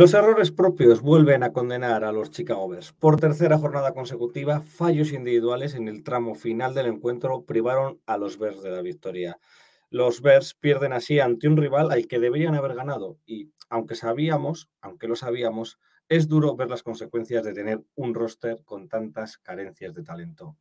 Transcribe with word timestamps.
Los 0.00 0.14
errores 0.14 0.50
propios 0.50 1.02
vuelven 1.02 1.42
a 1.42 1.52
condenar 1.52 2.04
a 2.04 2.12
los 2.12 2.30
Chicago 2.30 2.66
Bears. 2.66 2.94
Por 2.94 3.20
tercera 3.20 3.58
jornada 3.58 3.92
consecutiva, 3.92 4.62
fallos 4.62 5.12
individuales 5.12 5.74
en 5.74 5.88
el 5.88 6.02
tramo 6.04 6.34
final 6.34 6.72
del 6.72 6.86
encuentro 6.86 7.44
privaron 7.44 8.00
a 8.06 8.16
los 8.16 8.38
Bears 8.38 8.62
de 8.62 8.70
la 8.70 8.80
victoria. 8.80 9.38
Los 9.90 10.22
Bears 10.22 10.54
pierden 10.54 10.94
así 10.94 11.20
ante 11.20 11.48
un 11.48 11.58
rival 11.58 11.90
al 11.90 12.06
que 12.06 12.18
deberían 12.18 12.54
haber 12.54 12.76
ganado 12.76 13.18
y, 13.26 13.52
aunque 13.68 13.94
sabíamos, 13.94 14.70
aunque 14.80 15.06
lo 15.06 15.16
sabíamos, 15.16 15.78
es 16.08 16.28
duro 16.28 16.56
ver 16.56 16.70
las 16.70 16.82
consecuencias 16.82 17.44
de 17.44 17.52
tener 17.52 17.82
un 17.94 18.14
roster 18.14 18.62
con 18.64 18.88
tantas 18.88 19.36
carencias 19.36 19.92
de 19.92 20.02
talento. 20.02 20.56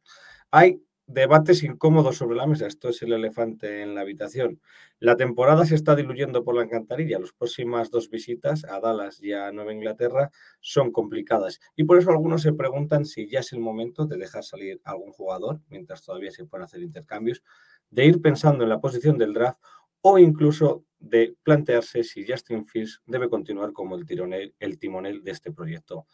Hay 0.51 0.83
debates 1.09 1.63
incómodos 1.63 2.17
sobre 2.17 2.37
la 2.37 2.45
mesa. 2.45 2.67
Esto 2.67 2.89
es 2.89 3.01
el 3.01 3.13
elefante 3.13 3.81
en 3.81 3.95
la 3.95 4.01
habitación. 4.01 4.61
La 4.99 5.17
temporada 5.17 5.65
se 5.65 5.73
está 5.73 5.95
diluyendo 5.95 6.43
por 6.43 6.55
la 6.55 6.63
encantarilla. 6.63 7.17
Las 7.19 7.31
próximas 7.31 7.89
dos 7.89 8.09
visitas 8.09 8.63
a 8.63 8.79
Dallas 8.79 9.21
y 9.21 9.33
a 9.33 9.51
Nueva 9.51 9.73
Inglaterra 9.73 10.29
son 10.59 10.91
complicadas. 10.91 11.59
Y 11.75 11.85
por 11.85 11.97
eso 11.97 12.11
algunos 12.11 12.43
se 12.43 12.53
preguntan 12.53 13.05
si 13.05 13.27
ya 13.27 13.39
es 13.39 13.51
el 13.53 13.59
momento 13.59 14.05
de 14.05 14.17
dejar 14.17 14.43
salir 14.43 14.81
algún 14.83 15.11
jugador, 15.11 15.61
mientras 15.69 16.03
todavía 16.03 16.31
se 16.31 16.45
pueden 16.45 16.65
hacer 16.65 16.83
intercambios, 16.83 17.41
de 17.89 18.05
ir 18.05 18.21
pensando 18.21 18.63
en 18.63 18.69
la 18.69 18.79
posición 18.79 19.17
del 19.17 19.33
draft 19.33 19.59
o 20.01 20.17
incluso 20.17 20.85
de 20.99 21.35
plantearse 21.43 22.03
si 22.03 22.25
Justin 22.27 22.65
Fields 22.65 23.01
debe 23.05 23.29
continuar 23.29 23.71
como 23.71 23.95
el, 23.95 24.53
el 24.59 24.79
timonel 24.79 25.23
de 25.23 25.31
este 25.31 25.51
proyecto. 25.51 26.05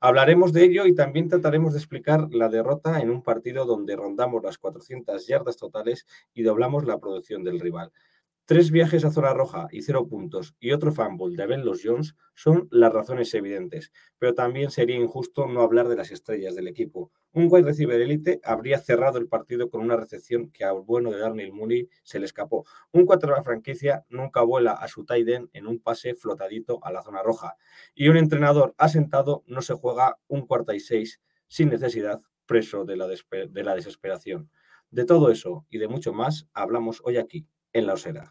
Hablaremos 0.00 0.52
de 0.52 0.64
ello 0.64 0.86
y 0.86 0.94
también 0.94 1.28
trataremos 1.28 1.72
de 1.72 1.78
explicar 1.78 2.28
la 2.30 2.48
derrota 2.48 3.00
en 3.00 3.10
un 3.10 3.22
partido 3.22 3.64
donde 3.64 3.96
rondamos 3.96 4.42
las 4.42 4.58
400 4.58 5.26
yardas 5.26 5.56
totales 5.56 6.06
y 6.34 6.42
doblamos 6.42 6.84
la 6.84 6.98
producción 6.98 7.42
del 7.42 7.60
rival. 7.60 7.90
Tres 8.46 8.70
viajes 8.70 9.06
a 9.06 9.10
zona 9.10 9.32
roja 9.32 9.68
y 9.72 9.80
cero 9.80 10.06
puntos 10.06 10.54
y 10.60 10.72
otro 10.72 10.92
fumble 10.92 11.34
de 11.34 11.46
Ben 11.46 11.64
Los 11.64 11.80
Jones 11.82 12.14
son 12.34 12.68
las 12.70 12.92
razones 12.92 13.32
evidentes, 13.32 13.90
pero 14.18 14.34
también 14.34 14.70
sería 14.70 14.96
injusto 14.96 15.46
no 15.46 15.62
hablar 15.62 15.88
de 15.88 15.96
las 15.96 16.10
estrellas 16.10 16.54
del 16.54 16.68
equipo. 16.68 17.10
Un 17.32 17.48
wide 17.50 17.64
receiver 17.64 17.98
elite 17.98 18.42
habría 18.44 18.78
cerrado 18.80 19.16
el 19.16 19.28
partido 19.28 19.70
con 19.70 19.80
una 19.80 19.96
recepción 19.96 20.50
que 20.50 20.62
al 20.62 20.82
bueno 20.82 21.10
de 21.10 21.20
Darnell 21.20 21.54
Mooney 21.54 21.88
se 22.02 22.18
le 22.18 22.26
escapó. 22.26 22.66
Un 22.92 23.06
la 23.06 23.42
franquicia 23.42 24.04
nunca 24.10 24.42
vuela 24.42 24.72
a 24.72 24.88
su 24.88 25.06
tight 25.06 25.26
end 25.26 25.48
en 25.54 25.66
un 25.66 25.80
pase 25.80 26.14
flotadito 26.14 26.84
a 26.84 26.92
la 26.92 27.02
zona 27.02 27.22
roja. 27.22 27.56
Y 27.94 28.08
un 28.08 28.18
entrenador 28.18 28.74
asentado 28.76 29.42
no 29.46 29.62
se 29.62 29.72
juega 29.72 30.18
un 30.28 30.46
cuarta 30.46 30.74
y 30.74 30.80
seis 30.80 31.18
sin 31.48 31.70
necesidad, 31.70 32.20
preso 32.44 32.84
de 32.84 32.96
la 32.96 33.74
desesperación. 33.74 34.50
De 34.90 35.06
todo 35.06 35.30
eso 35.30 35.64
y 35.70 35.78
de 35.78 35.88
mucho 35.88 36.12
más 36.12 36.46
hablamos 36.52 37.00
hoy 37.04 37.16
aquí 37.16 37.46
en 37.74 37.86
la 37.86 37.94
osera. 37.94 38.30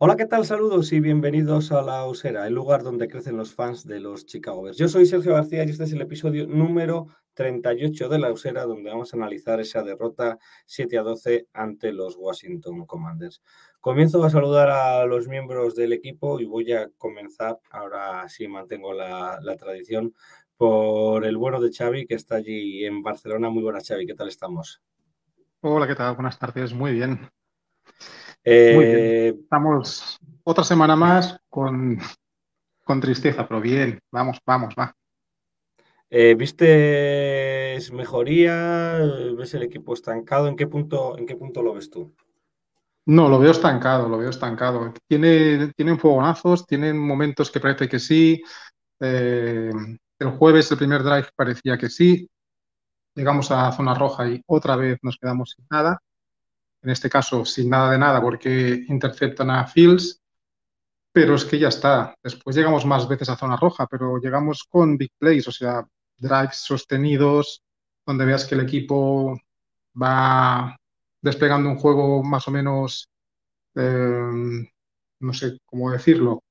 Hola, 0.00 0.14
¿qué 0.14 0.26
tal? 0.26 0.44
Saludos 0.44 0.92
y 0.92 1.00
bienvenidos 1.00 1.72
a 1.72 1.82
La 1.82 2.04
Osera, 2.04 2.46
el 2.46 2.54
lugar 2.54 2.84
donde 2.84 3.08
crecen 3.08 3.36
los 3.36 3.52
fans 3.52 3.84
de 3.84 3.98
los 3.98 4.26
Chicago 4.26 4.62
Bears. 4.62 4.78
Yo 4.78 4.86
soy 4.86 5.06
Sergio 5.06 5.32
García 5.32 5.64
y 5.64 5.70
este 5.70 5.84
es 5.84 5.92
el 5.92 6.02
episodio 6.02 6.46
número 6.46 7.08
38 7.34 8.08
de 8.08 8.18
La 8.20 8.30
Osera, 8.30 8.64
donde 8.64 8.90
vamos 8.90 9.12
a 9.12 9.16
analizar 9.16 9.58
esa 9.58 9.82
derrota 9.82 10.38
7 10.66 10.98
a 10.98 11.02
12 11.02 11.48
ante 11.52 11.92
los 11.92 12.16
Washington 12.16 12.86
Commanders. 12.86 13.42
Comienzo 13.80 14.22
a 14.24 14.30
saludar 14.30 14.68
a 14.70 15.06
los 15.06 15.28
miembros 15.28 15.74
del 15.74 15.92
equipo 15.92 16.40
y 16.40 16.44
voy 16.44 16.72
a 16.72 16.90
comenzar, 16.98 17.58
ahora 17.70 18.28
sí 18.28 18.48
mantengo 18.48 18.92
la, 18.92 19.38
la 19.40 19.56
tradición, 19.56 20.14
por 20.56 21.24
el 21.24 21.36
bueno 21.36 21.60
de 21.60 21.72
Xavi, 21.72 22.06
que 22.06 22.14
está 22.14 22.36
allí 22.36 22.84
en 22.84 23.02
Barcelona. 23.02 23.48
Muy 23.50 23.62
buenas, 23.62 23.86
Xavi, 23.86 24.06
¿qué 24.06 24.14
tal 24.14 24.28
estamos? 24.28 24.82
Hola, 25.60 25.86
¿qué 25.86 25.94
tal? 25.94 26.14
Buenas 26.16 26.38
tardes, 26.38 26.72
muy 26.74 26.92
bien. 26.92 27.28
Eh, 28.44 28.72
Muy 28.74 28.84
bien. 28.86 29.40
Estamos 29.42 30.18
otra 30.44 30.64
semana 30.64 30.96
más 30.96 31.38
con, 31.48 31.98
con 32.84 33.00
tristeza, 33.00 33.46
pero 33.46 33.60
bien, 33.60 34.00
vamos, 34.10 34.38
vamos, 34.44 34.74
va. 34.78 34.94
eh, 36.10 36.34
¿Vistes 36.34 37.92
mejoría? 37.92 38.98
¿Ves 39.36 39.54
el 39.54 39.62
equipo 39.62 39.94
estancado? 39.94 40.48
¿En 40.48 40.56
qué 40.56 40.66
punto, 40.66 41.16
en 41.18 41.26
qué 41.26 41.36
punto 41.36 41.62
lo 41.62 41.74
ves 41.74 41.90
tú? 41.90 42.14
No, 43.08 43.26
lo 43.30 43.38
veo 43.38 43.52
estancado, 43.52 44.06
lo 44.06 44.18
veo 44.18 44.28
estancado. 44.28 44.92
Tiene, 45.08 45.72
tienen 45.72 45.98
fogonazos, 45.98 46.66
tienen 46.66 46.98
momentos 46.98 47.50
que 47.50 47.58
parece 47.58 47.88
que 47.88 47.98
sí. 47.98 48.42
Eh, 49.00 49.70
el 50.18 50.30
jueves, 50.32 50.70
el 50.70 50.76
primer 50.76 51.02
drive 51.02 51.28
parecía 51.34 51.78
que 51.78 51.88
sí. 51.88 52.28
Llegamos 53.14 53.50
a 53.50 53.72
zona 53.72 53.94
roja 53.94 54.28
y 54.28 54.42
otra 54.46 54.76
vez 54.76 54.98
nos 55.00 55.16
quedamos 55.16 55.54
sin 55.56 55.66
nada. 55.70 55.98
En 56.82 56.90
este 56.90 57.08
caso, 57.08 57.46
sin 57.46 57.70
nada 57.70 57.92
de 57.92 57.98
nada, 57.98 58.20
porque 58.20 58.84
interceptan 58.88 59.50
a 59.52 59.66
Fields. 59.66 60.20
Pero 61.10 61.36
es 61.36 61.46
que 61.46 61.58
ya 61.58 61.68
está. 61.68 62.14
Después 62.22 62.54
llegamos 62.56 62.84
más 62.84 63.08
veces 63.08 63.30
a 63.30 63.36
zona 63.36 63.56
roja, 63.56 63.86
pero 63.86 64.18
llegamos 64.18 64.64
con 64.68 64.98
big 64.98 65.12
plays, 65.18 65.48
o 65.48 65.52
sea, 65.52 65.82
drives 66.18 66.58
sostenidos, 66.58 67.62
donde 68.06 68.26
veas 68.26 68.44
que 68.44 68.54
el 68.54 68.60
equipo 68.60 69.34
va 70.00 70.76
desplegando 71.22 71.70
un 71.70 71.76
juego 71.78 72.22
más 72.22 72.48
o 72.48 72.50
menos, 72.50 73.08
eh, 73.76 74.30
no 75.20 75.32
sé 75.32 75.58
cómo 75.66 75.90
decirlo, 75.92 76.42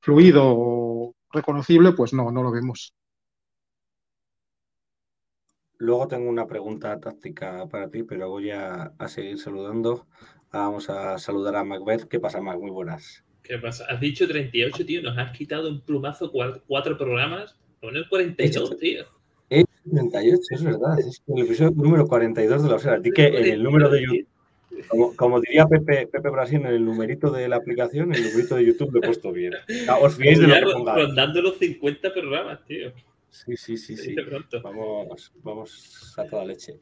fluido 0.00 0.42
o 0.46 1.14
reconocible, 1.32 1.92
pues 1.92 2.12
no, 2.14 2.30
no 2.30 2.42
lo 2.42 2.52
vemos. 2.52 2.92
Luego 5.78 6.08
tengo 6.08 6.28
una 6.30 6.48
pregunta 6.48 6.98
táctica 6.98 7.68
para 7.68 7.88
ti, 7.88 8.02
pero 8.02 8.28
voy 8.28 8.50
a, 8.50 8.92
a 8.98 9.08
seguir 9.08 9.38
saludando. 9.38 10.06
Vamos 10.52 10.90
a 10.90 11.16
saludar 11.18 11.54
a 11.56 11.64
Macbeth. 11.64 12.08
¿Qué 12.08 12.18
pasa, 12.18 12.40
Mac? 12.40 12.58
Muy 12.58 12.70
buenas. 12.70 13.24
¿Qué 13.42 13.58
pasa? 13.58 13.84
Has 13.88 14.00
dicho 14.00 14.26
38, 14.26 14.84
tío. 14.86 15.02
Nos 15.02 15.16
has 15.18 15.36
quitado 15.36 15.68
un 15.68 15.82
plumazo 15.84 16.32
cua- 16.32 16.62
cuatro 16.66 16.96
programas. 16.98 17.56
El 17.82 18.08
42, 18.08 18.76
tío. 18.78 19.06
Es 19.86 19.92
38, 19.92 20.40
es 20.50 20.64
verdad. 20.64 20.98
Es 20.98 21.22
el 21.26 21.42
episodio 21.44 21.70
número 21.72 22.06
42 22.06 22.62
de 22.62 22.68
la 22.68 22.74
Osera. 22.76 22.96
Así 22.96 23.10
que 23.10 23.26
en 23.26 23.44
el 23.46 23.62
número 23.62 23.88
de 23.90 24.02
YouTube, 24.02 24.26
como, 24.88 25.16
como 25.16 25.40
diría 25.40 25.66
Pepe, 25.66 26.06
Pepe 26.06 26.30
Brasil, 26.30 26.60
en 26.60 26.66
el 26.66 26.84
numerito 26.84 27.30
de 27.30 27.48
la 27.48 27.56
aplicación, 27.56 28.14
el 28.14 28.22
numerito 28.24 28.56
de 28.56 28.66
YouTube 28.66 28.92
lo 28.92 28.98
he 29.00 29.02
puesto 29.06 29.32
bien. 29.32 29.52
Os 30.00 30.16
fiéis 30.16 30.38
de 30.40 30.46
lo 30.48 30.54
que 30.54 30.72
ponga. 30.72 30.94
rondando 30.96 31.42
los 31.42 31.58
50 31.58 32.12
programas, 32.12 32.64
tío. 32.64 32.92
Sí, 33.30 33.56
sí, 33.56 33.76
sí, 33.76 33.96
sí. 33.96 34.14
Vamos, 34.62 35.32
vamos 35.42 36.14
a 36.18 36.24
toda 36.24 36.44
leche. 36.44 36.74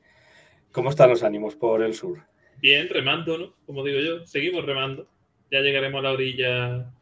¿Cómo 0.70 0.90
están 0.90 1.10
los 1.10 1.22
ánimos 1.22 1.54
por 1.56 1.82
el 1.82 1.94
sur? 1.94 2.18
Bien, 2.60 2.88
remando, 2.88 3.36
¿no? 3.38 3.54
Como 3.66 3.84
digo 3.84 3.98
yo, 4.00 4.26
seguimos 4.26 4.64
remando. 4.64 5.08
Ya 5.50 5.60
llegaremos 5.60 5.98
a 5.98 6.02
la 6.02 6.12
orilla 6.12 6.92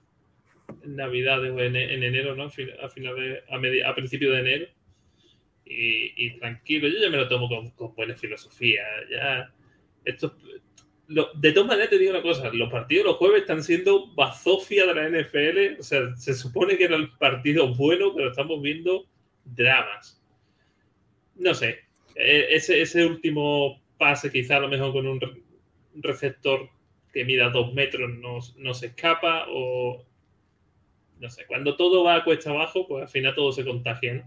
en 0.84 0.96
Navidades 0.96 1.52
o 1.52 1.60
en, 1.60 1.76
en 1.76 2.02
enero, 2.02 2.34
¿no? 2.34 2.44
A, 2.44 2.50
fin- 2.50 2.70
a 2.82 2.88
finales, 2.88 3.42
a, 3.50 3.58
medi- 3.58 3.84
a 3.84 3.94
principios 3.94 4.32
de 4.32 4.40
enero. 4.40 4.66
Y, 5.72 6.30
tranquilo, 6.38 6.88
yo 6.88 6.98
ya 7.00 7.10
me 7.10 7.16
lo 7.16 7.28
tomo 7.28 7.48
con, 7.48 7.70
con 7.70 7.94
buena 7.94 8.16
filosofía. 8.16 8.82
Ya, 9.10 9.52
esto, 10.04 10.36
de 11.34 11.52
todas 11.52 11.68
maneras 11.68 11.90
te 11.90 11.98
digo 11.98 12.10
una 12.10 12.22
cosa, 12.22 12.50
los 12.52 12.70
partidos 12.70 13.06
los 13.06 13.16
jueves 13.16 13.42
están 13.42 13.62
siendo 13.62 14.12
bazofia 14.14 14.86
de 14.86 14.94
la 14.94 15.08
NFL. 15.08 15.80
O 15.80 15.82
sea, 15.82 16.14
se 16.16 16.34
supone 16.34 16.76
que 16.76 16.84
eran 16.84 17.16
partidos 17.18 17.76
buenos, 17.76 18.12
pero 18.16 18.30
estamos 18.30 18.60
viendo 18.60 19.06
dramas. 19.44 20.20
No 21.36 21.54
sé, 21.54 21.80
eh, 22.16 22.46
ese, 22.50 22.80
ese 22.82 23.06
último 23.06 23.80
pase 23.98 24.30
quizá 24.30 24.56
a 24.56 24.60
lo 24.60 24.68
mejor 24.68 24.92
con 24.92 25.06
un 25.06 25.20
re- 25.20 25.42
un 25.94 26.02
receptor 26.02 26.68
que 27.12 27.24
mida 27.24 27.50
dos 27.50 27.72
metros 27.74 28.10
no, 28.10 28.38
no 28.58 28.70
escapa 28.72 29.46
o 29.48 30.04
no 31.18 31.28
sé, 31.28 31.44
cuando 31.46 31.76
todo 31.76 32.02
va 32.04 32.16
a 32.16 32.24
cuesta 32.24 32.50
abajo, 32.50 32.86
pues 32.88 33.02
al 33.02 33.08
final 33.08 33.34
todo 33.34 33.52
se 33.52 33.64
contagia. 33.64 34.24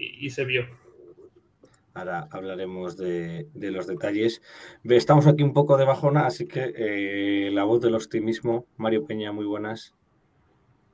Y, 0.00 0.30
se 0.30 0.46
vio. 0.46 0.64
Ahora 1.92 2.26
hablaremos 2.30 2.96
de, 2.96 3.48
de, 3.52 3.70
los 3.70 3.86
detalles. 3.86 4.40
Estamos 4.84 5.26
aquí 5.26 5.42
un 5.42 5.52
poco 5.52 5.76
de 5.76 5.84
bajona, 5.84 6.26
así 6.26 6.46
que 6.46 6.72
eh, 6.74 7.50
la 7.52 7.64
voz 7.64 7.82
del 7.82 7.94
optimismo, 7.94 8.64
Mario 8.78 9.04
Peña, 9.04 9.32
muy 9.32 9.44
buenas. 9.44 9.94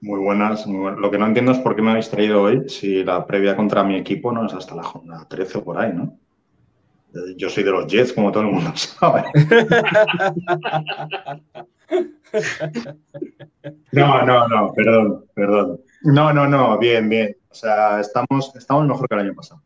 Muy 0.00 0.18
buenas, 0.18 0.66
muy 0.66 0.80
buenas. 0.80 1.00
Lo 1.00 1.10
que 1.10 1.18
no 1.18 1.26
entiendo 1.26 1.52
es 1.52 1.58
por 1.58 1.76
qué 1.76 1.82
me 1.82 1.90
habéis 1.90 2.10
traído 2.10 2.42
hoy 2.42 2.68
si 2.68 3.04
la 3.04 3.24
previa 3.26 3.54
contra 3.54 3.84
mi 3.84 3.96
equipo 3.96 4.32
no 4.32 4.46
es 4.46 4.54
hasta 4.54 4.74
la 4.74 4.82
jornada 4.82 5.28
13 5.28 5.58
o 5.58 5.64
por 5.64 5.78
ahí, 5.78 5.92
¿no? 5.92 6.18
Eh, 7.14 7.34
yo 7.36 7.48
soy 7.48 7.62
de 7.62 7.70
los 7.70 7.86
Jets, 7.86 8.12
como 8.12 8.32
todo 8.32 8.42
el 8.42 8.50
mundo 8.50 8.72
sabe. 8.74 9.24
No, 13.92 14.26
no, 14.26 14.48
no, 14.48 14.72
perdón, 14.74 15.24
perdón. 15.34 15.80
No, 16.02 16.32
no, 16.32 16.46
no, 16.46 16.78
bien, 16.78 17.08
bien. 17.08 17.36
O 17.56 17.58
sea, 17.58 18.00
estamos, 18.00 18.52
estamos 18.54 18.86
mejor 18.86 19.08
que 19.08 19.14
el 19.14 19.20
año 19.22 19.34
pasado. 19.34 19.62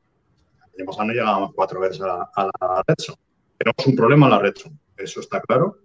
El 0.73 0.81
año 0.81 0.87
pasado 0.87 1.07
no 1.07 1.13
llegábamos 1.13 1.51
cuatro 1.57 1.81
veces 1.81 2.01
a 2.03 2.07
la, 2.07 2.31
a 2.37 2.45
la 2.45 2.85
red 2.87 2.95
zone. 3.01 3.19
Tenemos 3.59 3.85
un 3.85 3.97
problema 3.97 4.27
en 4.27 4.31
la 4.31 4.39
red 4.39 4.55
zone, 4.57 4.77
eso 4.97 5.19
está 5.19 5.41
claro. 5.41 5.79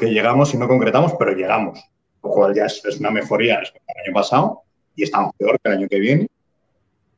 Que 0.00 0.06
llegamos 0.06 0.52
y 0.52 0.56
no 0.56 0.66
concretamos, 0.66 1.12
pero 1.16 1.30
llegamos. 1.30 1.78
Lo 2.24 2.30
cual 2.30 2.56
ya 2.56 2.66
es, 2.66 2.84
es 2.84 2.98
una 2.98 3.12
mejoría 3.12 3.60
respecto 3.60 3.86
al 3.94 4.04
año 4.04 4.14
pasado 4.14 4.62
y 4.96 5.04
estamos 5.04 5.32
peor 5.38 5.60
que 5.60 5.70
el 5.70 5.78
año 5.78 5.88
que 5.88 6.00
viene. 6.00 6.28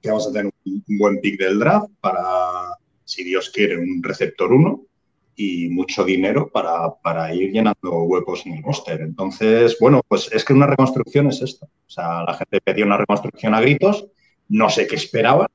Que 0.02 0.10
vamos 0.10 0.28
a 0.28 0.32
tener 0.32 0.52
un, 0.66 0.84
un 0.86 0.98
buen 0.98 1.18
pick 1.22 1.40
del 1.40 1.58
draft 1.58 1.88
para, 2.02 2.76
si 3.04 3.24
Dios 3.24 3.48
quiere, 3.48 3.78
un 3.78 4.02
receptor 4.02 4.52
1 4.52 4.82
y 5.36 5.68
mucho 5.68 6.04
dinero 6.04 6.48
para, 6.48 6.94
para, 6.94 7.34
ir 7.34 7.50
llenando 7.52 8.02
huecos 8.02 8.46
en 8.46 8.54
el 8.54 8.62
roster. 8.62 9.00
Entonces, 9.00 9.76
bueno, 9.80 10.00
pues 10.06 10.30
es 10.32 10.44
que 10.44 10.52
una 10.52 10.66
reconstrucción 10.66 11.28
es 11.28 11.42
esto. 11.42 11.66
O 11.66 11.90
sea, 11.90 12.22
la 12.22 12.34
gente 12.34 12.60
pedía 12.60 12.84
una 12.84 12.96
reconstrucción 12.96 13.54
a 13.54 13.60
gritos, 13.60 14.06
no 14.48 14.68
sé 14.70 14.86
qué 14.86 14.96
esperaban, 14.96 15.48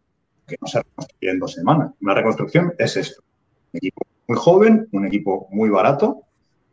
que 0.47 0.57
no 0.59 0.67
se 0.67 0.79
reconstruye 0.79 1.31
en 1.31 1.39
dos 1.39 1.53
semanas. 1.53 1.93
Una 2.01 2.13
reconstrucción 2.13 2.73
es 2.77 2.97
esto. 2.97 3.23
Un 3.71 3.77
equipo 3.77 4.01
muy 4.27 4.37
joven, 4.37 4.87
un 4.91 5.05
equipo 5.05 5.47
muy 5.51 5.69
barato. 5.69 6.23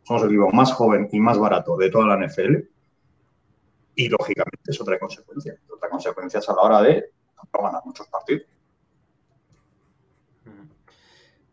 Somos 0.03 0.23
el 0.23 0.29
equipo 0.29 0.51
más 0.51 0.73
joven 0.73 1.09
y 1.11 1.19
más 1.19 1.37
barato 1.37 1.77
de 1.77 1.89
toda 1.89 2.07
la 2.07 2.27
NFL. 2.27 2.55
Y 3.95 4.09
lógicamente 4.09 4.71
es 4.71 4.81
otra 4.81 4.99
consecuencia. 4.99 5.55
Otra 5.73 5.89
consecuencia 5.89 6.39
es 6.39 6.49
a 6.49 6.55
la 6.55 6.61
hora 6.61 6.81
de 6.81 7.05
no 7.53 7.63
ganar 7.63 7.81
muchos 7.85 8.07
partidos. 8.07 8.43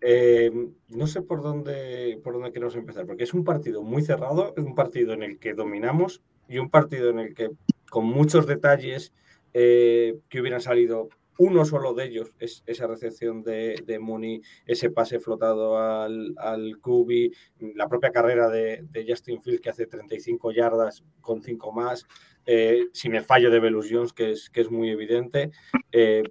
Eh, 0.06 0.52
no 0.90 1.06
sé 1.06 1.22
por 1.22 1.42
dónde, 1.42 2.20
por 2.22 2.34
dónde 2.34 2.52
queremos 2.52 2.76
empezar, 2.76 3.06
porque 3.06 3.24
es 3.24 3.32
un 3.32 3.42
partido 3.42 3.82
muy 3.82 4.02
cerrado, 4.02 4.52
es 4.54 4.62
un 4.62 4.74
partido 4.74 5.14
en 5.14 5.22
el 5.22 5.38
que 5.38 5.54
dominamos 5.54 6.22
y 6.46 6.58
un 6.58 6.68
partido 6.68 7.08
en 7.08 7.20
el 7.20 7.34
que, 7.34 7.50
con 7.90 8.04
muchos 8.04 8.46
detalles 8.46 9.14
eh, 9.54 10.18
que 10.28 10.42
hubieran 10.42 10.60
salido, 10.60 11.08
uno 11.38 11.64
solo 11.64 11.94
de 11.94 12.04
ellos 12.04 12.32
es 12.38 12.62
esa 12.66 12.86
recepción 12.86 13.42
de, 13.42 13.82
de 13.86 13.98
Mooney, 13.98 14.42
ese 14.66 14.90
pase 14.90 15.20
flotado 15.20 15.78
al, 15.78 16.34
al 16.36 16.78
Kubi, 16.82 17.32
la 17.74 17.88
propia 17.88 18.10
carrera 18.10 18.50
de, 18.50 18.84
de, 18.90 19.06
Justin 19.08 19.40
Fields 19.40 19.62
que 19.62 19.70
hace 19.70 19.86
35 19.86 20.52
yardas 20.52 21.02
con 21.22 21.42
5 21.42 21.72
más, 21.72 22.06
eh, 22.44 22.88
sin 22.92 23.14
el 23.14 23.24
fallo 23.24 23.50
de 23.50 23.58
Velus 23.58 23.88
Jones, 23.90 24.12
que 24.12 24.32
es, 24.32 24.50
que 24.50 24.60
es 24.60 24.70
muy 24.70 24.90
evidente. 24.90 25.50
Eh, 25.92 26.24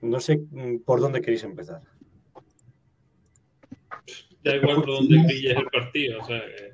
no 0.00 0.18
sé 0.20 0.38
mm, 0.50 0.78
por 0.78 1.00
dónde 1.00 1.20
queréis 1.20 1.44
empezar. 1.44 1.82
Da 4.46 4.54
igual 4.54 4.76
por 4.76 4.86
dónde 4.86 5.24
pilles 5.26 5.56
el 5.56 5.66
partido. 5.66 6.20
O 6.20 6.24
sea, 6.24 6.40
que... 6.40 6.72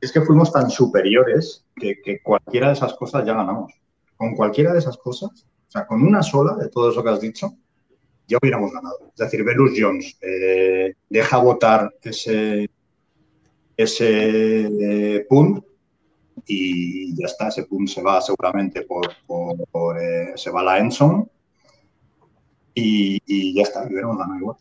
Es 0.00 0.10
que 0.10 0.22
fuimos 0.22 0.50
tan 0.50 0.70
superiores 0.70 1.62
que, 1.76 2.00
que, 2.00 2.22
cualquiera 2.22 2.68
de 2.68 2.72
esas 2.72 2.94
cosas 2.94 3.26
ya 3.26 3.34
ganamos. 3.34 3.74
Con 4.16 4.34
cualquiera 4.34 4.72
de 4.72 4.78
esas 4.78 4.96
cosas, 4.96 5.46
o 5.68 5.70
sea, 5.70 5.86
con 5.86 6.02
una 6.02 6.22
sola 6.22 6.56
de 6.56 6.70
todo 6.70 6.90
eso 6.90 7.04
que 7.04 7.10
has 7.10 7.20
dicho, 7.20 7.52
ya 8.26 8.38
hubiéramos 8.40 8.72
ganado. 8.72 9.10
Es 9.10 9.16
decir, 9.16 9.44
Velus 9.44 9.72
Jones 9.76 10.16
eh, 10.22 10.94
deja 11.10 11.36
votar 11.36 11.94
ese, 12.02 12.70
ese 13.76 15.16
eh, 15.16 15.26
punt 15.28 15.62
y 16.46 17.14
ya 17.14 17.26
está. 17.26 17.48
Ese 17.48 17.64
punt 17.64 17.90
se 17.90 18.02
va 18.02 18.22
seguramente 18.22 18.82
por, 18.82 19.06
por, 19.26 19.56
por 19.70 20.02
eh, 20.02 20.32
se 20.34 20.50
va 20.50 20.60
a 20.60 20.64
la 20.64 20.78
Enson 20.78 21.30
y, 22.72 23.20
y 23.26 23.54
ya 23.54 23.64
está, 23.64 23.86
hubiéramos 23.86 24.16
ganado 24.16 24.38
igual. 24.38 24.56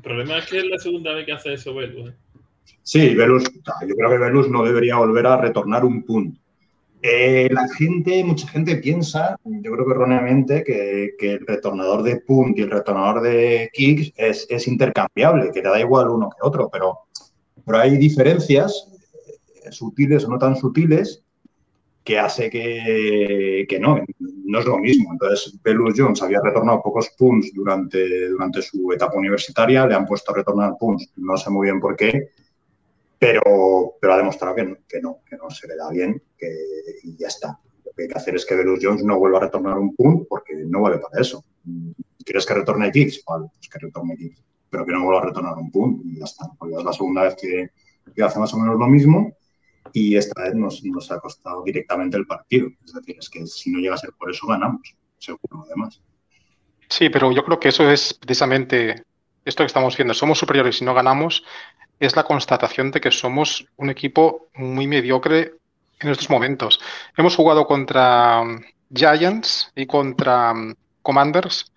El 0.00 0.04
problema 0.04 0.38
es 0.38 0.46
que 0.46 0.58
es 0.60 0.64
la 0.64 0.78
segunda 0.78 1.12
vez 1.12 1.26
que 1.26 1.32
hace 1.32 1.52
eso 1.52 1.74
Velus. 1.74 2.08
¿eh? 2.08 2.14
Sí, 2.82 3.14
Velus, 3.14 3.44
yo 3.86 3.94
creo 3.94 4.08
que 4.08 4.16
Velus 4.16 4.48
no 4.48 4.64
debería 4.64 4.96
volver 4.96 5.26
a 5.26 5.36
retornar 5.36 5.84
un 5.84 6.04
punto. 6.04 6.40
Eh, 7.02 7.50
la 7.52 7.68
gente, 7.68 8.24
mucha 8.24 8.48
gente 8.48 8.76
piensa, 8.76 9.36
yo 9.44 9.72
creo 9.72 9.84
que 9.84 9.92
erróneamente, 9.92 10.64
que, 10.64 11.34
el 11.34 11.46
retornador 11.46 12.02
de 12.02 12.16
punt 12.16 12.58
y 12.58 12.62
el 12.62 12.70
retornador 12.70 13.20
de 13.20 13.68
kicks 13.74 14.14
es, 14.16 14.66
intercambiable, 14.66 15.50
que 15.52 15.60
te 15.60 15.68
da 15.68 15.78
igual 15.78 16.08
uno 16.08 16.30
que 16.30 16.48
otro, 16.48 16.70
pero, 16.72 17.00
pero 17.66 17.78
hay 17.78 17.98
diferencias 17.98 18.88
eh, 19.66 19.70
sutiles 19.70 20.24
o 20.24 20.30
no 20.30 20.38
tan 20.38 20.56
sutiles 20.56 21.22
que 22.04 22.18
hace 22.18 22.48
que, 22.48 23.78
no, 23.78 24.02
no 24.50 24.58
es 24.58 24.66
lo 24.66 24.78
mismo. 24.78 25.12
Entonces, 25.12 25.58
Velus 25.62 25.94
Jones 25.96 26.22
había 26.22 26.40
retornado 26.42 26.82
pocos 26.82 27.10
punts 27.16 27.52
durante, 27.54 28.28
durante 28.28 28.62
su 28.62 28.92
etapa 28.92 29.16
universitaria, 29.16 29.86
le 29.86 29.94
han 29.94 30.06
puesto 30.06 30.32
a 30.32 30.36
retornar 30.36 30.76
punts, 30.78 31.12
no 31.16 31.36
sé 31.36 31.50
muy 31.50 31.66
bien 31.66 31.80
por 31.80 31.96
qué, 31.96 32.30
pero, 33.18 33.94
pero 34.00 34.14
ha 34.14 34.16
demostrado 34.16 34.54
que, 34.54 34.78
que 34.88 35.00
no, 35.00 35.18
que 35.28 35.36
no 35.36 35.50
se 35.50 35.68
le 35.68 35.76
da 35.76 35.88
bien 35.90 36.20
que, 36.36 36.48
y 37.04 37.16
ya 37.16 37.28
está. 37.28 37.58
Lo 37.84 37.92
que 37.92 38.02
hay 38.02 38.08
que 38.08 38.18
hacer 38.18 38.34
es 38.34 38.44
que 38.44 38.56
Velus 38.56 38.80
Jones 38.82 39.04
no 39.04 39.18
vuelva 39.18 39.38
a 39.38 39.42
retornar 39.42 39.78
un 39.78 39.94
punt 39.94 40.26
porque 40.28 40.54
no 40.54 40.80
vale 40.82 40.98
para 40.98 41.20
eso. 41.20 41.44
¿Quieres 42.24 42.44
que 42.44 42.54
retorne 42.54 42.90
kicks? 42.90 43.22
Vale, 43.24 43.46
pues 43.54 43.68
que 43.68 43.78
retorne 43.78 44.16
pero 44.68 44.86
que 44.86 44.92
no 44.92 45.04
vuelva 45.04 45.20
a 45.20 45.24
retornar 45.26 45.58
un 45.58 45.70
punt 45.70 46.02
y 46.04 46.18
ya 46.18 46.24
está. 46.24 46.46
Es 46.46 46.84
la 46.84 46.92
segunda 46.92 47.22
vez 47.22 47.34
que 47.36 47.70
hace 48.22 48.38
más 48.38 48.54
o 48.54 48.58
menos 48.58 48.78
lo 48.78 48.86
mismo 48.86 49.32
y 49.92 50.16
esta 50.16 50.42
vez 50.42 50.54
nos, 50.54 51.10
ha 51.10 51.20
costado 51.20 51.62
directamente 51.64 52.16
el 52.16 52.26
partido. 52.26 52.68
Es 52.84 52.92
decir, 52.92 53.16
es 53.18 53.28
que 53.28 53.46
si 53.46 53.70
no 53.70 53.78
llega 53.78 53.94
a 53.94 53.98
ser 53.98 54.12
por 54.18 54.30
eso, 54.30 54.46
ganamos, 54.46 54.94
seguro, 55.18 55.64
además. 55.66 56.00
Sí, 56.88 57.08
pero 57.08 57.32
yo 57.32 57.44
creo 57.44 57.60
que 57.60 57.68
eso 57.68 57.90
es 57.90 58.14
precisamente 58.14 59.04
esto 59.44 59.62
que 59.62 59.68
estamos 59.68 59.96
viendo. 59.96 60.14
Somos 60.14 60.38
superiores 60.38 60.80
y 60.80 60.84
no 60.84 60.94
ganamos, 60.94 61.44
es 61.98 62.16
la 62.16 62.24
constatación 62.24 62.90
de 62.90 63.00
que 63.00 63.10
somos 63.10 63.66
un 63.76 63.90
equipo 63.90 64.48
muy 64.54 64.86
mediocre 64.86 65.54
en 66.00 66.08
estos 66.08 66.30
momentos. 66.30 66.80
Hemos 67.16 67.36
jugado 67.36 67.66
contra 67.66 68.40
um, 68.40 68.60
Giants 68.92 69.70
y 69.76 69.86
contra 69.86 70.52
um, 70.52 70.74
Commanders 71.02 71.72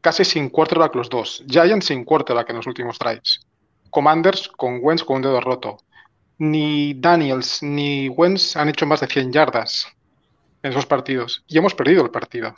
casi 0.00 0.24
sin 0.24 0.50
quarterback 0.50 0.94
los 0.94 1.08
dos. 1.08 1.42
Giants 1.48 1.86
sin 1.86 2.04
quarterback 2.04 2.50
en 2.50 2.56
los 2.56 2.66
últimos 2.66 2.98
drives. 2.98 3.40
Commanders 3.88 4.48
con 4.48 4.80
Wentz 4.82 5.04
con 5.04 5.16
un 5.16 5.22
dedo 5.22 5.40
roto 5.40 5.78
ni 6.38 6.94
Daniels 6.94 7.62
ni 7.62 8.08
Wentz 8.08 8.56
han 8.56 8.68
hecho 8.68 8.86
más 8.86 9.00
de 9.00 9.06
100 9.06 9.32
yardas 9.32 9.86
en 10.62 10.70
esos 10.70 10.86
partidos 10.86 11.44
y 11.46 11.58
hemos 11.58 11.74
perdido 11.74 12.02
el 12.02 12.10
partido. 12.10 12.54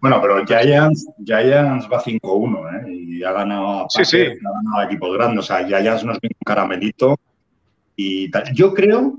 Bueno, 0.00 0.18
pero 0.22 0.44
Giants, 0.46 1.06
Giants 1.24 1.86
va 1.92 2.02
5-1 2.02 2.86
¿eh? 2.86 2.92
y 2.92 3.22
ha 3.22 3.32
ganado, 3.32 3.84
a 3.84 3.90
sí, 3.90 4.04
sí. 4.04 4.22
ha 4.22 4.52
ganado 4.52 4.78
a 4.78 4.84
equipos 4.86 5.14
grandes. 5.14 5.40
O 5.40 5.42
sea, 5.42 5.66
Giants 5.66 6.04
nos 6.04 6.18
viene 6.20 6.36
un 6.40 6.44
caramelito 6.44 7.20
y 7.96 8.30
tal. 8.30 8.44
Yo 8.54 8.72
creo, 8.72 9.18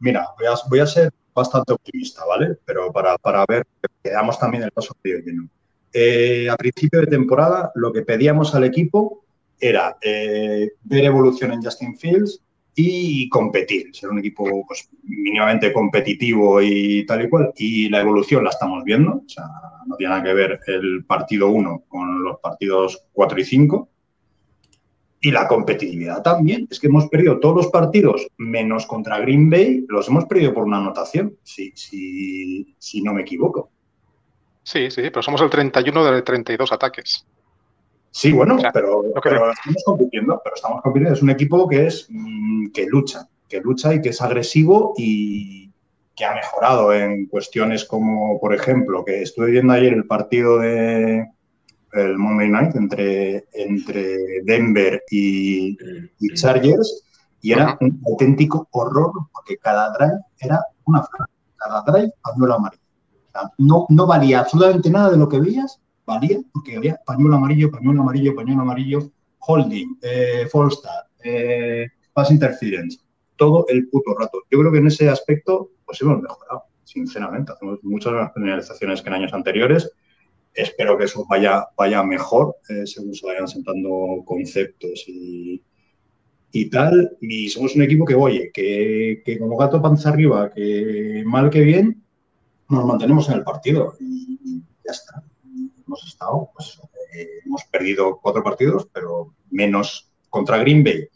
mira, 0.00 0.26
voy 0.36 0.46
a, 0.46 0.54
voy 0.68 0.80
a 0.80 0.86
ser 0.86 1.12
bastante 1.32 1.72
optimista, 1.72 2.24
¿vale? 2.26 2.56
Pero 2.64 2.92
para, 2.92 3.16
para 3.18 3.44
ver, 3.46 3.64
que 4.02 4.10
damos 4.10 4.38
también 4.40 4.64
el 4.64 4.72
paso 4.72 4.92
frío 5.00 5.18
lleno. 5.20 5.48
Eh, 5.92 6.48
a 6.50 6.56
principio 6.56 7.00
de 7.00 7.06
temporada, 7.06 7.70
lo 7.76 7.92
que 7.92 8.02
pedíamos 8.02 8.54
al 8.56 8.64
equipo 8.64 9.24
era 9.60 9.96
eh, 10.02 10.72
ver 10.82 11.04
evolución 11.04 11.52
en 11.52 11.62
Justin 11.62 11.96
Fields, 11.96 12.40
y 12.80 13.28
competir, 13.28 13.92
ser 13.92 14.08
un 14.10 14.20
equipo 14.20 14.64
pues, 14.64 14.88
mínimamente 15.02 15.72
competitivo 15.72 16.62
y 16.62 17.04
tal 17.06 17.24
y 17.24 17.28
cual. 17.28 17.52
Y 17.56 17.88
la 17.88 18.00
evolución 18.00 18.44
la 18.44 18.50
estamos 18.50 18.84
viendo, 18.84 19.22
o 19.26 19.28
sea, 19.28 19.46
no 19.84 19.96
tiene 19.96 20.12
nada 20.12 20.22
que 20.22 20.34
ver 20.34 20.60
el 20.68 21.04
partido 21.04 21.48
1 21.48 21.84
con 21.88 22.22
los 22.22 22.38
partidos 22.38 23.04
4 23.12 23.40
y 23.40 23.44
5. 23.44 23.88
Y 25.20 25.32
la 25.32 25.48
competitividad 25.48 26.22
también, 26.22 26.68
es 26.70 26.78
que 26.78 26.86
hemos 26.86 27.08
perdido 27.08 27.40
todos 27.40 27.56
los 27.56 27.66
partidos 27.66 28.28
menos 28.36 28.86
contra 28.86 29.18
Green 29.18 29.50
Bay, 29.50 29.84
los 29.88 30.06
hemos 30.06 30.26
perdido 30.26 30.54
por 30.54 30.62
una 30.62 30.78
anotación, 30.78 31.36
si, 31.42 31.72
si, 31.74 32.76
si 32.78 33.02
no 33.02 33.12
me 33.12 33.22
equivoco. 33.22 33.72
Sí, 34.62 34.88
sí, 34.92 35.02
pero 35.02 35.22
somos 35.22 35.40
el 35.40 35.50
31 35.50 36.04
de 36.04 36.22
32 36.22 36.70
ataques. 36.70 37.26
Sí, 38.10 38.32
bueno, 38.32 38.56
o 38.56 38.58
sea, 38.58 38.72
pero, 38.72 39.02
pero 39.22 39.52
estamos 39.52 39.82
compitiendo, 39.84 40.40
pero 40.42 40.56
estamos 40.56 40.82
compitiendo. 40.82 41.14
Es 41.14 41.22
un 41.22 41.30
equipo 41.30 41.68
que 41.68 41.86
es 41.86 42.06
mmm, 42.08 42.68
que 42.72 42.86
lucha, 42.86 43.28
que 43.48 43.60
lucha 43.60 43.94
y 43.94 44.00
que 44.00 44.08
es 44.10 44.20
agresivo 44.20 44.94
y 44.96 45.70
que 46.16 46.24
ha 46.24 46.34
mejorado 46.34 46.92
en 46.92 47.26
cuestiones 47.26 47.84
como, 47.84 48.40
por 48.40 48.52
ejemplo, 48.52 49.04
que 49.04 49.22
estuve 49.22 49.52
viendo 49.52 49.72
ayer 49.72 49.92
el 49.92 50.06
partido 50.06 50.58
de 50.58 51.28
el 51.92 52.18
Monday 52.18 52.48
Night 52.50 52.76
entre, 52.76 53.46
entre 53.52 54.42
Denver 54.44 55.02
y, 55.10 55.76
y 56.18 56.34
Chargers 56.34 57.04
y 57.40 57.52
era 57.52 57.64
uh 57.64 57.68
-huh. 57.68 57.76
un 57.80 58.02
auténtico 58.06 58.68
horror 58.72 59.12
porque 59.32 59.56
cada 59.58 59.90
drive 59.92 60.20
era 60.40 60.62
una 60.84 61.02
franja, 61.02 61.30
cada 61.56 61.82
drive 61.82 62.12
pañuelo 62.22 62.54
amarillo. 62.54 62.82
No, 63.58 63.86
no 63.88 64.06
valía 64.06 64.40
absolutamente 64.40 64.90
nada 64.90 65.10
de 65.10 65.18
lo 65.18 65.28
que 65.28 65.38
veías, 65.38 65.80
valía 66.08 66.40
porque 66.52 66.76
había 66.76 66.98
pañuelo 67.04 67.36
amarillo, 67.36 67.70
pañuelo 67.70 68.00
amarillo, 68.02 68.34
pañuelo 68.34 68.62
amarillo, 68.62 69.12
holding, 69.40 69.98
eh, 70.02 70.46
Falstar, 70.50 71.04
eh, 71.22 71.86
pass 72.12 72.30
interference, 72.30 72.98
todo 73.36 73.66
el 73.68 73.88
puto 73.88 74.14
rato. 74.18 74.42
Yo 74.50 74.58
creo 74.58 74.72
que 74.72 74.78
en 74.78 74.86
ese 74.88 75.08
aspecto 75.08 75.70
pues 75.84 76.00
hemos 76.00 76.20
mejorado, 76.20 76.64
sinceramente. 76.84 77.52
Hacemos 77.52 77.78
muchas 77.82 78.12
más 78.12 78.32
penalizaciones 78.32 79.02
que 79.02 79.08
en 79.08 79.14
años 79.14 79.32
anteriores. 79.32 79.90
Espero 80.54 80.96
que 80.96 81.04
eso 81.04 81.24
vaya, 81.28 81.66
vaya 81.76 82.02
mejor 82.02 82.56
eh, 82.68 82.86
según 82.86 83.14
se 83.14 83.26
vayan 83.26 83.46
sentando 83.46 84.22
conceptos 84.24 85.04
y, 85.06 85.62
y 86.52 86.70
tal. 86.70 87.16
Y 87.20 87.48
somos 87.48 87.76
un 87.76 87.82
equipo 87.82 88.04
que, 88.04 88.14
oye, 88.14 88.50
que, 88.52 89.22
que 89.24 89.38
como 89.38 89.56
gato 89.56 89.80
panza 89.80 90.08
arriba, 90.08 90.50
que 90.50 91.22
mal 91.24 91.50
que 91.50 91.60
bien, 91.60 92.02
nos 92.70 92.84
mantenemos 92.84 93.28
en 93.28 93.34
el 93.34 93.44
partido 93.44 93.94
y 94.00 94.62
ya 94.84 94.92
está. 94.92 95.22
Hemos 95.88 96.06
estado, 96.06 96.50
pues, 96.54 96.78
eh, 97.14 97.40
hemos 97.46 97.64
perdido 97.64 98.20
cuatro 98.22 98.44
partidos, 98.44 98.88
pero 98.92 99.34
menos 99.50 100.12
contra 100.28 100.58
Green 100.58 100.84
Bay, 100.84 101.08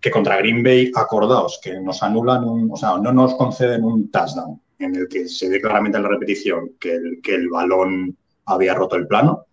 que 0.00 0.10
contra 0.10 0.36
Green 0.36 0.62
Bay, 0.62 0.92
acordaos 0.94 1.58
que 1.62 1.80
nos 1.80 2.02
anulan, 2.02 2.44
un, 2.44 2.70
o 2.70 2.76
sea, 2.76 2.98
no 2.98 3.10
nos 3.10 3.34
conceden 3.34 3.82
un 3.84 4.10
touchdown 4.10 4.60
en 4.78 4.94
el 4.94 5.08
que 5.08 5.26
se 5.28 5.48
ve 5.48 5.60
claramente 5.60 5.96
en 5.96 6.04
la 6.04 6.10
repetición 6.10 6.74
que 6.78 6.94
el, 6.94 7.20
que 7.22 7.34
el 7.34 7.48
balón 7.48 8.16
había 8.44 8.74
roto 8.74 8.96
el 8.96 9.06
plano, 9.06 9.46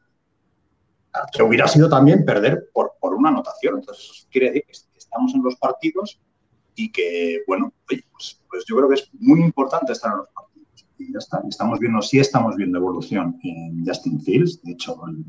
que 1.31 1.41
hubiera 1.41 1.67
sido 1.67 1.87
también 1.89 2.25
perder 2.25 2.69
por, 2.73 2.93
por 2.99 3.13
una 3.13 3.29
anotación. 3.29 3.79
Entonces, 3.79 4.09
eso 4.11 4.27
quiere 4.29 4.47
decir 4.47 4.65
que 4.65 4.97
estamos 4.97 5.33
en 5.33 5.41
los 5.41 5.55
partidos 5.55 6.19
y 6.75 6.91
que, 6.91 7.43
bueno, 7.47 7.71
oye, 7.89 8.03
pues, 8.11 8.41
pues 8.49 8.65
yo 8.67 8.75
creo 8.75 8.89
que 8.89 8.95
es 8.95 9.09
muy 9.13 9.41
importante 9.41 9.93
estar 9.93 10.11
en 10.11 10.17
los 10.17 10.27
partidos. 10.27 10.44
Y 10.97 11.11
ya 11.11 11.19
está. 11.19 11.41
Estamos 11.49 11.79
viendo, 11.79 12.01
sí 12.01 12.19
estamos 12.19 12.55
viendo 12.55 12.77
evolución 12.77 13.39
en 13.43 13.85
Justin 13.85 14.21
Fields. 14.21 14.61
De 14.63 14.73
hecho, 14.73 14.97
el, 15.07 15.25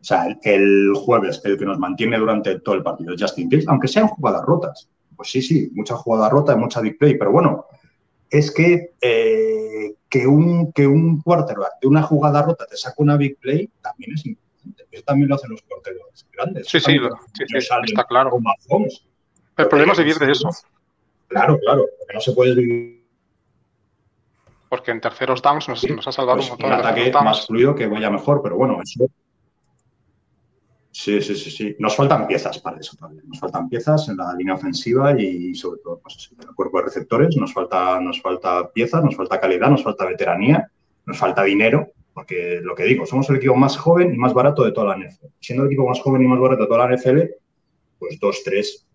o 0.00 0.04
sea, 0.04 0.26
el, 0.26 0.38
el, 0.42 0.92
jueves, 0.94 1.40
el 1.44 1.58
que 1.58 1.64
nos 1.64 1.78
mantiene 1.78 2.18
durante 2.18 2.60
todo 2.60 2.74
el 2.74 2.82
partido 2.82 3.14
es 3.14 3.22
Justin 3.22 3.48
Fields, 3.48 3.68
aunque 3.68 3.88
sean 3.88 4.08
jugadas 4.08 4.42
rotas. 4.44 4.88
Pues 5.16 5.30
sí, 5.30 5.40
sí, 5.40 5.70
mucha 5.72 5.96
jugada 5.96 6.28
rota 6.28 6.52
y 6.52 6.56
mucha 6.56 6.80
big 6.80 6.98
play, 6.98 7.16
pero 7.16 7.32
bueno, 7.32 7.66
es 8.30 8.52
que, 8.52 8.92
eh, 9.00 9.94
que, 10.08 10.26
un, 10.26 10.72
que 10.72 10.86
un 10.86 11.22
quarterback 11.22 11.80
de 11.80 11.88
una 11.88 12.02
jugada 12.02 12.42
rota 12.42 12.66
te 12.66 12.76
saca 12.76 12.96
una 12.98 13.16
big 13.16 13.38
play 13.38 13.70
también 13.80 14.12
es 14.14 14.26
importante. 14.26 14.86
Eso 14.90 15.04
también 15.04 15.28
lo 15.28 15.36
hacen 15.36 15.50
los 15.50 15.62
quarterbacks 15.62 16.26
grandes. 16.32 16.68
Sí, 16.68 16.80
sí, 16.80 16.98
sí, 17.34 17.44
sí 17.48 17.56
está 17.56 18.04
claro. 18.04 18.36
El 19.56 19.68
problema 19.68 19.92
es 19.92 19.98
vivir 19.98 20.16
de 20.16 20.32
eso. 20.32 20.50
Claro, 21.28 21.58
claro, 21.58 21.86
porque 21.98 22.14
no 22.14 22.20
se 22.20 22.32
puede 22.32 22.54
vivir. 22.54 23.05
Porque 24.68 24.90
en 24.90 25.00
terceros 25.00 25.42
downs 25.42 25.68
nos, 25.68 25.88
nos 25.88 26.08
ha 26.08 26.12
salvado 26.12 26.38
Pues 26.38 26.46
un 26.46 26.52
montón 26.52 26.70
un 26.72 26.76
de 26.76 26.88
ataque 26.88 27.12
más 27.24 27.46
fluido 27.46 27.74
que 27.74 27.86
vaya 27.86 28.10
mejor, 28.10 28.42
pero 28.42 28.56
bueno, 28.56 28.80
eso. 28.82 29.08
Sí, 30.98 31.20
sí, 31.20 31.36
sí, 31.36 31.50
sí. 31.50 31.76
Nos 31.78 31.94
faltan 31.94 32.26
piezas 32.26 32.58
para 32.58 32.78
eso 32.78 32.96
también. 32.96 33.28
Nos 33.28 33.38
faltan 33.38 33.68
piezas 33.68 34.08
en 34.08 34.16
la 34.16 34.32
línea 34.32 34.54
ofensiva 34.54 35.12
y 35.20 35.54
sobre 35.54 35.80
todo 35.82 35.98
pues, 35.98 36.30
en 36.32 36.48
el 36.48 36.54
cuerpo 36.54 36.78
de 36.78 36.84
receptores. 36.86 37.36
Nos 37.36 37.52
falta, 37.52 38.00
nos 38.00 38.22
falta 38.22 38.70
piezas, 38.72 39.04
nos 39.04 39.14
falta 39.14 39.38
calidad, 39.38 39.68
nos 39.68 39.84
falta 39.84 40.06
veteranía, 40.06 40.70
nos 41.04 41.18
falta 41.18 41.42
dinero, 41.42 41.92
porque 42.14 42.60
lo 42.62 42.74
que 42.74 42.84
digo, 42.84 43.04
somos 43.04 43.28
el 43.28 43.36
equipo 43.36 43.54
más 43.54 43.76
joven 43.76 44.14
y 44.14 44.16
más 44.16 44.32
barato 44.32 44.64
de 44.64 44.72
toda 44.72 44.96
la 44.96 45.06
NFL. 45.06 45.26
Siendo 45.38 45.64
el 45.64 45.68
equipo 45.68 45.86
más 45.86 46.00
joven 46.00 46.22
y 46.22 46.26
más 46.28 46.40
barato 46.40 46.62
de 46.62 46.68
toda 46.68 46.88
la 46.88 46.96
NFL, 46.96 47.20
pues 47.98 48.18
2-3 48.18 48.86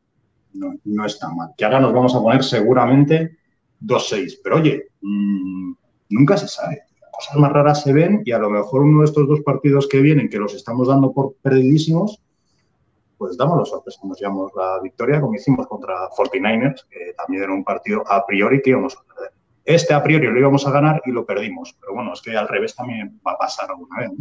no, 0.54 0.74
no 0.84 1.06
está 1.06 1.30
mal. 1.30 1.52
Que 1.56 1.66
ahora 1.66 1.80
nos 1.80 1.94
vamos 1.94 2.16
a 2.16 2.20
poner 2.20 2.44
seguramente 2.44 3.38
2-6. 3.82 4.40
Pero 4.44 4.58
oye, 4.58 4.88
mmm, 5.02 5.74
nunca 6.10 6.38
se 6.38 6.48
sabe 6.48 6.84
cosas 7.22 7.38
más 7.38 7.52
raras 7.52 7.84
se 7.84 7.94
ven 7.94 8.24
y 8.26 8.32
a 8.32 8.40
lo 8.40 8.50
mejor 8.50 8.82
uno 8.82 9.02
de 9.02 9.06
estos 9.06 9.28
dos 9.28 9.42
partidos 9.42 9.88
que 9.88 10.02
vienen, 10.02 10.30
que 10.30 10.40
los 10.40 10.56
estamos 10.56 10.88
dando 10.88 11.12
por 11.12 11.36
perdidísimos, 11.42 12.20
pues 13.18 13.38
damos 13.38 13.60
la 13.60 13.66
sorpresa, 13.66 14.00
nos 14.04 14.20
llevamos 14.20 14.52
la 14.56 14.80
victoria, 14.82 15.22
como 15.22 15.36
hicimos 15.36 15.68
contra 15.68 16.10
49ers, 16.10 16.88
que 16.90 17.14
también 17.16 17.44
era 17.44 17.54
un 17.54 17.64
partido 17.64 18.04
a 18.08 18.26
priori 18.26 18.62
que 18.62 18.72
íbamos 18.72 18.98
a 18.98 19.04
perder. 19.04 19.32
Este 19.64 19.94
a 19.94 20.02
priori 20.02 20.28
lo 20.28 20.40
íbamos 20.40 20.66
a 20.66 20.72
ganar 20.72 21.02
y 21.06 21.12
lo 21.12 21.24
perdimos, 21.24 21.78
pero 21.80 21.94
bueno, 21.94 22.14
es 22.14 22.22
que 22.22 22.36
al 22.36 22.48
revés 22.48 22.76
también 22.76 23.22
va 23.26 23.34
a 23.34 23.38
pasar 23.38 23.70
alguna 23.70 24.00
vez. 24.00 24.12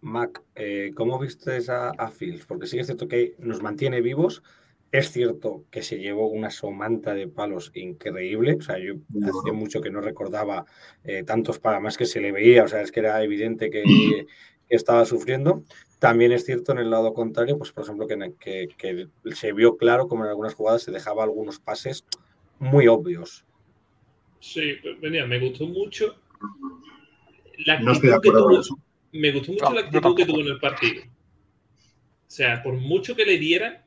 Mac, 0.00 0.42
eh, 0.56 0.90
¿cómo 0.96 1.18
viste 1.20 1.60
a, 1.70 1.90
a 1.90 2.08
Fields? 2.08 2.44
Porque 2.46 2.66
sí 2.66 2.78
es 2.78 2.86
cierto 2.86 3.06
que 3.06 3.36
nos 3.38 3.62
mantiene 3.62 4.00
vivos, 4.00 4.42
es 4.94 5.10
cierto 5.10 5.64
que 5.72 5.82
se 5.82 5.98
llevó 5.98 6.28
una 6.28 6.50
somanta 6.50 7.14
de 7.14 7.26
palos 7.26 7.72
increíble. 7.74 8.54
O 8.54 8.62
sea, 8.62 8.78
yo 8.78 8.94
no. 9.08 9.40
hacía 9.40 9.52
mucho 9.52 9.80
que 9.80 9.90
no 9.90 10.00
recordaba 10.00 10.66
eh, 11.02 11.24
tantos 11.24 11.60
más 11.64 11.98
que 11.98 12.06
se 12.06 12.20
le 12.20 12.30
veía. 12.30 12.62
O 12.62 12.68
sea, 12.68 12.80
es 12.80 12.92
que 12.92 13.00
era 13.00 13.20
evidente 13.24 13.70
que, 13.70 13.82
que, 14.68 14.76
estaba 14.76 15.04
sufriendo. 15.04 15.64
También 15.98 16.30
es 16.30 16.44
cierto 16.44 16.70
en 16.70 16.78
el 16.78 16.90
lado 16.90 17.12
contrario, 17.12 17.58
pues 17.58 17.72
por 17.72 17.82
ejemplo, 17.82 18.06
que, 18.06 18.34
que, 18.38 18.68
que, 18.78 19.08
se 19.34 19.52
vio 19.52 19.76
claro 19.76 20.06
como 20.06 20.22
en 20.22 20.30
algunas 20.30 20.54
jugadas 20.54 20.84
se 20.84 20.92
dejaba 20.92 21.24
algunos 21.24 21.58
pases 21.58 22.04
muy 22.60 22.86
obvios. 22.86 23.44
Sí, 24.38 24.76
venía, 25.00 25.26
me 25.26 25.40
gustó 25.40 25.66
mucho 25.66 26.14
la 27.66 27.80
no 27.80 27.92
estoy 27.92 28.10
de 28.10 28.14
acuerdo 28.14 28.48
que 28.48 28.56
tuvo, 28.68 28.80
Me 29.10 29.32
gustó 29.32 29.52
mucho 29.52 29.64
no, 29.64 29.74
la 29.74 29.80
actitud 29.80 30.16
que 30.16 30.24
tuvo 30.24 30.40
en 30.40 30.46
el 30.46 30.60
partido. 30.60 31.02
O 31.02 32.30
sea, 32.36 32.62
por 32.62 32.74
mucho 32.74 33.16
que 33.16 33.24
le 33.24 33.38
dieran, 33.38 33.83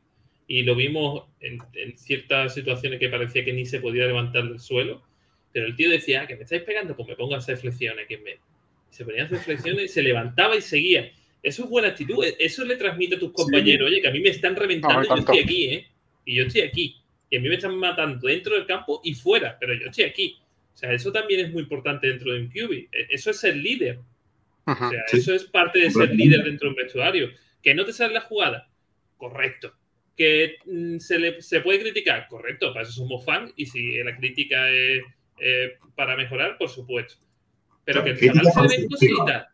y 0.47 0.63
lo 0.63 0.75
vimos 0.75 1.25
en, 1.41 1.59
en, 1.73 1.97
ciertas 1.97 2.53
situaciones 2.53 2.99
que 2.99 3.09
parecía 3.09 3.43
que 3.43 3.51
ni 3.51 3.65
se 3.65 3.81
podía 3.81 4.07
levantar 4.07 4.47
del 4.47 4.59
suelo, 4.59 5.03
pero 5.51 5.65
el 5.65 5.75
tío 5.75 5.89
decía, 5.89 6.21
ah, 6.21 6.27
que 6.27 6.37
me 6.37 6.43
estáis 6.43 6.63
pegando, 6.63 6.95
pues 6.95 7.07
me 7.07 7.15
pongo 7.15 7.35
a 7.35 7.39
hacer 7.39 7.57
flexiones 7.57 8.05
aquí 8.05 8.13
en 8.13 8.23
medio. 8.23 8.39
Se 8.89 9.03
ponía 9.03 9.23
a 9.23 9.25
hacer 9.25 9.39
flexiones 9.39 9.83
y 9.83 9.87
se 9.89 10.01
levantaba 10.01 10.55
y 10.55 10.61
seguía. 10.61 11.11
Eso 11.43 11.65
es 11.65 11.69
buena 11.69 11.89
actitud, 11.89 12.25
eso 12.39 12.63
le 12.63 12.77
transmite 12.77 13.15
a 13.15 13.19
tus 13.19 13.33
compañeros, 13.33 13.89
sí. 13.89 13.93
oye, 13.93 14.01
que 14.01 14.07
a 14.07 14.11
mí 14.11 14.21
me 14.21 14.29
están 14.29 14.55
reventando, 14.55 15.01
no, 15.01 15.15
yo 15.15 15.15
estoy 15.15 15.39
aquí, 15.39 15.65
¿eh? 15.65 15.87
Y 16.25 16.35
yo 16.35 16.43
estoy 16.43 16.61
aquí. 16.61 16.95
Y 17.29 17.37
a 17.37 17.41
mí 17.41 17.49
me 17.49 17.55
están 17.55 17.77
matando 17.77 18.27
dentro 18.27 18.55
del 18.55 18.65
campo 18.65 19.01
y 19.03 19.13
fuera, 19.13 19.57
pero 19.59 19.73
yo 19.73 19.87
estoy 19.87 20.05
aquí. 20.05 20.37
O 20.73 20.77
sea, 20.77 20.93
eso 20.93 21.11
también 21.11 21.45
es 21.45 21.51
muy 21.51 21.63
importante 21.63 22.07
dentro 22.07 22.33
de 22.33 22.41
un 22.41 22.47
QB. 22.49 22.87
Eso 23.09 23.31
es 23.31 23.39
ser 23.39 23.55
líder. 23.55 23.99
O 24.65 24.75
sea, 24.75 25.03
sí. 25.07 25.17
eso 25.17 25.33
es 25.33 25.43
parte 25.45 25.79
de 25.79 25.91
ser 25.91 26.13
líder 26.13 26.43
dentro 26.43 26.67
de 26.67 26.69
un 26.69 26.75
vestuario. 26.75 27.29
Que 27.61 27.73
no 27.73 27.85
te 27.85 27.93
sale 27.93 28.13
la 28.13 28.21
jugada, 28.21 28.69
correcto 29.17 29.73
que 30.17 30.57
mm, 30.65 30.97
se, 30.97 31.19
le, 31.19 31.41
se 31.41 31.61
puede 31.61 31.79
criticar, 31.79 32.27
correcto, 32.27 32.73
para 32.73 32.83
eso 32.83 32.93
somos 32.93 33.23
fans 33.23 33.53
y 33.55 33.67
si 33.67 34.03
la 34.03 34.17
crítica 34.17 34.69
es 34.69 35.03
eh, 35.39 35.77
para 35.95 36.17
mejorar, 36.17 36.57
por 36.57 36.69
supuesto. 36.69 37.15
Pero 37.85 38.03
que 38.03 38.09
al 38.09 38.17
chaval 38.17 38.51
se 38.51 38.61
le 38.61 38.67
ven 38.67 38.89
cositas, 38.89 39.47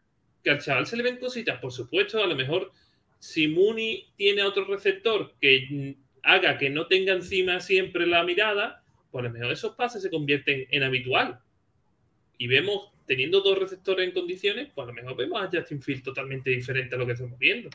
que 0.43 0.50
al 0.50 0.60
chaval 0.60 0.88
se 0.88 0.98
le 0.98 1.03
ven 1.03 1.17
cositas, 1.17 1.60
por 1.60 1.72
supuesto, 1.72 2.24
a 2.24 2.27
lo 2.27 2.36
mejor 2.36 2.72
si 3.20 3.48
Mooney 3.48 4.08
tiene 4.15 4.43
otro 4.43 4.65
receptor 4.65 5.36
que 5.39 5.67
mm, 5.70 6.03
haga 6.24 6.58
que 6.58 6.70
no 6.70 6.88
tenga 6.88 7.13
encima 7.13 7.60
siempre 7.60 8.08
la 8.08 8.24
mirada, 8.24 8.84
pues 9.12 9.24
a 9.24 9.27
lo 9.27 9.34
mejor 9.34 9.51
esos 9.51 9.75
pases 9.75 10.01
se 10.01 10.10
convierten 10.10 10.65
en 10.72 10.84
habitual. 10.84 11.39
Y 12.38 12.48
vemos, 12.48 12.91
teniendo 13.05 13.41
dos 13.41 13.60
receptores 13.60 14.08
en 14.08 14.13
condiciones, 14.13 14.70
pues 14.74 14.86
a 14.86 14.88
lo 14.88 14.93
mejor 14.93 15.17
vemos 15.17 15.43
a 15.43 15.50
Justin 15.51 15.82
Field 15.82 16.03
totalmente 16.03 16.50
diferente 16.50 16.96
a 16.96 16.98
lo 16.98 17.05
que 17.05 17.12
estamos 17.12 17.38
viendo. 17.38 17.70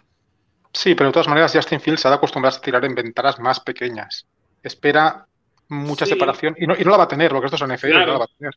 Sí, 0.72 0.94
pero 0.94 1.08
de 1.08 1.12
todas 1.12 1.28
maneras 1.28 1.52
Justin 1.52 1.80
Fields 1.80 2.02
se 2.02 2.08
ha 2.08 2.10
de 2.10 2.16
acostumbrar 2.16 2.52
a 2.52 2.60
tirar 2.60 2.84
en 2.84 2.94
ventanas 2.94 3.38
más 3.38 3.60
pequeñas. 3.60 4.26
Espera 4.62 5.26
mucha 5.68 6.04
sí. 6.04 6.12
separación 6.12 6.56
y 6.58 6.66
no, 6.66 6.75
y 6.78 6.84
no, 6.84 6.90
la 6.90 6.98
va 6.98 7.04
a 7.04 7.08
tener, 7.08 7.30
porque 7.30 7.46
esto 7.46 7.56
es 7.56 7.72
NFL, 7.72 7.88
claro. 7.88 8.06
no 8.06 8.12
la 8.12 8.18
va 8.18 8.25
a 8.25 8.38
tener. 8.38 8.54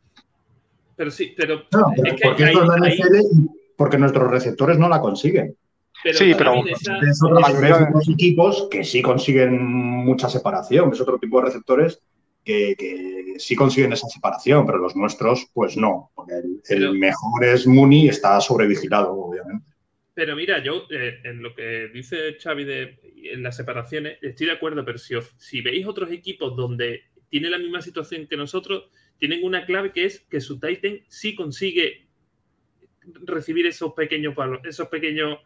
Pero 0.95 1.11
sí, 1.11 1.33
pero, 1.35 1.63
no, 1.71 1.93
pero 1.95 2.13
es 2.13 2.21
porque, 2.21 2.43
hay, 2.43 2.53
esto 2.53 2.63
es 2.63 2.81
NFL 2.81 3.15
hay... 3.15 3.47
porque 3.75 3.97
nuestros 3.97 4.29
receptores 4.29 4.77
no 4.77 4.87
la 4.87 5.01
consiguen. 5.01 5.55
Pero 6.03 6.17
sí, 6.17 6.33
pero 6.37 6.65
esa... 6.65 6.97
es 6.97 7.21
otros, 7.23 7.43
otros 7.49 8.09
equipos 8.09 8.67
que 8.69 8.83
sí 8.83 9.01
consiguen 9.01 9.61
mucha 9.63 10.29
separación, 10.29 10.91
es 10.91 11.01
otro 11.01 11.17
tipo 11.19 11.39
de 11.39 11.45
receptores 11.45 12.01
que, 12.43 12.75
que, 12.77 13.35
sí 13.37 13.55
consiguen 13.55 13.93
esa 13.93 14.07
separación, 14.07 14.65
pero 14.65 14.79
los 14.79 14.95
nuestros, 14.95 15.47
pues 15.53 15.77
no, 15.77 16.11
porque 16.15 16.33
el, 16.33 16.61
pero... 16.67 16.87
el 16.87 16.97
mejor 16.97 17.45
es 17.45 17.67
Mooney, 17.67 18.09
está 18.09 18.39
sobrevigilado, 18.41 19.13
obviamente. 19.13 19.70
Pero 20.13 20.35
mira, 20.35 20.61
yo 20.61 20.87
eh, 20.89 21.21
en 21.23 21.41
lo 21.41 21.55
que 21.55 21.89
dice 21.93 22.37
Xavi 22.37 22.65
de 22.65 22.99
en 23.33 23.43
las 23.43 23.55
separaciones, 23.55 24.17
estoy 24.21 24.47
de 24.47 24.53
acuerdo, 24.53 24.83
pero 24.83 24.97
si, 24.97 25.15
si 25.37 25.61
veis 25.61 25.85
otros 25.85 26.11
equipos 26.11 26.55
donde 26.55 27.03
tiene 27.29 27.49
la 27.49 27.57
misma 27.57 27.81
situación 27.81 28.27
que 28.27 28.35
nosotros, 28.35 28.89
tienen 29.17 29.43
una 29.43 29.65
clave 29.65 29.93
que 29.93 30.05
es 30.05 30.19
que 30.21 30.41
su 30.41 30.59
Titan 30.59 30.99
sí 31.07 31.33
consigue 31.35 32.07
recibir 33.23 33.65
esos 33.65 33.93
pequeños 33.93 34.35
palos, 34.35 34.59
esos 34.65 34.89
pequeños 34.89 35.39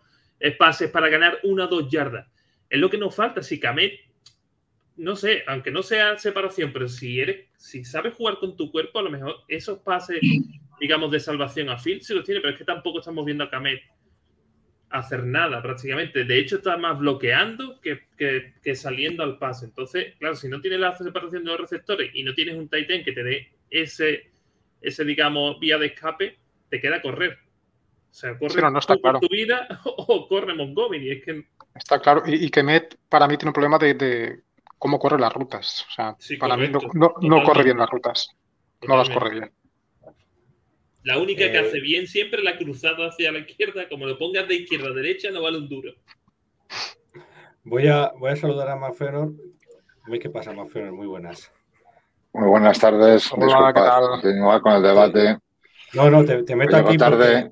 pases 0.58 0.90
para 0.90 1.10
ganar 1.10 1.40
una 1.44 1.66
o 1.66 1.68
dos 1.68 1.90
yardas. 1.90 2.28
Es 2.70 2.80
lo 2.80 2.90
que 2.90 2.98
nos 2.98 3.16
falta. 3.16 3.44
Si 3.44 3.60
Kamet, 3.60 3.94
no 4.98 5.16
sé, 5.16 5.44
aunque 5.48 5.72
no 5.72 5.84
sea 5.84 6.18
separación, 6.18 6.72
pero 6.74 6.88
si 6.88 7.20
eres, 7.20 7.48
si 7.58 7.86
sabes 7.86 8.14
jugar 8.14 8.40
con 8.40 8.56
tu 8.56 8.72
cuerpo, 8.72 9.00
a 9.00 9.04
lo 9.04 9.12
mejor 9.12 9.36
esos 9.48 9.80
pases, 9.80 10.20
digamos, 10.80 11.12
de 11.12 11.20
salvación 11.20 11.70
a 11.70 11.78
Phil 11.78 12.02
sí 12.02 12.14
los 12.14 12.26
tiene, 12.26 12.42
pero 12.42 12.54
es 12.54 12.58
que 12.58 12.66
tampoco 12.66 13.00
estamos 13.00 13.26
viendo 13.26 13.44
a 13.44 13.50
Kamet 13.50 13.82
hacer 14.90 15.24
nada 15.26 15.62
prácticamente. 15.62 16.24
De 16.24 16.38
hecho, 16.40 16.58
está 16.58 16.78
más 16.78 16.98
bloqueando 17.00 17.80
que, 17.82 18.08
que, 18.18 18.54
que, 18.62 18.76
saliendo 18.76 19.24
al 19.24 19.38
pase. 19.38 19.66
Entonces, 19.66 20.16
claro, 20.20 20.36
si 20.36 20.48
no 20.48 20.62
tienes 20.62 20.80
la 20.80 20.96
separación 20.96 21.44
de 21.44 21.52
los 21.52 21.60
receptores 21.60 22.12
y 22.14 22.24
no 22.24 22.34
tienes 22.34 22.56
un 22.56 22.70
Titan 22.70 23.04
que 23.04 23.12
te 23.12 23.24
dé 23.24 23.52
ese, 23.70 24.32
ese, 24.82 25.04
digamos, 25.06 25.60
vía 25.60 25.78
de 25.78 25.88
escape, 25.88 26.38
te 26.70 26.80
queda 26.80 27.02
correr. 27.02 27.38
O 28.10 28.14
sea, 28.18 28.38
corre 28.38 28.54
Sí, 28.54 28.62
no, 28.62 28.72
no 28.72 28.80
está 28.80 28.96
claro. 28.98 29.20
tu 29.20 29.28
vida 29.30 29.68
o 29.86 30.28
corre 30.28 30.54
Montgomery. 30.54 31.12
Es 31.12 31.24
que 31.26 31.46
Está 31.76 32.00
claro. 32.00 32.24
Y, 32.26 32.46
y 32.46 32.50
que 32.50 32.64
Met 32.64 32.96
para 33.10 33.28
mí 33.28 33.36
tiene 33.38 33.50
un 33.50 33.54
problema 33.54 33.78
de, 33.78 33.94
de 33.96 34.40
cómo 34.80 34.98
corre 34.98 35.20
las 35.20 35.34
rutas. 35.34 35.86
O 35.90 35.92
sea, 35.92 36.16
Sí, 36.20 36.38
para 36.38 36.56
mí 36.56 36.70
no, 36.70 36.80
no- 37.22 37.44
corre 37.44 37.64
bien 37.64 37.78
las 37.78 37.90
rutas. 37.90 38.30
No 38.88 38.96
las 38.96 39.10
corre 39.10 39.32
bien. 39.32 39.52
La 41.06 41.18
única 41.20 41.50
que 41.52 41.58
Eh, 41.58 41.60
hace 41.60 41.80
bien 41.80 42.08
siempre 42.08 42.40
es 42.40 42.46
la 42.46 42.58
cruzada 42.58 43.08
hacia 43.08 43.32
la 43.32 43.40
izquierda. 43.40 43.88
Como 43.88 44.06
lo 44.06 44.18
pongas 44.18 44.48
de 44.48 44.56
izquierda 44.56 44.90
a 44.90 44.94
derecha, 44.94 45.30
no 45.32 45.42
vale 45.42 45.58
un 45.60 45.70
duro. 45.70 45.94
Voy 47.64 47.88
a, 47.88 48.12
voy 48.18 48.32
a 48.32 48.36
saludar 48.36 48.70
a 48.70 48.76
Mafenor. 48.76 49.34
¿Qué 50.20 50.30
pasa, 50.30 50.52
Mafenor? 50.52 50.94
Muy 50.94 51.08
buenas. 51.08 51.52
Muy 52.34 52.50
buenas 52.50 52.80
tardes. 52.80 53.32
Hola, 53.32 53.46
Disculpad, 53.46 53.74
¿qué 53.74 53.82
tal? 53.82 54.08
continuar 54.10 54.62
con 54.62 54.74
el 54.74 54.84
debate. 54.84 55.38
No, 55.94 56.10
no, 56.10 56.26
te, 56.26 56.44
te 56.44 56.56
meto 56.56 56.76
Llego 56.76 56.90
aquí 56.90 56.98
porque 56.98 57.18
tarde. 57.18 57.52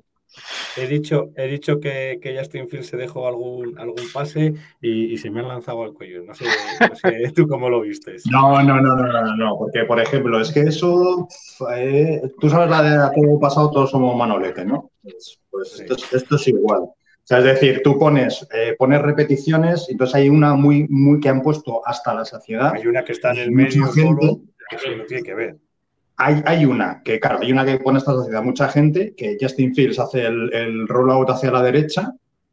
He 0.76 0.86
dicho, 0.86 1.30
he 1.36 1.46
dicho 1.46 1.80
que, 1.80 2.18
que 2.20 2.36
Justin 2.36 2.68
Fields 2.68 2.88
se 2.88 2.96
dejó 2.96 3.26
algún, 3.28 3.78
algún 3.78 4.04
pase 4.12 4.54
y, 4.80 5.12
y 5.12 5.18
se 5.18 5.30
me 5.30 5.40
han 5.40 5.48
lanzado 5.48 5.82
al 5.82 5.92
cuello. 5.94 6.22
No 6.24 6.34
sé, 6.34 6.44
no 6.80 6.94
sé 6.96 7.32
tú 7.34 7.46
cómo 7.48 7.68
lo 7.70 7.80
vistes. 7.82 8.24
No, 8.30 8.62
no, 8.62 8.80
no, 8.80 8.94
no, 8.96 9.06
no, 9.22 9.36
no, 9.36 9.56
porque 9.58 9.84
por 9.84 10.00
ejemplo, 10.00 10.40
es 10.40 10.50
que 10.52 10.60
eso, 10.60 11.28
eh, 11.76 12.22
tú 12.40 12.48
sabes 12.50 12.70
la 12.70 12.82
de 12.82 13.10
todo 13.22 13.38
pasado, 13.40 13.70
todos 13.70 13.90
somos 13.90 14.16
manolete, 14.16 14.64
¿no? 14.64 14.90
Pues, 15.02 15.38
pues 15.50 15.68
Sí. 15.72 15.82
esto, 15.82 15.94
es, 15.96 16.12
esto 16.12 16.36
es 16.36 16.48
igual. 16.48 16.80
O 16.82 17.26
sea, 17.26 17.38
es 17.38 17.44
decir, 17.44 17.80
tú 17.82 17.98
pones, 17.98 18.46
eh, 18.52 18.74
pones 18.78 19.00
repeticiones, 19.00 19.86
entonces 19.88 20.14
hay 20.16 20.28
una 20.28 20.54
muy, 20.54 20.86
muy 20.90 21.20
que 21.20 21.30
han 21.30 21.40
puesto 21.40 21.80
hasta 21.86 22.12
la 22.12 22.24
saciedad. 22.26 22.72
Hay 22.74 22.86
una 22.86 23.02
que 23.02 23.12
está 23.12 23.30
en 23.32 23.38
el 23.38 23.50
medio 23.50 23.86
gente- 23.86 24.02
solo, 24.02 24.40
que 24.68 24.76
eso 24.76 24.90
no 24.96 25.04
tiene 25.04 25.22
que 25.22 25.34
ver. 25.34 25.56
Hay, 26.16 26.42
hay 26.46 26.64
una 26.64 27.02
que, 27.02 27.18
claro, 27.18 27.40
hay 27.42 27.50
una 27.52 27.64
que 27.64 27.78
pone 27.78 27.98
esta 27.98 28.12
sociedad 28.12 28.42
mucha 28.42 28.68
gente, 28.68 29.14
que 29.16 29.36
Justin 29.40 29.74
Fields 29.74 29.98
hace 29.98 30.24
el, 30.26 30.52
el 30.54 30.86
rollout 30.88 31.28
hacia 31.30 31.50
la 31.50 31.60
derecha 31.62 32.12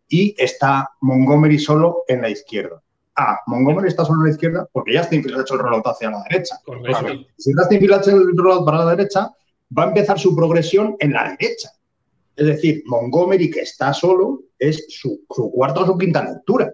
y 0.09 0.33
está 0.37 0.89
Montgomery 1.01 1.59
solo 1.59 2.03
en 2.07 2.21
la 2.21 2.29
izquierda. 2.29 2.81
Ah, 3.15 3.37
Montgomery 3.45 3.87
está 3.89 4.03
solo 4.03 4.21
en 4.21 4.25
la 4.27 4.31
izquierda 4.31 4.67
porque 4.71 4.97
Justin 4.97 5.21
Fields 5.21 5.37
ha 5.37 5.41
hecho 5.41 5.53
el 5.53 5.59
rollout 5.59 5.85
hacia 5.85 6.09
la 6.09 6.23
derecha. 6.29 6.55
Si 7.37 7.53
Justin 7.53 7.79
Fields 7.79 7.97
ha 7.97 8.01
hecho 8.01 8.11
el 8.17 8.35
rollout 8.35 8.65
para 8.65 8.79
la 8.83 8.95
derecha, 8.95 9.29
va 9.77 9.83
a 9.83 9.87
empezar 9.87 10.17
su 10.17 10.35
progresión 10.35 10.95
en 10.99 11.13
la 11.13 11.35
derecha. 11.37 11.69
Es 12.35 12.47
decir, 12.47 12.81
Montgomery, 12.87 13.51
que 13.51 13.59
está 13.61 13.93
solo, 13.93 14.39
es 14.57 14.85
su, 14.89 15.21
su 15.29 15.51
cuarta 15.51 15.81
o 15.81 15.85
su 15.85 15.97
quinta 15.97 16.23
lectura. 16.23 16.71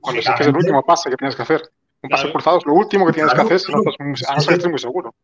Cuando 0.00 0.22
sí 0.22 0.28
que 0.36 0.42
es 0.42 0.48
el 0.48 0.56
último 0.56 0.82
pase 0.84 1.10
que 1.10 1.16
tienes 1.16 1.34
que 1.34 1.42
hacer. 1.42 1.62
Un 2.00 2.10
pase 2.10 2.22
Claro. 2.22 2.32
cruzado 2.34 2.58
es 2.58 2.66
lo 2.66 2.74
último 2.74 3.06
que 3.06 3.12
tienes 3.14 3.32
Claro, 3.32 3.48
que 3.48 3.54
hacer 3.54 3.66
si 3.66 3.72
no 3.72 3.82
claro. 3.82 3.90
estás, 3.90 4.06
muy- 4.06 4.30
a 4.30 4.34
no 4.36 4.40
ser 4.40 4.48
que 4.48 4.54
estés 4.54 4.70
muy 4.70 4.78
seguro. 4.78 5.14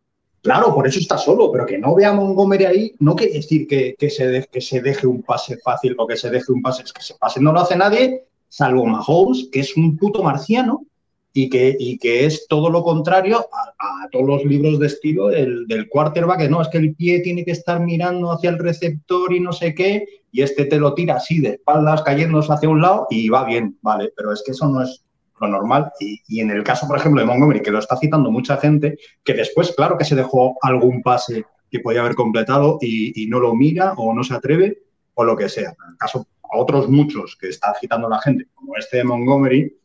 Claro, 0.45 0.75
por 0.75 0.87
eso 0.87 0.99
está 0.99 1.17
solo, 1.17 1.51
pero 1.51 1.65
que 1.65 1.79
no 1.79 1.95
vea 1.95 2.11
a 2.11 2.13
Montgomery 2.13 2.65
ahí 2.67 2.95
no 2.99 3.17
quiere 3.17 3.33
decir 3.33 3.67
que, 3.67 3.97
se 4.11 4.27
de- 4.29 4.45
que 4.53 4.61
se 4.61 4.83
deje 4.83 5.07
un 5.07 5.23
pase 5.23 5.57
fácil 5.57 5.97
o 5.99 6.07
que 6.07 6.19
se 6.19 6.29
deje 6.29 6.53
un 6.53 6.61
pase. 6.61 6.83
Es 6.83 6.93
que 6.93 7.01
ese 7.01 7.15
pase 7.19 7.41
no 7.41 7.51
lo 7.51 7.61
hace 7.61 7.77
nadie, 7.77 8.25
salvo 8.49 8.85
Mahomes, 8.85 9.49
que 9.51 9.61
es 9.61 9.75
un 9.75 9.97
puto 9.97 10.23
marciano 10.23 10.85
y 11.33 11.49
que, 11.49 11.75
y 11.79 11.97
que 11.97 12.27
es 12.27 12.47
todo 12.47 12.69
lo 12.69 12.83
contrario 12.85 13.39
a, 13.39 14.05
a 14.05 14.09
todos 14.11 14.27
los 14.27 14.45
libros 14.45 14.79
de 14.79 14.87
estilo 14.89 15.29
del, 15.29 15.67
del 15.67 15.89
quarterback, 15.89 16.41
que 16.41 16.49
no, 16.51 16.61
es 16.61 16.69
que 16.69 16.79
el 16.79 16.95
pie 16.95 17.21
tiene 17.21 17.43
que 17.47 17.53
estar 17.53 17.81
mirando 17.81 18.31
hacia 18.31 18.51
el 18.51 18.59
receptor 18.59 19.33
y 19.33 19.41
no 19.41 19.51
sé 19.53 19.75
qué, 19.75 20.05
y 20.31 20.43
este 20.43 20.67
te 20.67 20.79
lo 20.79 20.93
tira 20.93 21.15
así 21.15 21.41
de 21.41 21.53
espaldas, 21.53 22.03
cayéndose 22.03 22.53
hacia 22.53 22.69
un 22.69 22.83
lado 22.83 23.07
y 23.09 23.31
va 23.31 23.45
bien, 23.47 23.79
vale, 23.81 24.13
pero 24.15 24.31
es 24.31 24.43
que 24.45 24.53
eso 24.53 24.69
no 24.69 24.83
es 24.83 25.03
lo 25.45 25.53
normal. 25.53 25.93
Y, 26.01 26.21
y 26.29 26.41
en 26.41 26.51
el 26.51 26.63
caso, 26.63 26.87
por 26.87 26.99
ejemplo, 26.99 27.21
de 27.21 27.27
Montgomery, 27.27 27.61
que 27.63 27.71
lo 27.71 27.79
está 27.79 27.97
citando 27.97 28.31
mucha 28.31 28.57
gente, 28.57 28.99
que 29.23 29.35
después, 29.35 29.73
claro 29.77 29.97
que 29.99 30.05
se 30.05 30.15
dejó 30.17 30.57
algún 30.63 31.03
pase 31.03 31.45
que 31.71 31.81
podía 31.81 32.01
haber 32.01 32.15
completado 32.15 32.79
y, 32.81 33.23
y 33.23 33.27
no 33.27 33.41
lo 33.41 33.55
mira 33.55 33.95
o 33.97 34.15
no 34.15 34.23
se 34.23 34.35
atreve 34.35 34.79
o 35.15 35.25
lo 35.25 35.37
que 35.37 35.49
sea. 35.49 35.71
En 35.71 35.93
el 35.93 35.97
caso, 35.99 36.27
a 36.43 36.59
otros 36.59 36.89
muchos 36.89 37.37
que 37.37 37.49
está 37.49 37.75
citando 37.81 38.09
la 38.09 38.21
gente, 38.21 38.47
como 38.55 38.77
este 38.77 38.99
de 38.99 39.05
Montgomery, 39.05 39.77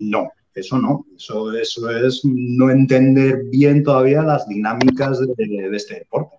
no, 0.00 0.30
eso 0.54 0.78
no. 0.78 1.06
Eso, 1.16 1.52
eso 1.56 1.90
es 1.90 2.22
no 2.24 2.70
entender 2.70 3.44
bien 3.50 3.82
todavía 3.82 4.22
las 4.22 4.48
dinámicas 4.48 5.20
de, 5.20 5.34
de 5.36 5.76
este 5.76 6.00
deporte. 6.00 6.36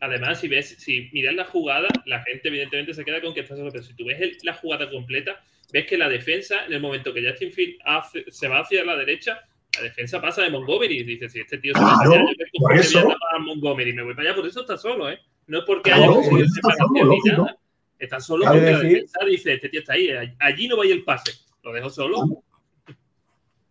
Además, 0.00 0.40
si 0.40 0.48
ves, 0.48 0.76
si 0.78 1.08
miras 1.12 1.34
la 1.34 1.46
jugada, 1.46 1.88
la 2.04 2.22
gente 2.22 2.48
evidentemente 2.48 2.92
se 2.92 3.04
queda 3.04 3.20
con 3.22 3.32
que 3.32 3.40
está 3.40 3.56
solo, 3.56 3.70
pero 3.72 3.82
si 3.82 3.94
tú 3.94 4.04
ves 4.04 4.20
el- 4.20 4.36
la 4.42 4.52
jugada 4.54 4.90
completa, 4.90 5.42
ves 5.72 5.86
que 5.86 5.98
la 5.98 6.08
defensa, 6.08 6.64
en 6.66 6.72
el 6.72 6.80
momento 6.80 7.12
que 7.12 7.28
Justin 7.28 7.52
Field 7.52 7.78
hace- 7.84 8.24
se 8.30 8.48
va 8.48 8.60
hacia 8.60 8.84
la 8.84 8.96
derecha, 8.96 9.40
la 9.76 9.82
defensa 9.82 10.20
pasa 10.20 10.42
de 10.42 10.50
Montgomery. 10.50 10.98
Y 11.00 11.04
dices, 11.04 11.32
si 11.32 11.40
este 11.40 11.58
tío 11.58 11.74
se 11.74 11.80
va 11.82 11.98
Claro, 12.04 12.26
yo 12.28 12.60
por 12.60 12.70
voy 12.70 12.78
a 12.78 12.80
eso. 12.80 13.00
tapar 13.00 13.16
a 13.34 13.38
Montgomery, 13.40 13.92
me 13.92 14.02
voy 14.02 14.14
para 14.14 14.28
allá, 14.30 14.36
por 14.36 14.46
eso 14.46 14.60
está 14.60 14.76
solo, 14.78 15.10
¿eh? 15.10 15.18
No 15.48 15.58
es 15.58 15.64
porque 15.64 15.90
Claro, 15.90 16.04
haya 16.04 16.12
conseguido 16.14 16.48
separación 16.48 16.88
ni 17.08 17.18
nada. 17.30 17.58
Está 17.98 18.20
solo 18.20 18.44
porque 18.44 18.60
la 18.60 18.66
decir- 18.78 18.92
defensa 18.92 19.18
dice, 19.26 19.52
este 19.54 19.68
tío 19.68 19.80
está 19.80 19.92
ahí, 19.94 20.08
allí 20.38 20.68
no 20.68 20.76
vaya 20.76 20.92
el 20.94 21.04
pase, 21.04 21.32
lo 21.62 21.72
dejo 21.72 21.88
solo. 21.90 22.16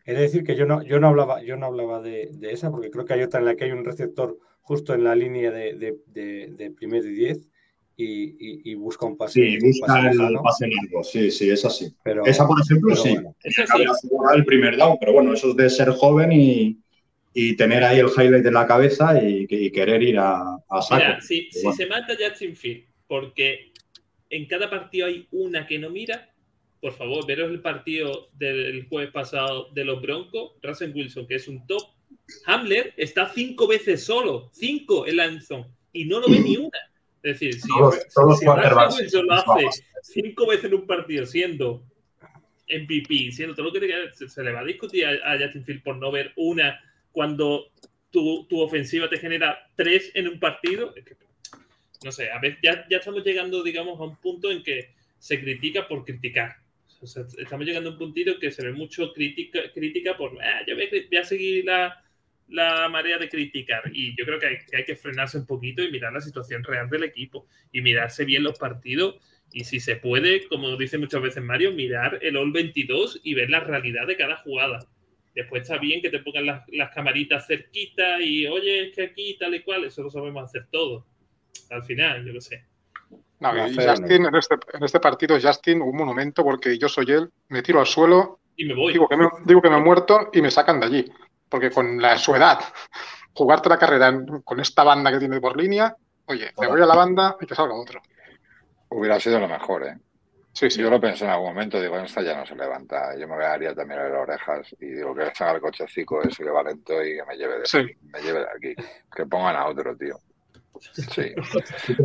Es 0.06 0.18
decir, 0.20 0.44
que 0.44 0.56
yo 0.56 0.66
no, 0.66 0.84
yo 0.84 1.00
no 1.00 1.08
hablaba, 1.08 1.42
yo 1.44 1.58
no 1.58 1.66
hablaba 1.66 2.00
de, 2.02 2.30
de 2.32 2.52
esa, 2.52 2.70
porque 2.70 2.92
creo 2.92 3.06
que 3.06 3.14
hay 3.14 3.24
otra 3.24 3.40
en 3.40 3.46
la 3.48 3.56
que 3.56 3.64
hay 3.66 3.72
un 3.72 3.84
receptor 3.84 4.38
justo 4.62 4.94
en 4.94 5.04
la 5.04 5.16
línea 5.16 5.52
de, 5.52 5.74
de, 5.76 5.96
de, 6.08 6.48
de 6.52 6.72
primero 6.72 7.08
y 7.08 7.14
diez 7.14 7.48
y, 7.98 8.06
y- 8.06 8.62
y 8.72 8.76
busca 8.76 9.06
un 9.06 9.16
pase. 9.18 9.34
Sí, 9.42 9.58
busca 9.66 9.88
pase 9.88 10.08
el 10.10 10.18
lejano, 10.18 10.44
pase 10.44 10.68
largo. 10.68 11.04
Sí, 11.04 11.32
sí, 11.32 11.50
es 11.50 11.64
así. 11.66 11.94
pero- 12.04 12.26
Esa, 12.26 12.46
por 12.48 12.60
ejemplo, 12.62 12.90
pero 12.92 13.02
sí. 13.02 13.14
bueno. 13.14 13.36
Sí, 13.44 13.62
el 14.36 14.46
primer 14.46 14.78
down, 14.78 14.98
pero 15.00 15.14
bueno, 15.14 15.34
eso 15.34 15.52
es 15.52 15.56
de 15.56 15.70
ser 15.70 15.90
joven 15.92 16.32
y, 16.32 16.78
y 17.34 17.56
tener 17.56 17.84
ahí 17.84 18.00
el 18.00 18.08
highlight 18.08 18.46
en 18.46 18.54
la 18.54 18.68
cabeza 18.68 19.22
y, 19.22 19.46
y 19.50 19.72
querer 19.72 20.02
ir 20.04 20.18
a, 20.20 20.42
a 20.70 20.82
saco. 20.82 20.96
Mira, 21.04 21.22
si, 21.22 21.50
si 21.52 21.64
Bueno. 21.64 21.78
se 21.78 21.86
mata 21.88 22.14
Justin 22.20 22.56
Field 22.56 22.84
porque 23.08 23.72
en 24.30 24.46
cada 24.48 24.70
partido 24.70 25.08
hay 25.08 25.28
una 25.32 25.66
que 25.68 25.78
no 25.80 25.90
mira, 25.90 26.30
por 26.82 26.94
favor, 26.94 27.26
veros 27.26 27.50
el 27.50 27.62
partido 27.62 28.30
del 28.34 28.88
jueves 28.90 29.12
pasado 29.12 29.70
de 29.74 29.86
los 29.86 30.02
Broncos, 30.02 30.52
Russell 30.62 30.92
Wilson, 30.94 31.26
que 31.28 31.36
es 31.36 31.48
un 31.48 31.66
top. 31.66 31.82
Hamler 32.46 32.94
está 32.98 33.32
cinco 33.34 33.68
veces 33.68 34.04
solo, 34.04 34.50
cinco 34.54 35.08
en 35.08 35.18
la 35.18 35.30
y 35.94 36.06
no 36.06 36.20
lo 36.20 36.28
ve 36.30 36.40
ni 36.40 36.58
una. 36.58 36.78
Es 37.26 37.40
decir, 37.40 37.54
si, 37.60 37.68
Todos- 37.68 38.08
todos 38.14 38.40
si 38.40 38.46
Wilson 39.02 39.26
lo 39.26 39.34
hace 39.34 39.66
cinco 40.04 40.48
veces 40.48 40.66
en 40.66 40.74
un 40.76 40.86
partido 40.86 41.26
siendo 41.26 41.84
MVP, 42.70 43.32
siendo 43.32 43.56
todo 43.56 43.68
lo 43.68 43.74
que 43.74 43.80
tenga, 43.80 43.96
se, 44.14 44.28
se 44.30 44.44
le 44.44 44.52
va 44.52 44.62
a 44.62 44.66
discutir 44.66 45.06
a, 45.06 45.34
a 45.34 45.38
Justin 45.40 45.64
Field 45.66 45.84
por 45.84 45.98
no 45.98 46.12
ver 46.12 46.34
una 46.36 46.80
cuando 47.12 47.72
tu, 48.12 48.46
tu 48.48 48.60
ofensiva 48.62 49.10
te 49.10 49.18
genera 49.18 49.70
tres 49.76 50.12
en 50.14 50.28
un 50.28 50.40
partido. 50.40 50.94
Es 50.96 51.04
que, 51.06 51.16
no 52.04 52.12
sé, 52.12 52.32
a 52.32 52.40
ver, 52.40 52.58
ya, 52.64 52.86
ya 52.90 52.98
estamos 52.98 53.24
llegando, 53.24 53.64
digamos, 53.64 54.00
a 54.00 54.04
un 54.04 54.16
punto 54.18 54.52
en 54.52 54.64
que 54.64 54.92
se 55.20 55.40
critica 55.42 55.88
por 55.88 56.06
criticar. 56.06 56.56
O 57.02 57.08
sea, 57.08 57.24
estamos 57.38 57.66
llegando 57.66 57.90
a 57.90 57.94
un 57.94 58.00
puntito 58.00 58.32
en 58.32 58.40
que 58.40 58.52
se 58.52 58.64
ve 58.66 58.72
mucho 58.72 59.14
crítica, 59.14 59.60
crítica 59.74 60.16
por, 60.18 60.32
"Ah, 60.42 60.62
yo 60.68 60.76
voy 60.76 60.86
a, 60.86 60.90
voy 60.90 61.18
a 61.18 61.24
seguir 61.24 61.66
la, 61.66 62.04
la 62.48 62.88
marea 62.90 63.18
de 63.18 63.30
criticar. 63.30 63.84
Y 63.94 64.16
yo 64.18 64.26
creo 64.26 64.40
que 64.40 64.48
hay, 64.48 64.58
que 64.70 64.78
hay 64.78 64.86
que 64.86 64.96
frenarse 64.96 65.38
un 65.38 65.46
poquito 65.46 65.84
y 65.84 65.92
mirar 65.92 66.14
la 66.14 66.22
situación 66.22 66.64
real 66.64 66.90
del 66.90 67.04
equipo 67.04 67.48
y 67.72 67.82
mirarse 67.82 68.26
bien 68.26 68.44
los 68.44 68.58
partidos. 68.58 69.16
Y 69.52 69.64
si 69.64 69.80
se 69.80 69.96
puede, 69.96 70.48
como 70.48 70.76
dice 70.76 70.98
muchas 70.98 71.22
veces 71.22 71.44
Mario, 71.44 71.72
mirar 71.72 72.20
el 72.22 72.38
All 72.38 72.52
22 72.52 73.22
y 73.24 73.34
ver 73.34 73.50
la 73.50 73.62
realidad 73.62 74.08
de 74.08 74.18
cada 74.18 74.38
jugada. 74.38 74.80
Después 75.34 75.64
está 75.64 75.78
bien 75.78 76.02
que 76.02 76.10
te 76.10 76.20
pongan 76.20 76.46
las, 76.46 76.64
las 76.70 76.94
camaritas 76.94 77.46
cerquita 77.46 78.22
y, 78.22 78.48
oye, 78.48 78.88
es 78.88 78.96
que 78.96 79.04
aquí 79.04 79.38
tal 79.38 79.54
y 79.54 79.62
cual, 79.62 79.84
eso 79.84 80.02
lo 80.02 80.10
sabemos 80.10 80.44
hacer 80.44 80.68
todo. 80.72 81.06
Al 81.70 81.84
final, 81.84 82.26
yo 82.26 82.34
lo 82.34 82.42
sé. 82.42 82.66
No, 83.40 83.52
Justin, 83.52 84.26
en 84.26 84.36
este, 84.36 84.56
en 84.74 84.84
este 84.84 85.00
partido, 85.00 85.38
Justin, 85.40 85.82
un 85.82 85.96
monumento 85.96 86.44
porque 86.44 86.78
yo 86.78 86.88
soy 86.88 87.12
él, 87.12 87.30
me 87.50 87.62
tiro 87.62 87.82
al 87.82 87.86
suelo, 87.86 88.40
Y 88.56 88.66
me 88.66 88.74
voy. 88.74 88.94
digo 88.94 89.10
que 89.10 89.18
me, 89.18 89.28
digo 89.46 89.62
que 89.62 89.70
me 89.70 89.78
he 89.78 89.82
muerto 89.82 90.30
y 90.32 90.42
me 90.42 90.50
sacan 90.50 90.80
de 90.80 90.86
allí. 90.86 91.06
Porque 91.50 91.70
con 91.72 92.02
la, 92.02 92.18
su 92.18 92.36
edad, 92.36 92.60
jugarte 93.34 93.70
la 93.70 93.78
carrera 93.78 94.08
en- 94.08 94.42
con 94.42 94.60
esta 94.60 94.84
banda 94.84 95.12
que 95.12 95.20
tiene 95.20 95.40
por 95.40 95.56
línea, 95.58 95.96
oye, 96.26 96.52
me 96.60 96.68
voy 96.68 96.82
a 96.82 96.86
la 96.86 96.96
banda 96.96 97.36
y 97.40 97.46
que 97.46 97.56
salga 97.56 97.74
otro. 97.76 98.02
Hubiera 98.90 99.20
sido 99.20 99.40
lo 99.40 99.48
mejor, 99.48 99.88
¿eh? 99.88 99.98
Sí, 100.54 100.70
sí. 100.70 100.82
Yo 100.82 100.90
lo 100.90 101.02
pensé 101.02 101.26
en 101.26 101.32
algún 101.32 101.50
momento, 101.50 101.82
digo, 101.82 101.98
esta 101.98 102.22
ya 102.22 102.34
no 102.38 102.46
se 102.46 102.56
levanta. 102.56 103.14
Yo 103.18 103.28
me 103.28 103.36
daría 103.38 103.76
también 103.76 104.00
a 104.00 104.04
las 104.08 104.22
orejas 104.22 104.74
y 104.80 104.86
digo 104.86 105.14
que 105.14 105.30
salga 105.36 105.56
el 105.56 105.62
cochecico 105.62 106.22
ese 106.24 106.44
que 106.46 106.50
va 106.50 106.64
lento 106.64 107.04
y 107.04 107.18
que 107.18 107.26
me 107.26 107.36
lleve 107.36 107.60
de, 107.60 107.66
Sí. 107.66 107.80
me 108.04 108.22
lleve 108.22 108.40
de 108.40 108.48
aquí. 108.56 108.76
Que 109.14 109.26
pongan 109.26 109.58
a 109.58 109.66
otro, 109.68 109.98
tío. 109.98 110.18
Sí. 111.14 111.34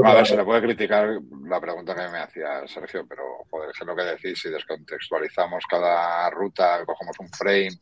A 0.04 0.14
ver, 0.14 0.26
se 0.26 0.36
le 0.36 0.44
puede 0.44 0.62
criticar 0.62 1.18
la 1.44 1.60
pregunta 1.60 1.94
que 1.94 2.08
me 2.08 2.18
hacía 2.18 2.66
Sergio, 2.66 3.06
pero 3.06 3.22
joder, 3.50 3.70
es 3.70 3.86
lo 3.86 3.96
que 3.96 4.02
decís, 4.02 4.40
si 4.40 4.50
descontextualizamos 4.50 5.64
cada 5.68 6.30
ruta, 6.30 6.84
cogemos 6.84 7.16
un 7.18 7.28
frame 7.30 7.78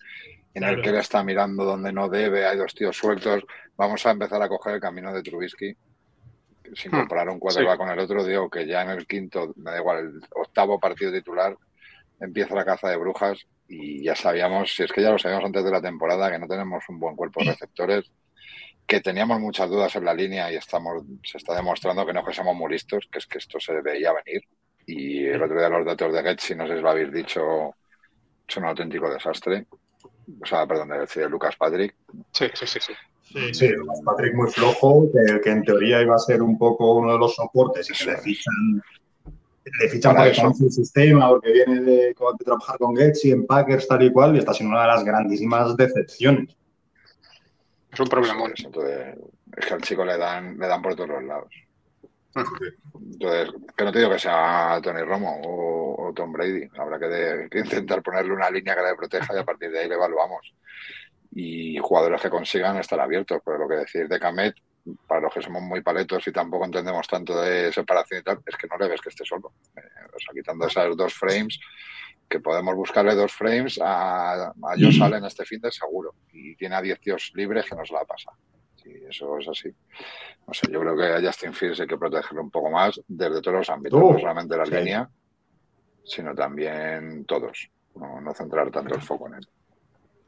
en 0.54 0.64
el 0.64 0.82
que 0.82 0.88
él 0.88 0.96
está 0.96 1.22
mirando 1.22 1.64
donde 1.64 1.92
no 1.92 2.08
debe, 2.08 2.46
hay 2.46 2.56
dos 2.56 2.74
tíos 2.74 2.96
sueltos, 2.96 3.44
vamos 3.76 4.04
a 4.06 4.10
empezar 4.10 4.42
a 4.42 4.48
coger 4.48 4.74
el 4.74 4.80
camino 4.80 5.12
de 5.12 5.22
Trubisky. 5.22 5.76
Sin 6.74 6.90
Hmm, 6.92 7.00
comparar 7.00 7.30
un 7.30 7.38
quarterback 7.38 7.78
con 7.78 7.88
el 7.88 7.98
otro, 7.98 8.22
digo 8.24 8.50
que 8.50 8.66
ya 8.66 8.82
en 8.82 8.90
el 8.90 9.06
quinto, 9.06 9.54
me 9.56 9.70
da 9.70 9.78
igual, 9.78 9.98
el 9.98 10.20
octavo 10.34 10.78
partido 10.78 11.10
titular, 11.10 11.56
empieza 12.20 12.54
la 12.54 12.64
caza 12.64 12.90
de 12.90 12.96
brujas 12.96 13.38
y 13.68 14.02
ya 14.02 14.14
sabíamos, 14.14 14.74
si 14.74 14.82
es 14.82 14.92
que 14.92 15.00
ya 15.00 15.10
lo 15.10 15.18
sabíamos 15.18 15.46
antes 15.46 15.64
de 15.64 15.70
la 15.70 15.80
temporada, 15.80 16.30
que 16.30 16.38
no 16.38 16.46
tenemos 16.46 16.84
un 16.88 16.98
buen 16.98 17.16
cuerpo 17.16 17.40
de 17.40 17.52
receptores 17.52 18.10
que 18.88 19.00
teníamos 19.02 19.38
muchas 19.38 19.68
dudas 19.68 19.94
en 19.96 20.04
la 20.06 20.14
línea 20.14 20.50
y 20.50 20.56
estamos, 20.56 21.04
se 21.22 21.36
está 21.36 21.54
demostrando 21.54 22.06
que 22.06 22.12
no 22.14 22.24
que 22.24 22.32
somos 22.32 22.56
muy 22.56 22.72
listos, 22.72 23.06
que 23.12 23.18
es 23.18 23.26
que 23.26 23.36
esto 23.36 23.60
se 23.60 23.82
veía 23.82 24.14
venir. 24.24 24.42
Y 24.86 25.26
el 25.26 25.42
otro 25.42 25.58
día 25.58 25.68
los 25.68 25.84
datos 25.84 26.10
de 26.10 26.22
Getsi, 26.22 26.54
no 26.54 26.66
sé 26.66 26.76
si 26.76 26.80
lo 26.80 26.88
habéis 26.90 27.12
dicho, 27.12 27.42
son 28.48 28.62
un 28.62 28.70
auténtico 28.70 29.10
desastre. 29.10 29.66
O 30.40 30.46
sea, 30.46 30.66
perdón, 30.66 30.88
de, 30.88 31.20
de 31.20 31.28
Lucas 31.28 31.54
Patrick. 31.56 31.94
Sí, 32.32 32.46
sí, 32.54 32.66
sí, 32.66 32.78
sí. 32.80 32.92
Sí. 33.22 33.54
Sí, 33.54 33.68
Lucas 33.68 34.00
Patrick 34.06 34.34
muy 34.34 34.50
flojo, 34.50 35.06
que, 35.12 35.38
que 35.42 35.50
en 35.50 35.62
teoría 35.64 36.00
iba 36.00 36.14
a 36.14 36.18
ser 36.18 36.40
un 36.40 36.56
poco 36.56 36.94
uno 36.94 37.12
de 37.12 37.18
los 37.18 37.34
soportes 37.34 37.90
y 37.90 37.92
que 37.92 37.98
Eso 37.98 38.10
le 38.10 38.16
es. 38.16 38.22
fichan, 38.22 38.82
le 39.82 39.88
fichan 39.90 40.14
Para 40.14 40.24
porque 40.30 40.40
conoce 40.40 40.64
el 40.64 40.72
sistema, 40.72 41.28
porque 41.28 41.52
viene 41.52 41.80
de, 41.82 41.96
de 42.06 42.14
trabajar 42.42 42.78
con 42.78 42.96
Getsi 42.96 43.32
en 43.32 43.44
Packers 43.46 43.86
tal 43.86 44.02
y 44.02 44.10
cual, 44.10 44.34
y 44.34 44.38
está 44.38 44.54
siendo 44.54 44.74
una 44.74 44.82
de 44.82 44.88
las 44.88 45.04
grandísimas 45.04 45.76
decepciones. 45.76 46.56
Es 47.92 48.00
un 48.00 48.08
problema. 48.08 48.44
Eso 48.44 48.52
es, 48.52 48.64
entonces, 48.64 49.16
es 49.56 49.66
que 49.66 49.74
al 49.74 49.82
chico 49.82 50.04
le 50.04 50.16
dan, 50.18 50.58
le 50.58 50.66
dan 50.66 50.82
por 50.82 50.94
todos 50.94 51.10
los 51.10 51.24
lados. 51.24 51.52
Entonces, 52.34 53.54
que 53.76 53.84
no 53.84 53.92
te 53.92 53.98
digo 53.98 54.10
que 54.10 54.18
sea 54.18 54.80
Tony 54.82 55.02
Romo 55.02 55.40
o, 55.44 56.12
Tom 56.14 56.32
Brady. 56.32 56.68
Habrá 56.78 56.98
que, 56.98 57.58
intentar 57.58 58.02
ponerle 58.02 58.32
una 58.32 58.50
línea 58.50 58.74
que 58.74 58.82
le 58.82 58.94
proteja 58.94 59.34
y 59.34 59.38
a 59.38 59.44
partir 59.44 59.70
de 59.70 59.80
ahí 59.80 59.88
le 59.88 59.94
evaluamos. 59.94 60.52
Y 61.32 61.78
jugadores 61.78 62.20
que 62.20 62.30
consigan 62.30 62.78
estar 62.78 62.98
abiertos. 63.00 63.40
Pero 63.44 63.58
lo 63.58 63.68
que 63.68 63.76
decir 63.76 64.08
de 64.08 64.18
Camet, 64.18 64.54
para 65.06 65.20
los 65.20 65.34
que 65.34 65.42
somos 65.42 65.62
muy 65.62 65.82
paletos 65.82 66.26
y 66.26 66.32
tampoco 66.32 66.64
entendemos 66.64 67.06
tanto 67.06 67.40
de 67.40 67.72
separación 67.72 68.20
y 68.20 68.22
tal, 68.22 68.40
es 68.44 68.56
que 68.56 68.66
no 68.66 68.78
le 68.78 68.88
ves 68.88 69.00
que 69.00 69.10
esté 69.10 69.24
solo. 69.24 69.52
Eh, 69.76 69.80
o 69.80 70.18
sea, 70.18 70.32
quitando 70.32 70.66
esas 70.66 70.96
dos 70.96 71.12
frames, 71.14 71.58
que 72.28 72.40
podemos 72.40 72.74
buscarle 72.74 73.14
dos 73.14 73.32
frames 73.32 73.78
a, 73.82 74.48
a 74.48 74.52
Josh 74.78 75.02
Allen 75.02 75.24
este 75.24 75.44
fin 75.44 75.60
de 75.60 75.70
seguro. 75.72 76.14
Y 76.32 76.54
tiene 76.56 76.76
a 76.76 76.82
10 76.82 77.00
tíos 77.00 77.32
libres 77.34 77.66
que 77.68 77.74
nos 77.74 77.90
la 77.90 78.04
pasa. 78.04 78.30
Sí, 78.76 78.90
eso 79.08 79.38
es 79.38 79.48
así. 79.48 79.70
No 80.46 80.54
sé, 80.54 80.70
yo 80.70 80.80
creo 80.80 80.96
que 80.96 81.06
a 81.06 81.20
Justin 81.20 81.52
Fields 81.54 81.80
hay 81.80 81.86
que 81.86 81.96
protegerlo 81.96 82.42
un 82.42 82.50
poco 82.50 82.70
más 82.70 83.00
desde 83.06 83.40
todos 83.40 83.58
los 83.58 83.70
ámbitos, 83.70 84.00
Uh, 84.00 84.12
no 84.12 84.18
solamente 84.18 84.56
la 84.56 84.66
sí. 84.66 84.74
línea, 84.74 85.10
sino 86.04 86.34
también 86.34 87.24
todos. 87.24 87.70
No, 87.94 88.20
no 88.20 88.32
centrar 88.34 88.70
tanto 88.70 88.94
el 88.94 89.02
foco 89.02 89.26
en 89.28 89.34
él. 89.34 89.48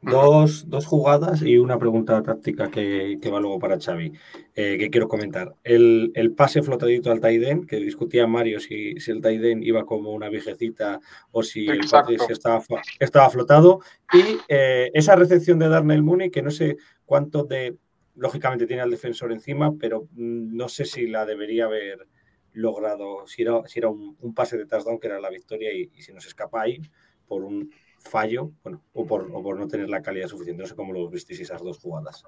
Dos, 0.03 0.67
dos 0.67 0.87
jugadas 0.87 1.43
y 1.43 1.59
una 1.59 1.77
pregunta 1.77 2.23
táctica 2.23 2.71
que, 2.71 3.19
que 3.21 3.29
va 3.29 3.39
luego 3.39 3.59
para 3.59 3.79
Xavi, 3.79 4.11
eh, 4.55 4.77
que 4.79 4.89
quiero 4.89 5.07
comentar. 5.07 5.53
El, 5.63 6.11
el 6.15 6.33
pase 6.33 6.63
flotadito 6.63 7.11
al 7.11 7.19
Taiden, 7.19 7.67
que 7.67 7.75
discutía 7.75 8.25
Mario 8.25 8.59
si, 8.59 8.99
si 8.99 9.11
el 9.11 9.21
Taiden 9.21 9.61
iba 9.61 9.85
como 9.85 10.11
una 10.11 10.29
viejecita 10.29 10.99
o 11.31 11.43
si 11.43 11.67
el 11.67 11.81
pase 11.81 12.17
si 12.17 12.33
estaba, 12.33 12.63
estaba 12.99 13.29
flotado. 13.29 13.81
Y 14.11 14.37
eh, 14.47 14.89
esa 14.95 15.15
recepción 15.15 15.59
de 15.59 15.69
Darnell 15.69 16.01
Mooney, 16.01 16.31
que 16.31 16.41
no 16.41 16.49
sé 16.49 16.77
cuánto 17.05 17.43
de, 17.43 17.77
lógicamente 18.15 18.65
tiene 18.65 18.81
al 18.81 18.89
defensor 18.89 19.31
encima, 19.31 19.71
pero 19.77 20.07
mm, 20.13 20.55
no 20.55 20.67
sé 20.67 20.85
si 20.85 21.05
la 21.05 21.27
debería 21.27 21.65
haber 21.65 22.07
logrado, 22.53 23.27
si 23.27 23.43
era, 23.43 23.61
si 23.67 23.77
era 23.77 23.89
un, 23.89 24.17
un 24.19 24.33
pase 24.33 24.57
de 24.57 24.65
touchdown 24.65 24.99
que 24.99 25.07
era 25.07 25.19
la 25.19 25.29
victoria 25.29 25.71
y, 25.71 25.91
y 25.93 26.01
si 26.01 26.11
nos 26.11 26.25
escapa 26.25 26.61
ahí 26.63 26.81
por 27.27 27.43
un 27.43 27.71
fallo, 28.01 28.51
bueno, 28.63 28.81
o 28.93 29.05
por, 29.05 29.29
o 29.31 29.43
por 29.43 29.57
no 29.57 29.67
tener 29.67 29.89
la 29.89 30.01
calidad 30.01 30.27
suficiente. 30.27 30.63
No 30.63 30.67
sé 30.67 30.75
cómo 30.75 30.93
lo 30.93 31.07
visteis 31.09 31.39
esas 31.39 31.61
dos 31.61 31.79
jugadas. 31.79 32.23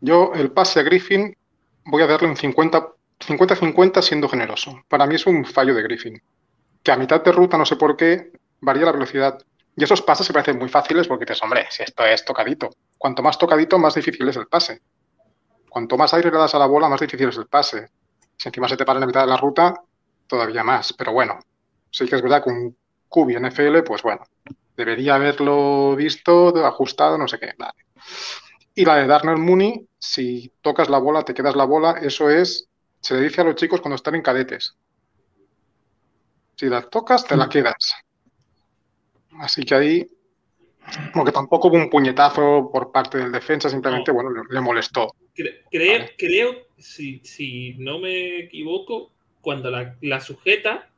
Yo 0.00 0.32
el 0.34 0.50
pase 0.52 0.80
a 0.80 0.82
Griffin 0.82 1.36
voy 1.84 2.02
a 2.02 2.06
darle 2.06 2.28
un 2.28 2.36
50 2.36 2.94
50-50 3.20 4.02
siendo 4.02 4.28
generoso. 4.28 4.82
Para 4.88 5.06
mí 5.06 5.14
es 5.14 5.26
un 5.26 5.44
fallo 5.44 5.74
de 5.74 5.82
Griffin. 5.82 6.22
Que 6.82 6.92
a 6.92 6.96
mitad 6.96 7.22
de 7.22 7.32
ruta, 7.32 7.58
no 7.58 7.66
sé 7.66 7.76
por 7.76 7.96
qué, 7.96 8.32
varía 8.60 8.84
la 8.84 8.92
velocidad. 8.92 9.38
Y 9.76 9.84
esos 9.84 10.02
pases 10.02 10.26
se 10.26 10.32
parecen 10.32 10.58
muy 10.58 10.68
fáciles 10.68 11.06
porque 11.06 11.24
dices, 11.24 11.42
hombre, 11.42 11.66
si 11.70 11.82
esto 11.82 12.04
es 12.04 12.24
tocadito. 12.24 12.70
Cuanto 12.98 13.22
más 13.22 13.38
tocadito, 13.38 13.78
más 13.78 13.94
difícil 13.94 14.28
es 14.28 14.36
el 14.36 14.46
pase. 14.46 14.80
Cuanto 15.68 15.96
más 15.96 16.12
aire 16.14 16.30
le 16.30 16.38
das 16.38 16.54
a 16.54 16.58
la 16.58 16.66
bola, 16.66 16.88
más 16.88 17.00
difícil 17.00 17.28
es 17.28 17.36
el 17.36 17.46
pase. 17.46 17.88
Si 18.36 18.48
encima 18.48 18.68
se 18.68 18.76
te 18.76 18.84
para 18.84 18.96
en 18.96 19.02
la 19.02 19.06
mitad 19.06 19.20
de 19.20 19.28
la 19.28 19.36
ruta, 19.36 19.74
todavía 20.26 20.64
más. 20.64 20.92
Pero 20.94 21.12
bueno, 21.12 21.38
sí 21.90 22.06
que 22.06 22.16
es 22.16 22.22
verdad 22.22 22.42
que 22.42 22.50
un 22.50 22.76
cubi 23.08 23.36
NFL, 23.36 23.82
pues 23.84 24.02
bueno, 24.02 24.22
debería 24.80 25.14
haberlo 25.14 25.94
visto, 25.94 26.48
ajustado, 26.64 27.16
no 27.18 27.28
sé 27.28 27.38
qué. 27.38 27.52
Vale. 27.58 27.78
Y 28.74 28.84
la 28.84 28.96
de 28.96 29.06
Darnell 29.06 29.38
Mooney, 29.38 29.86
si 29.98 30.52
tocas 30.62 30.88
la 30.88 30.98
bola, 30.98 31.22
te 31.22 31.34
quedas 31.34 31.54
la 31.54 31.64
bola, 31.64 31.98
eso 32.00 32.30
es, 32.30 32.68
se 33.00 33.14
le 33.14 33.20
dice 33.22 33.42
a 33.42 33.44
los 33.44 33.54
chicos 33.56 33.80
cuando 33.80 33.96
están 33.96 34.14
en 34.14 34.22
cadetes. 34.22 34.74
Si 36.56 36.66
la 36.66 36.82
tocas, 36.82 37.26
te 37.26 37.36
la 37.36 37.48
quedas. 37.48 37.94
Así 39.40 39.64
que 39.64 39.74
ahí, 39.74 40.06
como 41.12 41.24
que 41.24 41.32
tampoco 41.32 41.68
hubo 41.68 41.76
un 41.76 41.90
puñetazo 41.90 42.70
por 42.72 42.90
parte 42.90 43.18
del 43.18 43.32
defensa, 43.32 43.68
simplemente, 43.68 44.10
bueno, 44.12 44.30
le, 44.30 44.42
le 44.48 44.60
molestó. 44.60 45.14
Cre- 45.34 45.62
creo, 45.70 45.98
Vale. 45.98 46.14
creo 46.18 46.50
si, 46.78 47.20
si 47.24 47.74
no 47.78 47.98
me 47.98 48.40
equivoco, 48.40 49.12
cuando 49.40 49.70
la, 49.70 49.96
la 50.00 50.20
sujeta, 50.20 50.90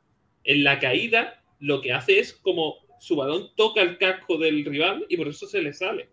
en 0.43 0.63
la 0.63 0.79
caída, 0.79 1.41
lo 1.59 1.81
que 1.81 1.93
hace 1.93 2.19
es 2.19 2.33
como 2.33 2.75
su 3.03 3.17
balón 3.17 3.49
toca 3.57 3.81
el 3.81 3.97
casco 3.97 4.37
del 4.37 4.63
rival 4.63 5.05
y 5.09 5.17
por 5.17 5.27
eso 5.27 5.45
se 5.45 5.61
le 5.61 5.73
sale. 5.73 6.07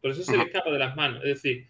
Por 0.00 0.12
eso 0.12 0.22
se 0.22 0.34
le 0.36 0.44
escapa 0.44 0.70
de 0.70 0.78
las 0.78 0.96
manos. 0.96 1.22
Es 1.22 1.42
decir, 1.42 1.66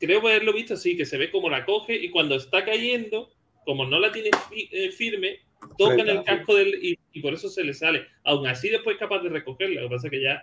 creo 0.00 0.18
haberlo 0.20 0.52
visto 0.52 0.74
así, 0.74 0.96
que 0.96 1.04
se 1.06 1.16
ve 1.18 1.30
como 1.30 1.48
la 1.48 1.64
coge 1.64 1.94
y 1.94 2.10
cuando 2.10 2.34
está 2.34 2.64
cayendo, 2.64 3.30
como 3.64 3.86
no 3.86 4.00
la 4.00 4.10
tiene 4.10 4.30
fi- 4.50 4.68
eh, 4.72 4.90
firme, 4.90 5.38
toca 5.78 5.94
en 6.02 6.08
el 6.08 6.24
casco 6.24 6.56
del 6.56 6.74
y, 6.84 6.98
y 7.12 7.20
por 7.20 7.32
eso 7.34 7.48
se 7.48 7.62
le 7.62 7.74
sale. 7.74 8.06
Aún 8.24 8.44
así 8.48 8.68
después 8.70 8.94
es 8.94 9.00
capaz 9.00 9.20
de 9.20 9.28
recogerla. 9.28 9.82
Lo 9.82 9.88
que 9.88 9.94
pasa 9.94 10.08
es 10.08 10.10
que 10.10 10.22
ya 10.22 10.42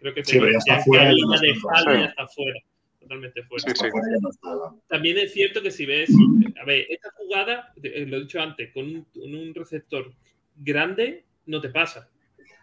creo 0.00 0.14
que 0.14 0.24
Sí, 0.24 0.38
pero 0.40 0.50
ya 0.50 0.58
está 0.58 0.80
fuera, 0.80 1.04
ya 1.04 1.34
está 1.34 1.46
de 1.46 1.54
fuera. 1.54 1.78
Sí. 1.78 1.84
ya 2.00 2.04
está 2.06 2.26
fuera. 2.26 2.60
Totalmente 3.00 3.42
fuera. 3.44 3.62
Sí, 3.64 3.70
sí. 3.76 4.78
También 4.88 5.18
es 5.18 5.32
cierto 5.32 5.62
que 5.62 5.70
si 5.70 5.86
ves, 5.86 6.10
a 6.60 6.64
ver, 6.64 6.86
esta 6.90 7.10
jugada, 7.16 7.72
eh, 7.82 8.04
lo 8.04 8.16
he 8.16 8.20
dicho 8.22 8.40
antes, 8.40 8.72
con 8.72 8.84
un, 8.84 9.04
con 9.04 9.32
un 9.32 9.54
receptor 9.54 10.12
grande, 10.56 11.24
no 11.46 11.60
te 11.60 11.68
pasa. 11.68 12.10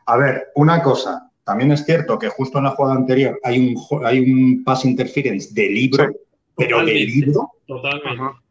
A 0.08 0.18
ver, 0.18 0.48
una 0.56 0.82
cosa. 0.82 1.32
También 1.44 1.72
es 1.72 1.86
cierto 1.86 2.18
que 2.18 2.30
justo 2.30 2.58
en 2.58 2.64
la 2.66 2.72
jugada 2.72 2.96
anterior 2.96 3.40
hay 3.44 3.60
un, 3.76 4.04
hay 4.06 4.20
un 4.20 4.64
pass 4.64 4.86
interference 4.86 5.54
de 5.54 5.70
libro, 5.70 6.08
Sí. 6.08 6.18
pero 6.58 6.86
de 6.86 6.94
libro 6.94 7.52
Totalmente. 7.68 8.10
Ajá. 8.10 8.42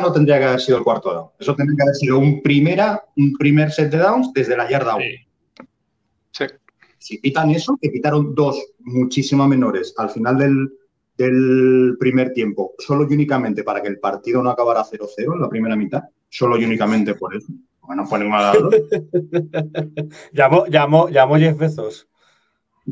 no 0.00 0.12
tendría 0.12 0.38
que 0.38 0.44
haber 0.44 0.60
sido 0.60 0.78
el 0.78 0.84
cuarto 0.84 1.12
down. 1.12 1.28
Eso 1.38 1.54
tendría 1.54 1.76
que 1.76 1.82
haber 1.82 1.94
sido 1.94 2.18
un, 2.18 2.42
primera, 2.42 3.02
un 3.16 3.32
primer 3.34 3.70
set 3.70 3.90
de 3.90 3.98
downs 3.98 4.32
desde 4.34 4.56
la 4.56 4.68
yarda 4.68 4.96
1. 4.96 5.04
Sí. 5.04 5.64
Sí. 6.32 6.44
Si 6.98 7.18
pitan 7.18 7.50
eso, 7.50 7.78
que 7.80 7.88
pitaron 7.90 8.34
dos 8.34 8.62
muchísimo 8.80 9.46
menores 9.48 9.94
al 9.96 10.10
final 10.10 10.36
del, 10.38 10.70
del 11.16 11.96
primer 11.98 12.32
tiempo, 12.32 12.74
solo 12.78 13.06
y 13.08 13.14
únicamente 13.14 13.62
para 13.64 13.80
que 13.82 13.88
el 13.88 13.98
partido 14.00 14.42
no 14.42 14.50
acabara 14.50 14.84
0-0 14.84 15.34
en 15.34 15.40
la 15.40 15.48
primera 15.48 15.76
mitad, 15.76 16.02
solo 16.28 16.58
y 16.58 16.64
únicamente 16.64 17.14
por 17.14 17.34
eso. 17.34 17.52
Bueno, 17.90 18.04
de 18.08 18.28
las 18.28 18.56
dos. 18.56 18.74
Llamó, 20.32 20.66
llamó, 20.66 21.08
llamó 21.08 21.36
Jeff 21.38 21.58
Bezos. 21.58 22.08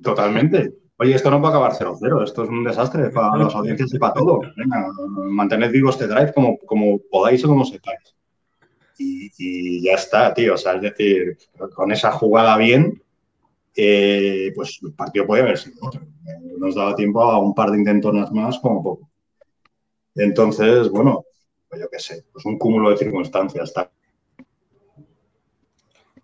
Totalmente. 0.03 0.75
Oye, 0.97 1.15
esto 1.15 1.31
no 1.31 1.41
puede 1.41 1.53
acabar 1.55 1.73
0-0, 1.73 2.25
esto 2.25 2.43
es 2.43 2.49
un 2.51 2.65
desastre 2.65 3.11
para 3.11 3.37
las 3.45 3.55
audiencias 3.55 3.95
y 3.95 3.99
para 4.01 4.15
todo. 4.15 4.41
Venga, 4.57 4.89
mantened 5.31 5.71
vivo 5.71 5.91
este 5.91 6.09
drive 6.09 6.33
como, 6.33 6.59
como 6.59 6.99
podáis 7.13 7.45
o 7.45 7.49
como 7.49 7.65
sepáis. 7.65 8.17
Y, 8.99 9.31
y 9.39 9.85
ya 9.85 9.93
está, 9.93 10.35
tío. 10.35 10.55
O 10.55 10.57
sea, 10.57 10.75
es 10.75 10.83
decir, 10.83 11.39
con 11.77 11.93
esa 11.93 12.11
jugada 12.11 12.57
bien, 12.57 13.01
eh, 13.77 14.51
pues 14.57 14.81
el 14.83 14.95
partido 14.95 15.29
puede 15.29 15.43
haber 15.43 15.59
sido 15.59 15.77
otro. 15.81 16.01
Eh, 16.03 16.55
Nos 16.59 16.75
daba 16.75 16.97
tiempo 16.97 17.23
a 17.23 17.39
un 17.39 17.55
par 17.55 17.71
de 17.71 17.79
intentonas 17.79 18.33
más, 18.33 18.59
como 18.59 18.83
poco. 18.83 19.09
Entonces, 20.17 20.91
bueno, 20.91 21.25
pues 21.69 21.83
yo 21.83 21.89
qué 21.89 22.01
sé, 22.01 22.25
pues 22.33 22.45
un 22.47 22.59
cúmulo 22.59 22.91
de 22.91 22.97
circunstancias. 22.97 23.69
Está. 23.69 23.93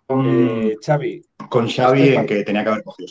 Con, 0.07 0.25
Eh, 0.27 0.77
Xavi, 0.85 1.25
con 1.49 1.67
Xavi 1.67 2.01
este 2.01 2.15
en 2.15 2.25
que 2.27 2.43
tenía 2.43 2.63
que 2.63 2.69
haber 2.69 2.83
cogido. 2.83 3.09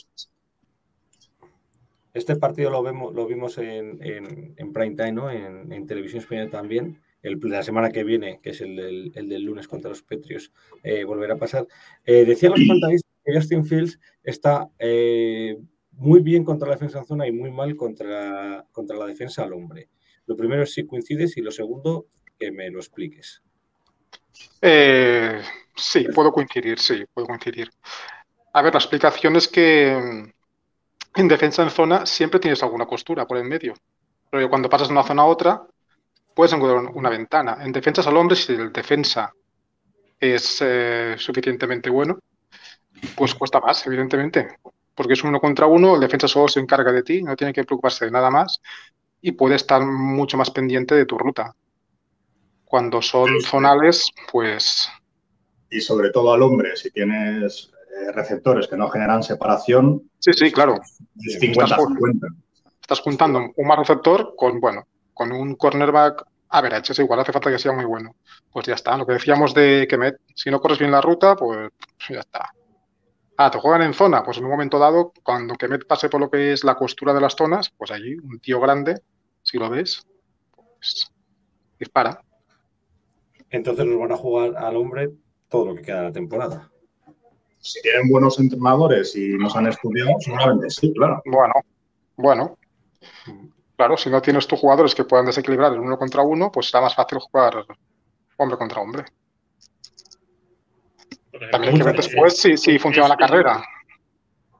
este 2.12 2.37
partido 2.37 2.70
lo, 2.70 2.83
vemos, 2.83 3.12
lo 3.14 3.26
vimos 3.26 3.59
en, 3.59 4.00
en, 4.04 4.54
en 4.57 4.72
prime 4.72 4.94
time, 4.94 5.12
¿no? 5.12 5.30
En, 5.30 5.72
en 5.72 5.87
televisión 5.87 6.22
española 6.22 6.50
también. 6.50 7.00
El, 7.22 7.40
la 7.42 7.62
semana 7.62 7.90
que 7.90 8.04
viene, 8.04 8.38
que 8.42 8.50
es 8.50 8.61
el 8.61 8.76
del, 8.76 9.12
el 9.14 9.28
del 9.28 9.42
lunes 9.42 9.66
contra 9.66 9.88
los 9.88 10.02
Petrios, 10.02 10.52
eh, 10.83 11.04
volverá 11.04 11.35
a 11.35 11.38
pasar. 11.38 11.66
Eh, 12.04 12.24
decían 12.26 12.52
los 12.52 12.61
comentaristas 12.66 13.11
que 13.24 13.35
Justin 13.35 13.64
Fields 13.64 13.98
está 14.22 14.68
eh, 14.78 15.57
muy 15.92 16.20
bien 16.20 16.44
contra 16.44 16.68
la 16.68 16.74
defensa 16.74 16.98
en 16.98 17.07
zona 17.07 17.26
y 17.26 17.33
muy 17.33 17.50
mal 17.50 17.74
contra, 17.76 18.66
contra 18.70 18.96
la 18.96 19.07
defensa 19.07 19.42
al 19.42 19.54
hombre. 19.54 19.88
Lo 20.26 20.37
primero 20.37 20.62
es 20.62 20.72
si 20.74 20.87
coincides 20.87 21.37
y 21.38 21.40
lo 21.40 21.50
segundo, 21.50 22.07
que 22.38 22.52
me 22.52 22.70
lo 22.70 22.78
expliques. 22.78 23.42
Sí, 25.75 26.07
puedo 26.15 26.33
coincidir, 26.33 26.79
sí, 26.79 27.05
puedo 27.13 27.27
coincidir. 27.27 27.71
A 28.53 28.63
ver, 28.63 28.73
la 28.73 28.79
explicación 28.79 29.37
es 29.37 29.49
que 29.49 29.97
mm, 29.97 31.21
en 31.21 31.29
defensa 31.29 31.63
en 31.63 31.71
zona 31.71 32.07
siempre 32.07 32.41
tienes 32.41 32.63
alguna 32.63 32.87
costura 32.87 33.27
por 33.27 33.39
en 33.39 33.49
medio. 33.49 33.75
Pero 34.31 34.49
cuando 34.49 34.69
pasas 34.69 34.89
de 34.89 34.93
una 34.95 35.03
zona 35.03 35.23
a 35.23 35.27
otra, 35.27 35.63
puedes 36.35 36.53
encontrar 36.53 36.93
una 36.95 37.11
ventana. 37.11 37.59
En 37.61 37.73
defensas 37.73 38.07
al 38.07 38.17
hombre, 38.17 38.37
si 38.37 38.53
el 38.53 38.73
defensa 38.73 39.33
es 40.19 40.59
eh, 40.61 41.17
suficientemente 41.19 41.91
bueno, 41.91 42.19
pues 43.17 43.35
cuesta 43.35 43.61
más, 43.61 43.87
evidentemente. 43.87 44.59
porque 44.95 45.15
es 45.15 45.25
uno 45.25 45.41
contra 45.41 45.67
uno, 45.67 45.95
el 45.95 46.01
defensa 46.01 46.29
solo 46.29 46.49
se 46.49 46.61
encarga 46.61 46.93
de 46.93 47.03
ti, 47.03 47.23
no 47.23 47.35
tiene 47.37 47.53
que 47.53 47.65
preocuparse 47.65 48.05
de 48.05 48.13
nada 48.13 48.31
más 48.31 48.61
y 49.21 49.33
puede 49.33 49.57
estar 49.57 49.85
mucho 49.85 50.37
más 50.37 50.51
pendiente 50.51 50.95
de 50.95 51.07
tu 51.07 51.19
ruta. 51.19 51.55
Cuando 52.65 53.01
son 53.03 53.41
zonales, 53.41 54.11
pues... 54.31 54.89
Y 55.75 55.81
sobre 55.81 56.11
todo 56.11 56.33
al 56.33 56.41
hombre, 56.41 56.77
si 56.77 56.93
tienes 56.93 57.73
eh, 57.91 58.13
receptores 58.13 58.69
que 58.69 58.77
no 58.77 58.89
generan 58.89 59.25
separación. 59.25 60.09
Sí, 60.21 60.33
sí, 60.33 60.53
claro. 60.53 60.81
Es 61.21 61.41
50-50. 61.41 62.33
Estás, 62.81 63.01
juntando 63.01 63.51
un 63.57 63.67
más 63.67 63.79
receptor 63.81 64.35
con, 64.37 64.61
bueno, 64.61 64.87
con 65.13 65.33
un 65.33 65.57
cornerback 65.57 66.25
average, 66.51 66.93
es 66.93 66.99
igual, 67.01 67.19
hace 67.19 67.33
falta 67.33 67.51
que 67.51 67.59
sea 67.59 67.73
muy 67.73 67.87
bueno. 67.87 68.15
Pues 68.53 68.67
ya 68.67 68.75
está, 68.75 68.97
lo 68.97 69.05
que 69.05 69.15
decíamos 69.15 69.53
de 69.53 69.89
que 69.89 70.15
si 70.37 70.49
no 70.49 70.61
corres 70.61 70.79
bien 70.79 70.93
la 70.93 71.01
ruta, 71.01 71.35
pues 71.35 71.71
ya 72.09 72.21
está. 72.21 72.51
Ah, 73.37 73.51
te 73.51 73.59
juegan 73.59 73.83
en 73.83 73.95
zona, 73.95 74.23
pues 74.23 74.39
en 74.39 74.45
un 74.45 74.51
momento 74.51 74.79
dado, 74.79 75.13
cuando 75.25 75.57
Kemet 75.57 75.89
pase 75.89 76.09
por 76.09 76.21
lo 76.21 76.31
que 76.31 76.53
es 76.53 76.63
la 76.63 76.77
costura 76.77 77.13
de 77.13 77.21
las 77.21 77.35
zonas, 77.35 77.69
pues 77.77 77.91
allí 77.91 78.15
un 78.15 78.39
tío 78.39 78.61
grande, 78.61 79.01
si 79.43 79.59
lo 79.59 79.69
ves, 79.71 80.07
pues 80.55 81.11
dispara. 81.81 82.23
Entonces 83.51 83.85
nos 83.87 83.99
van 83.99 84.13
a 84.13 84.17
jugar 84.17 84.57
al 84.57 84.77
hombre 84.77 85.11
todo 85.48 85.66
lo 85.66 85.74
que 85.74 85.83
queda 85.83 85.98
de 85.98 86.02
la 86.09 86.12
temporada. 86.12 86.70
Si 87.59 87.80
tienen 87.80 88.09
buenos 88.11 88.38
entrenadores 88.38 89.16
y 89.16 89.38
nos 89.38 89.57
han 89.57 89.66
estudiado, 89.66 90.12
seguramente 90.20 90.68
sí, 90.70 90.92
claro. 90.92 91.22
Bueno, 91.24 91.54
bueno. 92.16 92.59
Claro, 93.76 93.96
si 93.96 94.11
no 94.11 94.20
tienes 94.22 94.46
tus 94.46 94.61
jugadores 94.61 94.94
que 94.94 95.04
puedan 95.04 95.26
desequilibrar 95.26 95.72
el 95.72 95.80
uno 95.80 95.98
contra 95.98 96.22
uno, 96.22 96.52
pues 96.52 96.68
será 96.68 96.83
más 96.83 96.94
fácil 96.94 97.18
jugar 97.18 97.64
hombre 98.37 98.59
contra 98.59 98.80
hombre. 98.80 99.04
También 101.50 101.72
hay 101.72 101.78
que 101.78 101.85
ver 101.85 101.96
después 101.96 102.37
si, 102.37 102.57
si 102.57 102.78
funciona 102.78 103.09
la 103.09 103.16
carrera. 103.16 103.64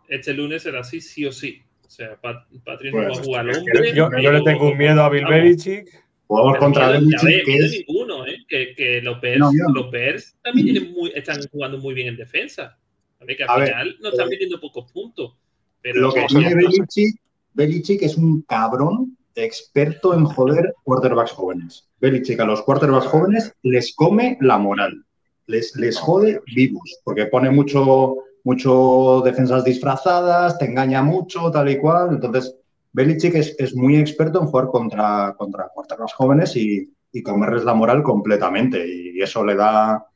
Este 0.08 0.32
lunes 0.32 0.62
será 0.62 0.80
así, 0.80 1.00
sí 1.00 1.24
o 1.26 1.32
sí. 1.32 1.62
O 1.86 1.90
sea, 1.90 2.16
Patrick 2.20 2.92
no 2.92 3.02
va 3.02 3.08
a 3.08 3.22
jugar 3.22 3.48
hombre. 3.48 3.94
Yo, 3.94 4.10
yo 4.18 4.32
le 4.32 4.42
tengo 4.42 4.70
un 4.70 4.78
miedo 4.78 5.02
a 5.02 5.08
Bill 5.08 5.26
Belichick. 5.26 6.03
Jugamos 6.34 6.58
contra 6.58 6.88
Belichick. 6.88 7.44
Que 7.44 7.56
es... 7.56 7.84
ninguno, 7.86 8.26
¿eh? 8.26 8.38
Que, 8.48 8.74
que 8.74 9.00
los, 9.02 9.20
Bears, 9.20 9.38
no, 9.38 9.52
los 9.72 9.90
Bears 9.90 10.36
también 10.42 10.66
tienen 10.66 10.92
muy, 10.92 11.12
están 11.14 11.40
jugando 11.50 11.78
muy 11.78 11.94
bien 11.94 12.08
en 12.08 12.16
defensa. 12.16 12.78
Que 13.26 13.42
al 13.44 13.62
a 13.62 13.66
final 13.66 13.86
ver, 13.86 13.96
no 14.00 14.08
están 14.10 14.28
metiendo 14.28 14.60
pocos 14.60 14.90
puntos. 14.92 15.34
Pero 15.80 16.00
lo 16.00 16.12
que 16.12 16.26
tiene 16.26 16.54
Belichick, 16.54 17.16
Belichick 17.54 18.02
es 18.02 18.16
un 18.16 18.42
cabrón 18.42 19.16
experto 19.34 20.14
en 20.14 20.24
joder 20.24 20.74
quarterbacks 20.84 21.32
jóvenes. 21.32 21.88
Belichick 22.00 22.40
a 22.40 22.44
los 22.44 22.62
quarterbacks 22.62 23.06
jóvenes 23.06 23.54
les 23.62 23.94
come 23.94 24.36
la 24.40 24.58
moral. 24.58 25.04
Les, 25.46 25.74
les 25.76 25.98
jode 25.98 26.40
vivos, 26.54 27.00
porque 27.04 27.26
pone 27.26 27.50
mucho, 27.50 28.16
mucho 28.44 29.22
defensas 29.24 29.64
disfrazadas, 29.64 30.58
te 30.58 30.66
engaña 30.66 31.02
mucho, 31.02 31.50
tal 31.50 31.70
y 31.70 31.78
cual. 31.78 32.10
Entonces, 32.12 32.56
Belichick 32.94 33.35
es, 33.35 33.74
muy 33.74 33.96
experto 33.96 34.40
en 34.40 34.46
jugar 34.46 34.68
contra, 34.68 35.35
contra 35.37 35.68
quarterbacks 35.74 36.14
jóvenes 36.14 36.54
y, 36.57 36.90
y 37.12 37.22
comerles 37.22 37.64
la 37.64 37.74
moral 37.74 38.04
completamente. 38.04 38.87
Y 38.87 39.20
eso 39.20 39.44
le 39.44 39.57
da, 39.57 40.07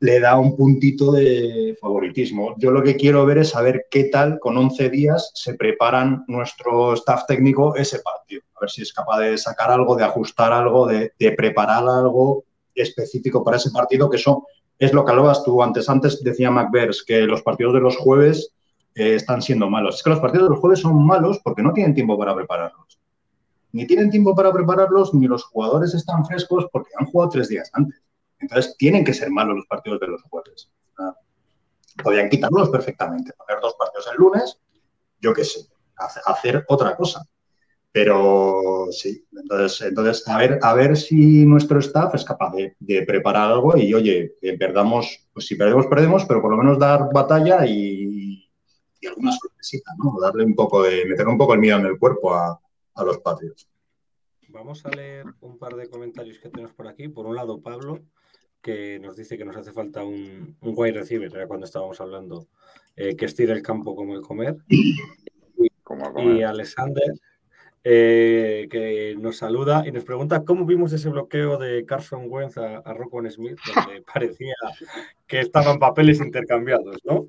le 0.00 0.20
da 0.20 0.38
un 0.38 0.54
puntito 0.54 1.12
de 1.12 1.76
favoritismo. 1.80 2.54
Yo 2.58 2.70
lo 2.70 2.82
que 2.82 2.96
quiero 2.96 3.24
ver 3.24 3.38
es 3.38 3.48
saber 3.50 3.86
qué 3.90 4.04
tal 4.04 4.38
con 4.38 4.58
11 4.58 4.90
días 4.90 5.30
se 5.34 5.54
preparan 5.54 6.24
nuestro 6.28 6.92
staff 6.92 7.24
técnico 7.26 7.74
ese 7.76 8.00
partido. 8.00 8.42
A 8.56 8.60
ver 8.60 8.70
si 8.70 8.82
es 8.82 8.92
capaz 8.92 9.20
de 9.20 9.38
sacar 9.38 9.70
algo, 9.70 9.96
de 9.96 10.04
ajustar 10.04 10.52
algo, 10.52 10.86
de, 10.86 11.12
preparar 11.34 11.82
algo 11.88 12.44
específico 12.74 13.42
para 13.42 13.56
ese 13.56 13.70
partido, 13.70 14.10
que 14.10 14.18
eso 14.18 14.46
es 14.78 14.92
lo 14.92 15.02
que 15.02 15.12
hablabas 15.12 15.42
tú 15.42 15.62
antes. 15.62 15.88
Antes 15.88 16.22
decía 16.22 16.50
McBears 16.50 17.02
que 17.02 17.22
los 17.22 17.42
partidos 17.42 17.72
de 17.72 17.80
los 17.80 17.96
jueves 17.96 18.52
están 18.96 19.42
siendo 19.42 19.68
malos. 19.68 19.96
Es 19.96 20.02
que 20.02 20.10
los 20.10 20.20
partidos 20.20 20.48
de 20.48 20.50
los 20.54 20.60
jueves 20.60 20.80
son 20.80 21.04
malos 21.04 21.38
porque 21.44 21.62
no 21.62 21.72
tienen 21.72 21.94
tiempo 21.94 22.18
para 22.18 22.34
prepararlos. 22.34 22.98
Ni 23.72 23.86
tienen 23.86 24.10
tiempo 24.10 24.34
para 24.34 24.52
prepararlos, 24.52 25.12
ni 25.12 25.26
los 25.26 25.44
jugadores 25.44 25.92
están 25.94 26.24
frescos 26.24 26.66
porque 26.72 26.90
han 26.98 27.06
jugado 27.06 27.30
tres 27.30 27.48
días 27.48 27.70
antes. 27.74 28.02
Entonces, 28.38 28.74
tienen 28.78 29.04
que 29.04 29.12
ser 29.12 29.30
malos 29.30 29.56
los 29.56 29.66
partidos 29.66 30.00
de 30.00 30.08
los 30.08 30.22
jueves. 30.22 30.70
Podrían 32.02 32.28
quitarlos 32.28 32.70
perfectamente, 32.70 33.32
poner 33.32 33.60
dos 33.60 33.74
partidos 33.78 34.06
el 34.12 34.18
lunes, 34.18 34.58
yo 35.20 35.32
qué 35.32 35.44
sé, 35.44 35.60
hacer 36.26 36.64
otra 36.68 36.96
cosa. 36.96 37.22
Pero 37.92 38.88
sí, 38.90 39.26
entonces, 39.32 39.88
entonces 39.88 40.28
a, 40.28 40.36
ver, 40.36 40.58
a 40.60 40.74
ver 40.74 40.98
si 40.98 41.46
nuestro 41.46 41.78
staff 41.78 42.14
es 42.14 42.24
capaz 42.24 42.52
de, 42.78 43.02
preparar 43.06 43.52
algo 43.52 43.74
y, 43.74 43.94
oye, 43.94 44.34
perdamos, 44.58 45.26
pues 45.32 45.46
si 45.46 45.54
perdemos, 45.54 45.86
perdemos, 45.86 46.26
pero 46.26 46.42
por 46.42 46.50
lo 46.50 46.58
menos 46.58 46.78
dar 46.78 47.08
batalla 47.10 47.64
y, 47.66 48.15
y 49.06 49.08
alguna 49.08 49.32
sorpresita, 49.32 49.92
¿no? 49.98 50.20
Darle 50.20 50.44
un 50.44 50.54
poco 50.54 50.82
de, 50.82 51.04
meter 51.06 51.26
un 51.26 51.38
poco 51.38 51.54
el 51.54 51.60
miedo 51.60 51.78
en 51.78 51.86
el 51.86 51.98
cuerpo 51.98 52.34
a, 52.34 52.60
a 52.94 53.04
los 53.04 53.18
patios. 53.18 53.68
Vamos 54.48 54.84
a 54.86 54.90
leer 54.90 55.26
un 55.40 55.58
par 55.58 55.74
de 55.74 55.88
comentarios 55.88 56.38
que 56.38 56.48
tenemos 56.48 56.74
por 56.74 56.88
aquí. 56.88 57.08
Por 57.08 57.26
un 57.26 57.36
lado, 57.36 57.60
Pablo, 57.60 58.00
que 58.62 58.98
nos 58.98 59.16
dice 59.16 59.36
que 59.36 59.44
nos 59.44 59.56
hace 59.56 59.72
falta 59.72 60.02
un, 60.02 60.56
un 60.60 60.74
wide 60.76 60.98
receiver, 60.98 61.30
era 61.34 61.46
cuando 61.46 61.66
estábamos 61.66 62.00
hablando, 62.00 62.48
eh, 62.96 63.14
que 63.16 63.26
estire 63.26 63.52
el 63.52 63.62
campo 63.62 63.94
como 63.94 64.14
el 64.14 64.22
comer. 64.22 64.56
Y, 64.68 64.96
Como 65.82 66.12
comer. 66.12 66.36
y 66.36 66.42
Alexander, 66.42 67.12
eh, 67.84 68.66
que 68.70 69.14
nos 69.20 69.36
saluda 69.36 69.84
y 69.86 69.92
nos 69.92 70.04
pregunta 70.04 70.44
cómo 70.44 70.66
vimos 70.66 70.92
ese 70.92 71.08
bloqueo 71.08 71.58
de 71.58 71.84
Carson 71.86 72.24
Wentz 72.26 72.58
a, 72.58 72.78
a 72.78 72.92
Rockwell 72.94 73.30
Smith, 73.30 73.58
donde 73.72 74.02
parecía 74.12 74.54
que 75.26 75.40
estaban 75.40 75.78
papeles 75.78 76.20
intercambiados, 76.20 76.96
¿no? 77.04 77.28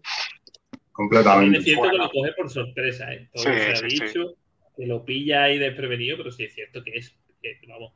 Completamente. 0.98 1.60
Es 1.60 1.64
cierto 1.64 1.92
que 1.92 1.98
lo 1.98 2.10
coge 2.10 2.34
por 2.34 2.50
sorpresa, 2.50 3.14
¿eh? 3.14 3.30
Todo 3.32 3.44
Sí, 3.44 3.50
se 3.52 3.86
ha 3.86 3.88
dicho, 3.88 4.34
que 4.76 4.88
lo 4.88 5.06
pilla 5.06 5.44
ahí 5.44 5.60
desprevenido, 5.60 6.18
pero 6.18 6.32
sí 6.32 6.46
es 6.46 6.56
cierto 6.56 6.84
que 6.84 6.98
es, 6.98 7.16
que, 7.40 7.60
vamos, 7.68 7.94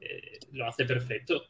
eh, 0.00 0.38
lo 0.52 0.68
hace 0.68 0.84
perfecto. 0.84 1.42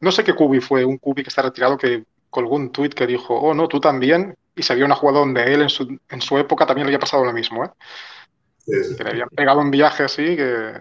No 0.00 0.12
sé 0.12 0.22
qué 0.22 0.34
cubi 0.34 0.60
fue, 0.60 0.84
un 0.84 0.98
cubi 0.98 1.22
que 1.22 1.30
está 1.30 1.40
retirado 1.40 1.78
que 1.78 2.04
colgó 2.28 2.56
un 2.56 2.70
tuit 2.72 2.92
que 2.92 3.06
dijo, 3.06 3.40
oh 3.40 3.54
no, 3.54 3.68
tú 3.68 3.80
también. 3.80 4.36
Y 4.54 4.62
se 4.62 4.74
vio 4.74 4.84
una 4.84 4.96
jugada 4.96 5.20
donde 5.20 5.42
él 5.54 5.62
en 5.62 5.70
su, 5.70 5.98
en 6.10 6.20
su 6.20 6.36
época 6.36 6.66
también 6.66 6.84
le 6.84 6.90
había 6.90 6.98
pasado 6.98 7.24
lo 7.24 7.32
mismo, 7.32 7.64
¿eh? 7.64 7.70
Sí, 8.58 8.84
sí. 8.84 8.96
Que 8.98 9.04
le 9.04 9.10
habían 9.12 9.30
pegado 9.30 9.60
un 9.60 9.70
viaje 9.70 10.02
así 10.02 10.36
que... 10.36 10.74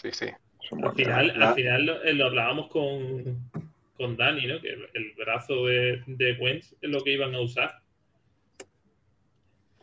Sí, 0.00 0.10
sí. 0.12 0.26
Al 0.70 0.94
final, 0.94 1.42
al 1.42 1.54
final 1.54 1.84
lo, 1.84 2.02
eh, 2.04 2.12
lo 2.14 2.26
hablábamos 2.26 2.68
con, 2.68 3.71
con 4.02 4.16
Dani, 4.16 4.46
¿no? 4.46 4.60
Que 4.60 4.68
el, 4.70 4.82
el 4.94 5.12
brazo 5.16 5.66
de, 5.66 6.02
de 6.06 6.32
Wentz 6.40 6.74
es 6.80 6.90
lo 6.90 7.00
que 7.02 7.12
iban 7.12 7.34
a 7.34 7.40
usar. 7.40 7.72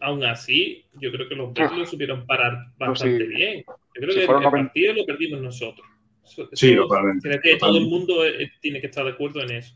Aún 0.01 0.23
así, 0.23 0.86
yo 1.01 1.12
creo 1.12 1.27
que 1.27 1.36
los 1.36 1.53
Bears 1.53 1.75
lo 1.77 1.86
supieron 1.86 2.25
parar 2.25 2.53
bastante 2.77 3.25
sí. 3.25 3.34
bien. 3.34 3.63
Yo 3.67 3.73
creo 4.01 4.10
Si 4.12 4.15
que 4.15 4.21
el, 4.21 4.25
fueron 4.27 4.43
el 4.43 4.49
90 4.51 4.67
partido 4.67 4.93
lo 4.93 5.05
perdimos 5.05 5.41
nosotros. 5.41 5.88
Eso- 6.23 6.49
Sí, 6.53 6.71
eso- 6.73 6.84
totalmente, 6.84 7.27
Creo 7.29 7.41
que 7.41 7.55
todo 7.58 7.77
el 7.77 7.88
mundo 7.88 8.25
eh, 8.25 8.49
tiene 8.62 8.79
que 8.79 8.88
estar 8.88 9.03
de 9.05 9.12
acuerdo 9.12 9.41
en 9.41 9.51
eso. 9.51 9.75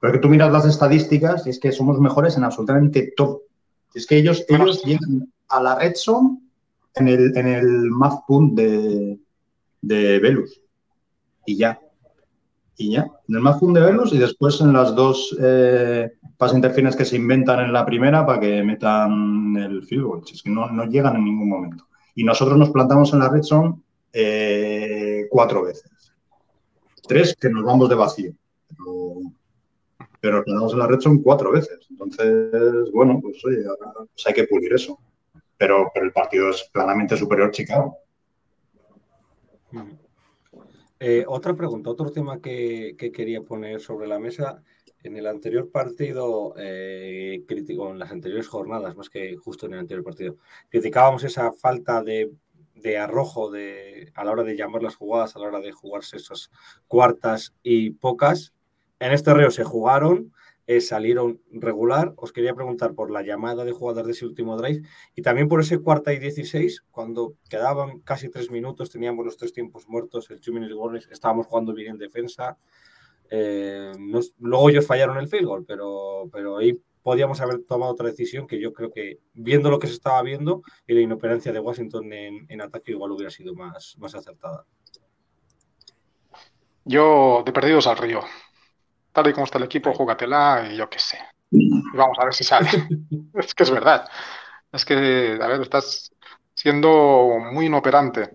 Pero 0.00 0.12
es 0.12 0.18
que 0.18 0.22
tú 0.22 0.28
miras 0.28 0.50
las 0.50 0.66
estadísticas 0.66 1.46
y 1.46 1.50
es 1.50 1.60
que 1.60 1.72
somos 1.72 2.00
mejores 2.00 2.36
en 2.36 2.44
absolutamente 2.44 3.12
todo. 3.16 3.42
Es 3.94 4.06
que 4.06 4.16
ellos, 4.16 4.44
ellos 4.48 4.82
llegan 4.84 5.30
a 5.48 5.62
la 5.62 5.78
red 5.78 5.94
zone 5.94 6.38
en 6.94 7.08
el, 7.08 7.36
en 7.36 7.46
el 7.46 7.66
math 7.90 8.24
punt 8.26 8.56
de, 8.58 9.18
de 9.82 10.18
Velus. 10.20 10.60
Y 11.46 11.56
ya. 11.58 11.78
Y 12.80 12.92
ya. 12.92 13.02
En 13.28 13.34
el 13.34 13.42
math 13.42 13.60
punt 13.60 13.76
de 13.76 13.82
Velus 13.82 14.10
y 14.14 14.18
después 14.18 14.58
en 14.62 14.72
las 14.72 14.94
dos 14.94 15.36
eh, 15.38 16.12
pass 16.38 16.54
interference 16.54 16.96
que 16.96 17.04
se 17.04 17.16
inventan 17.16 17.60
en 17.60 17.74
la 17.74 17.84
primera 17.84 18.24
para 18.24 18.40
que 18.40 18.62
metan 18.62 19.54
el 19.58 19.82
field 19.82 20.04
goal. 20.04 20.22
Es 20.32 20.42
que 20.42 20.48
no, 20.48 20.66
no 20.70 20.86
llegan 20.86 21.16
en 21.16 21.26
ningún 21.26 21.50
momento. 21.50 21.88
Y 22.14 22.24
nosotros 22.24 22.56
nos 22.56 22.70
plantamos 22.70 23.12
en 23.12 23.18
la 23.18 23.28
red 23.28 23.42
zone 23.42 23.74
eh, 24.14 25.26
cuatro 25.28 25.62
veces. 25.62 25.90
Tres 27.06 27.36
que 27.38 27.50
nos 27.50 27.64
vamos 27.64 27.90
de 27.90 27.96
vacío. 27.96 28.32
Pero, 30.22 30.36
nos 30.38 30.44
plantamos 30.44 30.72
en 30.72 30.78
la 30.78 30.86
red 30.86 31.00
zone 31.00 31.20
cuatro 31.22 31.52
veces. 31.52 31.86
Entonces, 31.90 32.90
bueno, 32.94 33.20
pues 33.20 33.44
oye, 33.44 33.62
pues 34.14 34.26
hay 34.26 34.32
que 34.32 34.44
pulir 34.44 34.72
eso. 34.72 34.98
Pero, 35.58 35.90
pero 35.92 36.06
el 36.06 36.12
partido 36.12 36.48
es 36.48 36.66
claramente 36.72 37.14
superior 37.14 37.50
Chicago. 37.50 37.98
Eh, 41.02 41.24
otra 41.26 41.54
pregunta, 41.54 41.88
otro 41.88 42.10
tema 42.10 42.42
que, 42.42 42.94
que 42.98 43.10
quería 43.10 43.40
poner 43.40 43.80
sobre 43.80 44.06
la 44.06 44.18
mesa. 44.18 44.62
En 45.02 45.16
el 45.16 45.26
anterior 45.26 45.70
partido, 45.70 46.52
eh, 46.58 47.42
critico, 47.48 47.90
en 47.90 47.98
las 47.98 48.12
anteriores 48.12 48.46
jornadas, 48.48 48.96
más 48.96 49.08
que 49.08 49.34
justo 49.36 49.64
en 49.64 49.72
el 49.72 49.78
anterior 49.78 50.04
partido, 50.04 50.36
criticábamos 50.68 51.24
esa 51.24 51.52
falta 51.52 52.02
de, 52.02 52.30
de 52.74 52.98
arrojo 52.98 53.50
de, 53.50 54.12
a 54.14 54.24
la 54.24 54.32
hora 54.32 54.42
de 54.42 54.56
llamar 54.56 54.82
las 54.82 54.96
jugadas, 54.96 55.34
a 55.34 55.38
la 55.38 55.46
hora 55.46 55.60
de 55.60 55.72
jugarse 55.72 56.18
esas 56.18 56.50
cuartas 56.86 57.54
y 57.62 57.92
pocas. 57.92 58.52
En 58.98 59.12
este 59.12 59.32
reo 59.32 59.50
se 59.50 59.64
jugaron, 59.64 60.34
eh, 60.70 60.80
salieron 60.80 61.40
regular. 61.50 62.14
Os 62.16 62.32
quería 62.32 62.54
preguntar 62.54 62.94
por 62.94 63.10
la 63.10 63.22
llamada 63.22 63.64
de 63.64 63.72
jugadas 63.72 64.06
de 64.06 64.12
ese 64.12 64.24
último 64.24 64.56
drive 64.56 64.82
y 65.16 65.22
también 65.22 65.48
por 65.48 65.60
ese 65.60 65.80
cuarta 65.80 66.12
y 66.12 66.20
16, 66.20 66.84
cuando 66.92 67.34
quedaban 67.48 67.98
casi 68.02 68.28
tres 68.28 68.52
minutos, 68.52 68.88
teníamos 68.88 69.24
los 69.24 69.36
tres 69.36 69.52
tiempos 69.52 69.88
muertos, 69.88 70.30
el 70.30 70.40
two 70.40 70.54
minute 70.54 70.72
warning, 70.72 71.02
estábamos 71.10 71.48
jugando 71.48 71.74
bien 71.74 71.90
en 71.94 71.98
defensa. 71.98 72.56
Eh, 73.30 73.90
luego 74.38 74.70
ellos 74.70 74.86
fallaron 74.86 75.18
el 75.18 75.26
field 75.26 75.46
goal, 75.46 75.64
pero, 75.66 76.30
pero 76.32 76.58
ahí 76.58 76.80
podíamos 77.02 77.40
haber 77.40 77.64
tomado 77.64 77.90
otra 77.90 78.06
decisión 78.06 78.46
que 78.46 78.60
yo 78.60 78.72
creo 78.72 78.92
que, 78.92 79.18
viendo 79.34 79.72
lo 79.72 79.80
que 79.80 79.88
se 79.88 79.94
estaba 79.94 80.22
viendo 80.22 80.62
y 80.86 80.94
la 80.94 81.00
inoperancia 81.00 81.52
de 81.52 81.58
Washington 81.58 82.12
en, 82.12 82.46
en 82.48 82.60
ataque, 82.60 82.92
igual 82.92 83.10
hubiera 83.10 83.30
sido 83.30 83.56
más, 83.56 83.96
más 83.98 84.14
acertada. 84.14 84.64
Yo 86.84 87.42
de 87.44 87.50
perdidos 87.50 87.88
al 87.88 87.96
río. 87.96 88.20
Tal 89.12 89.28
y 89.28 89.32
como 89.32 89.44
está 89.44 89.58
el 89.58 89.64
equipo, 89.64 89.92
júgatela 89.92 90.68
y 90.70 90.76
yo 90.76 90.88
qué 90.88 90.98
sé. 90.98 91.18
Y 91.50 91.96
vamos 91.96 92.18
a 92.18 92.24
ver 92.24 92.34
si 92.34 92.44
sale. 92.44 92.68
es 93.34 93.54
que 93.54 93.62
es 93.64 93.70
verdad. 93.70 94.08
Es 94.72 94.84
que, 94.84 95.38
a 95.40 95.46
ver, 95.48 95.60
estás 95.62 96.12
siendo 96.54 97.38
muy 97.52 97.66
inoperante. 97.66 98.30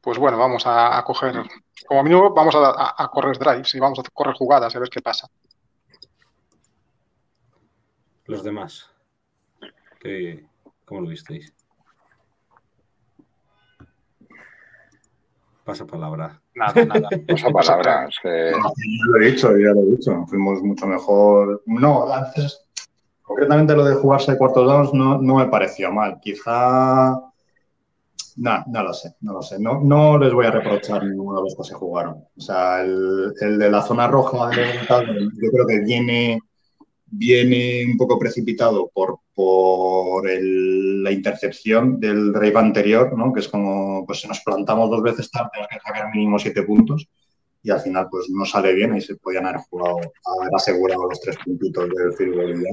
Pues 0.00 0.18
bueno, 0.18 0.38
vamos 0.38 0.66
a, 0.66 0.96
a 0.98 1.04
coger, 1.04 1.42
como 1.86 2.02
mínimo, 2.02 2.32
vamos 2.32 2.54
a, 2.54 2.70
a- 2.70 2.94
a 3.04 3.08
correr 3.08 3.38
drives 3.38 3.74
y 3.74 3.80
vamos 3.80 3.98
a 3.98 4.02
correr 4.12 4.34
jugadas 4.34 4.74
a 4.74 4.78
ver 4.78 4.88
qué 4.88 5.00
pasa. 5.02 5.28
Los 8.26 8.42
demás. 8.42 8.88
¿Qué- 10.00 10.44
¿Cómo 10.84 11.02
lo 11.02 11.08
visteis? 11.08 11.54
Pasa 15.64 15.86
palabra. 15.86 16.40
Nada, 16.54 16.84
nada. 16.84 17.08
Esa 17.26 17.50
palabra, 17.50 18.06
es 18.08 18.16
que 18.22 18.50
No, 18.52 18.58
ya 18.58 19.04
lo 19.06 19.20
he 19.20 19.30
dicho, 19.30 19.56
ya 19.56 19.72
lo 19.72 19.80
he 19.80 19.96
dicho. 19.96 20.26
Fuimos 20.26 20.62
mucho 20.62 20.86
mejor. 20.86 21.62
No, 21.66 22.12
antes, 22.12 22.66
concretamente 23.22 23.76
lo 23.76 23.84
de 23.84 23.94
jugarse 23.94 24.36
cuartos 24.36 24.66
downs 24.66 24.94
no, 24.94 25.20
no 25.20 25.36
me 25.36 25.46
pareció 25.46 25.92
mal. 25.92 26.18
Quizá. 26.20 27.20
No, 28.36 28.64
no 28.68 28.82
lo 28.82 28.94
sé, 28.94 29.14
no 29.20 29.34
lo 29.34 29.42
sé. 29.42 29.58
No, 29.58 29.80
no 29.80 30.16
les 30.16 30.32
voy 30.32 30.46
a 30.46 30.50
reprochar 30.50 31.04
ninguno 31.04 31.38
de 31.38 31.44
los 31.44 31.56
que 31.56 31.64
se 31.64 31.74
jugaron. 31.74 32.24
O 32.36 32.40
sea, 32.40 32.80
el, 32.80 33.34
el 33.40 33.58
de 33.58 33.70
la 33.70 33.82
zona 33.82 34.06
roja, 34.06 34.48
de 34.48 34.86
tal, 34.88 35.06
yo 35.06 35.50
creo 35.52 35.66
que 35.66 35.80
viene, 35.80 36.40
viene 37.06 37.84
un 37.90 37.98
poco 37.98 38.18
precipitado 38.18 38.90
por, 38.94 39.18
por 39.40 40.28
el- 40.28 41.02
la 41.02 41.10
intercepción 41.10 41.98
del 41.98 42.32
drive 42.32 42.58
anterior, 42.58 43.16
¿no? 43.16 43.32
Que 43.32 43.40
es 43.40 43.48
como, 43.48 44.04
pues 44.06 44.20
si 44.20 44.28
nos 44.28 44.40
plantamos 44.40 44.90
dos 44.90 45.02
veces 45.02 45.30
tarde, 45.30 45.48
tenemos 45.52 45.70
que 45.72 45.80
sacar 45.80 46.10
mínimo 46.14 46.38
siete 46.38 46.62
puntos 46.62 47.08
y 47.62 47.70
al 47.70 47.80
final 47.80 48.08
pues 48.10 48.28
no 48.30 48.44
sale 48.44 48.74
bien 48.74 48.96
y 48.96 49.00
se 49.00 49.16
podían 49.16 49.46
haber 49.46 49.60
jugado, 49.68 49.96
haber 49.96 50.54
asegurado 50.54 51.08
los 51.08 51.20
tres 51.20 51.36
puntitos 51.44 51.88
del 51.88 52.58
y 52.58 52.62
ya. 52.64 52.70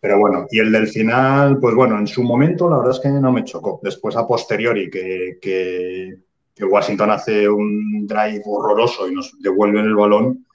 Pero 0.00 0.18
bueno, 0.18 0.46
y 0.50 0.58
el 0.58 0.70
del 0.72 0.88
final, 0.88 1.58
pues 1.58 1.74
bueno, 1.74 1.98
en 1.98 2.06
su 2.06 2.22
momento 2.22 2.68
la 2.68 2.78
verdad 2.78 2.94
es 2.94 3.00
que 3.00 3.08
no 3.08 3.32
me 3.32 3.44
chocó. 3.44 3.80
Después 3.82 4.16
a 4.16 4.26
posteriori 4.26 4.90
que, 4.90 5.38
que, 5.40 6.14
que 6.54 6.64
Washington 6.64 7.10
hace 7.10 7.48
un 7.48 8.06
drive 8.06 8.42
horroroso 8.44 9.08
y 9.08 9.14
nos 9.14 9.38
devuelven 9.40 9.84
el 9.86 9.94
balón, 9.94 10.46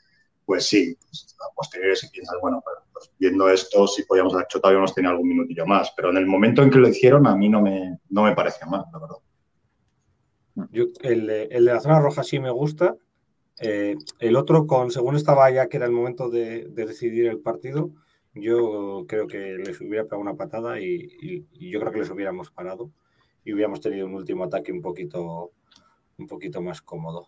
pues 0.49 0.65
sí, 0.65 0.97
pues, 0.99 1.35
a 1.47 1.53
posteriori 1.53 1.95
si 1.95 2.09
piensas, 2.09 2.35
bueno, 2.41 2.59
pues, 2.63 2.75
pues, 2.91 3.11
viendo 3.19 3.47
esto 3.49 3.85
sí 3.85 4.01
podíamos 4.01 4.33
haber 4.33 4.45
hecho 4.45 4.59
todavía 4.59 4.81
nos 4.81 4.95
tenía 4.95 5.11
algún 5.11 5.29
minutillo 5.29 5.63
más, 5.67 5.93
pero 5.95 6.09
en 6.09 6.17
el 6.17 6.25
momento 6.25 6.63
en 6.63 6.71
que 6.71 6.79
lo 6.79 6.87
hicieron 6.89 7.27
a 7.27 7.35
mí 7.35 7.49
no 7.49 7.61
me, 7.61 7.99
no 8.09 8.23
me 8.23 8.33
pareció 8.33 8.65
mal, 8.65 8.83
la 8.91 8.97
verdad. 8.97 9.17
Yo, 10.71 10.85
el, 11.01 11.27
de- 11.27 11.43
el 11.51 11.65
de 11.65 11.73
la 11.73 11.79
zona 11.79 11.99
roja 11.99 12.23
sí 12.23 12.39
me 12.39 12.49
gusta. 12.49 12.95
Eh, 13.61 13.95
el 14.17 14.35
otro, 14.35 14.65
con 14.65 14.89
según 14.89 15.15
estaba 15.15 15.51
ya 15.51 15.67
que 15.67 15.77
era 15.77 15.85
el 15.85 15.91
momento 15.91 16.31
de, 16.31 16.65
de 16.69 16.85
decidir 16.87 17.27
el 17.27 17.41
partido, 17.41 17.91
yo 18.33 19.05
creo 19.07 19.27
que 19.27 19.37
les 19.63 19.79
hubiera 19.81 20.05
pegado 20.05 20.21
una 20.21 20.33
patada 20.35 20.79
y, 20.81 21.09
y- 21.21 21.45
y 21.51 21.69
yo 21.69 21.79
creo 21.79 21.91
que 21.91 21.99
les 21.99 22.09
hubiéramos 22.09 22.49
parado 22.49 22.89
y 23.45 23.53
hubiéramos 23.53 23.81
tenido 23.81 24.07
un 24.07 24.15
último 24.15 24.45
ataque 24.45 24.71
un 24.71 24.81
poquito, 24.81 25.51
un 26.17 26.25
poquito 26.25 26.59
más 26.59 26.81
cómodo. 26.81 27.27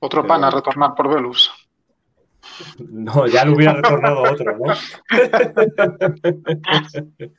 Otro 0.00 0.22
Pero 0.22 0.28
pan 0.34 0.44
a 0.44 0.50
retornar 0.50 0.94
por 0.94 1.14
Velus. 1.14 1.51
No, 2.90 3.26
ya 3.26 3.44
lo 3.44 3.54
hubiera 3.54 3.74
retornado 3.74 4.22
otro, 4.22 4.58
¿no? 4.58 4.74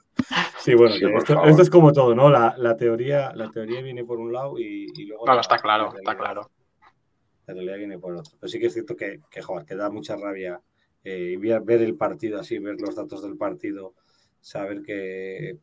Sí, 0.59 0.75
bueno, 0.75 0.95
Sí, 0.95 1.05
esto, 1.17 1.61
es 1.61 1.69
como 1.69 1.91
todo, 1.91 2.15
¿no? 2.15 2.29
La, 2.29 2.55
la 2.57 2.77
teoría, 2.77 3.33
la 3.35 3.49
teoría 3.49 3.81
viene 3.81 4.05
por 4.05 4.19
un 4.19 4.31
lado 4.31 4.57
y, 4.59 4.87
y 4.95 5.05
luego. 5.05 5.23
Claro, 5.25 5.37
la- 5.37 5.41
está 5.41 5.57
claro, 5.57 5.91
la 5.91 5.97
está 5.99 6.15
claro. 6.15 6.49
La 7.47 7.53
realidad 7.53 7.77
viene 7.77 7.99
por 7.99 8.15
otro. 8.15 8.31
Pero 8.39 8.47
sí 8.49 8.59
que 8.59 8.67
es 8.67 8.73
cierto 8.73 8.95
que, 8.95 9.19
que, 9.29 9.41
joder, 9.41 9.65
que 9.65 9.75
da 9.75 9.89
mucha 9.89 10.15
rabia 10.15 10.61
eh, 11.03 11.35
ver 11.63 11.81
el 11.81 11.95
partido 11.95 12.39
así, 12.39 12.59
ver 12.59 12.79
los 12.79 12.95
datos 12.95 13.21
del 13.23 13.35
partido, 13.37 13.93
saber 14.39 14.81
que. 14.81 15.57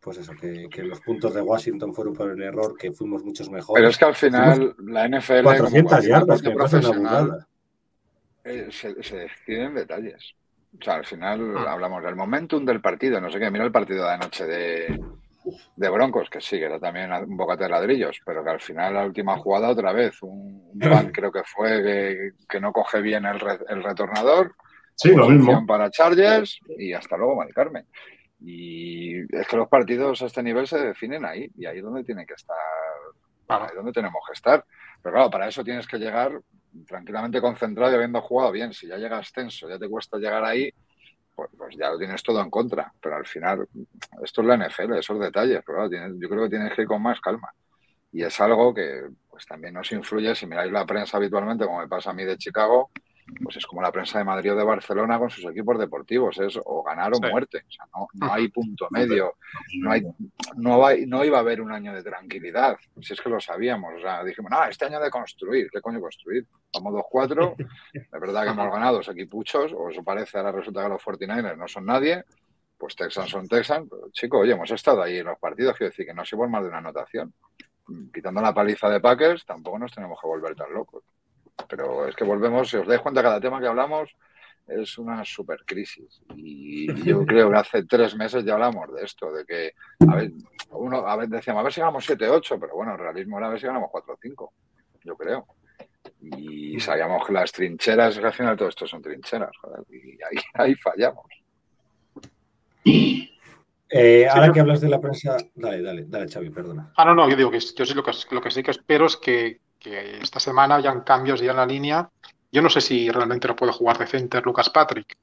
Pues 0.00 0.16
eso, 0.16 0.32
que, 0.40 0.68
que 0.70 0.82
los 0.82 1.02
puntos 1.02 1.34
de 1.34 1.42
Washington 1.42 1.92
fueron 1.92 2.14
por 2.14 2.30
el 2.30 2.40
error, 2.40 2.74
que 2.78 2.90
fuimos 2.92 3.22
muchos 3.22 3.50
mejores. 3.50 3.80
Pero 3.82 3.90
es 3.90 3.98
que 3.98 4.04
al 4.06 4.14
final 4.14 4.74
la 4.86 5.06
NFL, 5.06 5.42
400 5.42 5.72
como 5.72 5.88
cualquier 5.88 6.10
yardas, 6.10 6.40
que 6.42 6.48
me 6.48 6.56
parece 6.56 6.98
una. 6.98 7.46
Eh, 8.44 8.68
se, 8.70 9.02
se 9.02 9.16
decide 9.16 9.64
en 9.64 9.74
detalles. 9.74 10.34
O 10.78 10.84
sea, 10.84 10.94
al 10.94 11.04
final 11.04 11.56
Ah. 11.58 11.72
hablamos 11.72 12.02
del 12.02 12.14
momentum 12.16 12.64
del 12.64 12.80
partido, 12.80 13.20
no 13.20 13.30
sé 13.30 13.38
qué. 13.40 13.50
Mira 13.50 13.64
el 13.64 13.72
partido 13.72 14.04
de 14.06 14.12
anoche 14.12 14.46
de, 14.46 15.00
de 15.76 15.88
Broncos, 15.88 16.30
que 16.30 16.40
sí, 16.40 16.58
que 16.58 16.64
era 16.66 16.78
también 16.78 17.12
un 17.12 17.36
bocate 17.36 17.64
de 17.64 17.70
ladrillos, 17.70 18.20
pero 18.24 18.44
que 18.44 18.50
al 18.50 18.60
final 18.60 18.94
la 18.94 19.04
última 19.04 19.36
jugada 19.38 19.68
otra 19.70 19.92
vez, 19.92 20.22
un, 20.22 20.70
punt 20.78 21.10
creo 21.12 21.32
que 21.32 21.42
fue 21.44 21.82
que, 21.82 22.30
que 22.48 22.60
no 22.60 22.72
coge 22.72 23.00
bien 23.00 23.24
el, 23.26 23.40
re- 23.40 23.58
el 23.68 23.82
retornador, 23.82 24.54
Sí, 24.94 25.14
lo 25.14 25.28
mismo. 25.30 25.64
para 25.66 25.90
Chargers 25.90 26.60
y 26.78 26.92
hasta 26.92 27.16
luego, 27.16 27.34
Mari 27.34 27.52
Carmen. 27.52 27.86
Y 28.38 29.18
es 29.36 29.48
que 29.48 29.56
los 29.56 29.68
partidos 29.68 30.20
a 30.22 30.26
este 30.26 30.42
nivel 30.42 30.66
se 30.66 30.78
definen 30.78 31.24
ahí, 31.24 31.50
y 31.56 31.66
ahí 31.66 31.78
es 31.78 31.82
donde 31.84 32.04
tiene 32.04 32.24
que 32.26 32.34
estar, 32.34 32.56
ahí 33.48 33.66
es 33.70 33.74
donde 33.74 33.92
tenemos 33.92 34.22
que 34.26 34.34
estar. 34.34 34.64
Pero 35.02 35.14
claro, 35.14 35.30
para 35.30 35.48
eso 35.48 35.64
tienes 35.64 35.86
que 35.86 35.98
llegar 35.98 36.38
tranquilamente 36.86 37.40
concentrado 37.40 37.92
y 37.92 37.94
habiendo 37.94 38.20
jugado 38.20 38.52
bien. 38.52 38.72
Si 38.72 38.86
ya 38.86 38.96
llegas 38.96 39.32
tenso, 39.32 39.68
ya 39.68 39.78
te 39.78 39.88
cuesta 39.88 40.18
llegar 40.18 40.44
ahí, 40.44 40.72
pues, 41.34 41.50
pues 41.56 41.76
ya 41.76 41.90
lo 41.90 41.98
tienes 41.98 42.22
todo 42.22 42.40
en 42.40 42.50
contra. 42.50 42.92
Pero 43.00 43.16
al 43.16 43.26
final, 43.26 43.68
esto 44.22 44.42
es 44.42 44.46
la 44.46 44.56
NFL, 44.56 44.98
esos 44.98 45.18
detalles. 45.20 45.62
Pero 45.64 45.90
yo 45.90 46.28
creo 46.28 46.44
que 46.44 46.50
tienes 46.50 46.72
que 46.74 46.82
ir 46.82 46.88
con 46.88 47.02
más 47.02 47.20
calma. 47.20 47.50
Y 48.12 48.22
es 48.22 48.40
algo 48.40 48.74
que 48.74 49.08
pues 49.28 49.46
también 49.46 49.74
nos 49.74 49.90
influye. 49.92 50.34
Si 50.34 50.46
miráis 50.46 50.72
la 50.72 50.84
prensa 50.84 51.16
habitualmente, 51.16 51.64
como 51.64 51.80
me 51.80 51.88
pasa 51.88 52.10
a 52.10 52.14
mí 52.14 52.24
de 52.24 52.36
Chicago, 52.36 52.90
pues 53.42 53.56
es 53.56 53.66
como 53.66 53.82
la 53.82 53.92
prensa 53.92 54.18
de 54.18 54.24
Madrid 54.24 54.52
o 54.52 54.56
de 54.56 54.64
Barcelona 54.64 55.18
con 55.18 55.30
sus 55.30 55.44
equipos 55.44 55.78
deportivos. 55.78 56.38
Es 56.38 56.58
o 56.64 56.82
ganar 56.82 57.12
o 57.12 57.16
Sí. 57.16 57.22
muerte. 57.30 57.64
O 57.68 57.70
sea, 57.70 57.86
no, 57.94 58.08
no 58.14 58.32
hay 58.32 58.48
punto 58.48 58.88
medio. 58.90 59.34
No, 59.80 59.92
hay, 59.92 61.06
no, 61.06 61.24
iba 61.24 61.38
a 61.38 61.40
haber 61.40 61.60
un 61.60 61.72
año 61.72 61.92
de 61.94 62.02
tranquilidad. 62.02 62.76
Si 63.00 63.12
es 63.12 63.20
que 63.20 63.28
lo 63.28 63.40
sabíamos. 63.40 63.94
O 63.96 64.00
sea, 64.00 64.24
dijimos, 64.24 64.50
no, 64.50 64.64
este 64.64 64.86
año 64.86 65.00
de 65.00 65.10
construir. 65.10 65.70
¿Qué 65.70 65.80
coño 65.80 66.00
construir? 66.00 66.46
Vamos 66.74 66.94
2-4. 66.94 67.56
De 67.92 68.18
verdad 68.18 68.44
que 68.44 68.50
hemos 68.50 68.72
ganado 68.72 68.98
los 68.98 69.08
equipuchos. 69.08 69.72
O 69.72 69.90
eso 69.90 70.02
parece, 70.02 70.38
ahora 70.38 70.52
resulta 70.52 70.82
que 70.82 70.88
los 70.88 71.02
49ers 71.02 71.56
no 71.56 71.68
son 71.68 71.86
nadie. 71.86 72.24
Pues 72.76 72.96
Texans 72.96 73.30
son 73.30 73.46
Texans. 73.46 73.90
Chico, 74.12 74.38
oye, 74.38 74.52
hemos 74.52 74.70
estado 74.70 75.02
ahí 75.02 75.18
en 75.18 75.26
los 75.26 75.38
partidos. 75.38 75.76
Quiero 75.76 75.90
decir 75.90 76.06
que 76.06 76.14
no 76.14 76.24
se 76.24 76.36
más 76.36 76.62
de 76.62 76.68
una 76.68 76.78
anotación. 76.78 77.34
Quitando 78.12 78.40
la 78.40 78.54
paliza 78.54 78.88
de 78.88 79.00
Packers, 79.00 79.44
tampoco 79.44 79.78
nos 79.78 79.92
tenemos 79.92 80.18
que 80.20 80.26
volver 80.26 80.54
tan 80.54 80.72
locos. 80.72 81.02
Pero 81.68 82.06
es 82.06 82.16
que 82.16 82.24
volvemos, 82.24 82.68
si 82.68 82.76
os 82.76 82.86
dais 82.86 83.00
cuenta, 83.00 83.22
cada 83.22 83.40
tema 83.40 83.60
que 83.60 83.66
hablamos 83.66 84.10
es 84.66 84.98
una 84.98 85.24
super 85.24 85.64
crisis. 85.64 86.22
Y 86.34 86.92
yo 87.04 87.24
creo 87.26 87.50
que 87.50 87.56
hace 87.56 87.84
tres 87.84 88.16
meses 88.16 88.44
ya 88.44 88.54
hablamos 88.54 88.92
de 88.94 89.04
esto, 89.04 89.32
de 89.32 89.44
que, 89.44 89.74
a 90.08 90.16
ver, 90.16 90.32
uno, 90.70 91.06
a 91.06 91.16
ver, 91.16 91.28
decíamos, 91.28 91.60
a 91.60 91.64
ver 91.64 91.72
si 91.72 91.80
ganamos 91.80 92.08
7-8, 92.08 92.58
pero 92.60 92.74
bueno, 92.74 92.92
el 92.92 92.98
realismo 92.98 93.38
era 93.38 93.48
a 93.48 93.50
ver 93.50 93.60
si 93.60 93.66
ganamos 93.66 93.90
4-5, 93.90 94.50
yo 95.04 95.16
creo. 95.16 95.46
Y 96.20 96.78
sabíamos 96.80 97.26
que 97.26 97.32
las 97.32 97.52
trincheras, 97.52 98.16
al 98.18 98.32
final 98.32 98.56
todo 98.56 98.68
esto 98.68 98.86
son 98.86 99.02
trincheras, 99.02 99.56
joder, 99.60 99.80
y 99.90 100.12
ahí, 100.22 100.42
ahí 100.54 100.74
fallamos. 100.74 101.26
Eh, 103.92 104.28
ahora 104.28 104.52
que 104.52 104.60
hablas 104.60 104.80
de 104.80 104.88
la 104.88 105.00
prensa, 105.00 105.36
dale, 105.54 105.82
dale, 105.82 106.04
dale, 106.06 106.28
Xavi, 106.28 106.50
perdona. 106.50 106.92
Ah, 106.96 107.04
no, 107.04 107.14
no, 107.14 107.28
yo 107.28 107.36
digo 107.36 107.50
que 107.50 107.58
yo 107.58 107.84
sí 107.84 107.94
lo 107.94 108.04
que, 108.04 108.12
lo 108.30 108.40
que 108.40 108.50
sí 108.50 108.62
que 108.62 108.70
espero 108.70 109.06
es 109.06 109.16
que, 109.16 109.60
que 109.80 110.18
esta 110.20 110.38
semana 110.38 110.76
hayan 110.76 111.00
cambios 111.00 111.40
ya 111.40 111.50
en 111.50 111.56
la 111.56 111.66
línea. 111.66 112.08
Yo 112.52 112.62
no 112.62 112.68
sé 112.68 112.80
si 112.80 113.10
realmente 113.10 113.48
no 113.48 113.56
puede 113.56 113.72
jugar 113.72 113.98
de 113.98 114.06
center 114.06 114.44
Lucas 114.44 114.70
Patrick. 114.70 115.16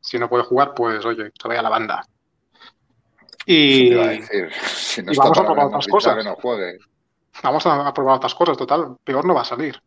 Si 0.00 0.18
no 0.18 0.28
puede 0.28 0.44
jugar, 0.44 0.74
pues 0.74 1.04
oye, 1.04 1.30
que 1.30 1.48
vaya 1.48 1.60
a 1.60 1.62
la 1.62 1.68
banda. 1.68 2.04
Y 3.46 3.92
iba 3.92 4.04
a 4.04 4.08
decir, 4.08 4.50
si 4.52 5.02
no 5.02 5.12
y 5.12 5.12
está 5.12 5.24
vamos 5.24 5.38
a 5.38 5.44
probar 5.44 5.64
lo 5.64 5.68
otras 5.68 5.86
cosas. 5.86 6.16
que 6.16 6.24
no 6.24 6.34
juegue. 6.36 6.78
vamos 7.42 7.66
a, 7.66 7.86
a 7.86 7.94
probar 7.94 8.16
otras 8.16 8.34
cosas, 8.34 8.56
total. 8.56 8.96
Peor 9.04 9.24
no 9.24 9.34
va 9.34 9.42
a 9.42 9.44
salir. 9.44 9.80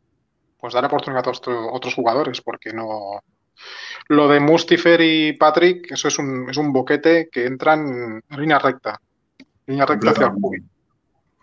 Pues 0.59 0.74
dar 0.74 0.86
oportunidad 0.86 1.28
a 1.28 1.30
otros, 1.30 1.41
otros 1.71 1.93
jugadores, 1.93 2.41
porque 2.41 2.71
no. 2.71 3.21
Lo 4.07 4.28
de 4.28 4.39
Mustifer 4.39 4.99
y 5.01 5.34
Patrick, 5.34 5.91
eso 5.91 6.07
es 6.07 6.17
un, 6.17 6.49
es 6.49 6.57
un 6.57 6.71
boquete 6.71 7.30
que 7.32 7.45
entran 7.45 8.24
en 8.30 8.39
línea 8.39 8.59
recta. 8.59 8.99
Línea 9.65 9.86
recta 9.86 10.11
hacia 10.11 10.28
el. 10.28 10.63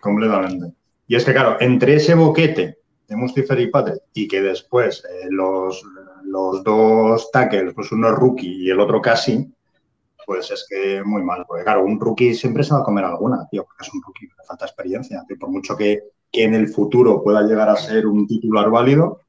Completamente. 0.01 0.80
Y 1.11 1.17
es 1.17 1.25
que, 1.25 1.33
claro, 1.33 1.57
entre 1.59 1.97
ese 1.97 2.15
boquete 2.15 2.79
de 3.09 3.17
Mustifer 3.17 3.59
y 3.59 3.67
Patrick 3.67 4.01
y 4.15 4.29
que 4.29 4.41
después 4.41 5.05
eh, 5.05 5.27
los, 5.29 5.83
los 6.23 6.63
dos 6.63 7.33
tackles, 7.33 7.75
pues 7.75 7.91
uno 7.91 8.11
es 8.11 8.15
rookie 8.15 8.67
y 8.67 8.71
el 8.71 8.79
otro 8.79 9.03
casi, 9.03 9.53
pues 10.25 10.53
es 10.53 10.65
que 10.71 11.03
muy 11.03 11.25
mal. 11.25 11.45
Porque, 11.49 11.65
claro, 11.65 11.85
un 11.85 11.99
rookie 11.99 12.33
siempre 12.33 12.63
se 12.63 12.75
va 12.75 12.83
a 12.83 12.85
comer 12.85 13.05
alguna, 13.05 13.45
tío, 13.51 13.65
porque 13.65 13.83
es 13.83 13.93
un 13.93 14.01
rookie, 14.01 14.29
falta 14.47 14.67
experiencia. 14.67 15.25
Por 15.41 15.51
mucho 15.51 15.77
que, 15.77 15.99
que 16.31 16.45
en 16.45 16.55
el 16.55 16.69
futuro 16.69 17.25
pueda 17.25 17.43
llegar 17.43 17.69
a 17.69 17.77
ser 17.77 18.07
un 18.07 18.29
titular 18.29 18.71
válido, 18.71 19.23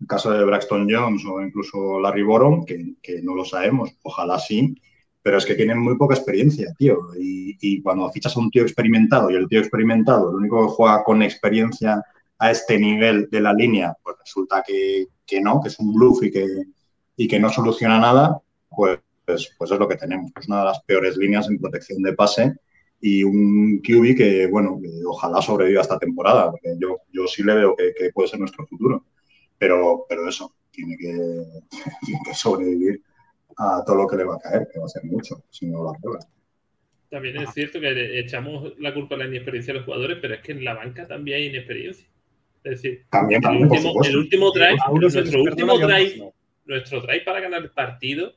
el 0.00 0.08
caso 0.08 0.32
de 0.32 0.44
Braxton 0.44 0.88
Jones 0.90 1.22
o 1.24 1.40
incluso 1.40 2.00
Larry 2.00 2.24
Borom, 2.24 2.64
que, 2.64 2.94
que 3.00 3.22
no 3.22 3.36
lo 3.36 3.44
sabemos, 3.44 3.96
ojalá 4.02 4.40
sí, 4.40 4.74
pero 5.22 5.38
es 5.38 5.46
que 5.46 5.54
tienen 5.54 5.78
muy 5.78 5.96
poca 5.96 6.14
experiencia, 6.14 6.72
tío. 6.78 6.98
Y, 7.18 7.56
y, 7.60 7.82
cuando 7.82 8.10
fichas 8.10 8.36
a 8.36 8.40
un 8.40 8.50
tío 8.50 8.62
experimentado 8.62 9.30
y 9.30 9.36
el 9.36 9.48
tío 9.48 9.60
experimentado, 9.60 10.30
el 10.30 10.36
único 10.36 10.66
que 10.66 10.72
juega 10.74 11.04
con 11.04 11.22
experiencia 11.22 12.02
a 12.38 12.50
este 12.50 12.78
nivel 12.78 13.28
de 13.30 13.40
la 13.40 13.52
línea, 13.52 13.96
pues 14.02 14.16
resulta 14.20 14.62
que, 14.66 15.06
que 15.26 15.40
no, 15.40 15.60
que 15.60 15.68
es 15.68 15.78
un 15.78 15.92
bluff 15.92 16.22
y 16.22 16.30
que, 16.30 16.46
y 17.16 17.28
que 17.28 17.40
no 17.40 17.50
soluciona 17.50 17.98
nada, 17.98 18.40
pues, 18.74 19.00
pues, 19.24 19.50
pues 19.58 19.70
es 19.70 19.78
lo 19.78 19.88
que 19.88 19.96
tenemos. 19.96 20.30
Es 20.38 20.48
una 20.48 20.60
de 20.60 20.64
las 20.66 20.82
peores 20.84 21.16
líneas 21.16 21.48
en 21.48 21.58
protección 21.58 22.02
de 22.02 22.14
pase 22.14 22.54
y 23.00 23.22
un 23.24 23.80
QB 23.80 24.16
que, 24.16 24.46
bueno, 24.46 24.78
que 24.80 24.88
ojalá 25.04 25.42
sobreviva 25.42 25.82
esta 25.82 25.98
temporada, 25.98 26.50
porque 26.50 26.76
yo, 26.78 26.98
yo 27.12 27.26
sí 27.26 27.42
le 27.42 27.54
veo 27.54 27.76
que, 27.76 27.92
que 27.96 28.10
puede 28.12 28.28
ser 28.28 28.40
nuestro 28.40 28.66
futuro. 28.66 29.04
Pero, 29.58 30.06
pero 30.08 30.28
eso, 30.28 30.54
tiene 30.70 30.96
que, 30.96 31.12
tiene 32.06 32.20
que 32.24 32.34
sobrevivir 32.34 33.02
a 33.58 33.82
todo 33.84 33.96
lo 33.96 34.06
que 34.06 34.16
le 34.16 34.24
va 34.24 34.36
a 34.36 34.38
caer, 34.38 34.68
que 34.72 34.78
va 34.78 34.86
a 34.86 34.88
ser 34.88 35.04
mucho, 35.04 35.42
si 35.50 35.66
no 35.66 35.82
lo 35.82 35.92
prueba. 36.00 36.20
También 37.10 37.36
es 37.38 37.50
cierto 37.54 37.80
que 37.80 38.18
echamos 38.20 38.78
la 38.78 38.92
culpa 38.94 39.14
a 39.14 39.18
la 39.18 39.26
inexperiencia 39.26 39.72
de 39.72 39.78
los 39.80 39.86
jugadores, 39.86 40.18
pero 40.20 40.34
es 40.34 40.40
que 40.42 40.52
en 40.52 40.64
la 40.64 40.74
banca 40.74 41.06
también 41.06 41.38
hay 41.38 41.46
inexperiencia. 41.46 42.06
Es 42.64 42.82
decir, 42.82 43.04
También, 43.10 43.38
el, 43.38 43.42
también, 43.42 43.64
último, 43.70 43.88
supuesto. 43.92 44.10
el 44.12 44.16
último 44.18 44.50
drive, 44.52 44.76
nuestro 45.00 45.42
último 45.42 45.78
drive, 45.78 46.16
no. 46.18 46.34
nuestro 46.66 47.00
drive 47.00 47.20
para 47.22 47.40
ganar 47.40 47.62
el 47.62 47.70
partido, 47.70 48.34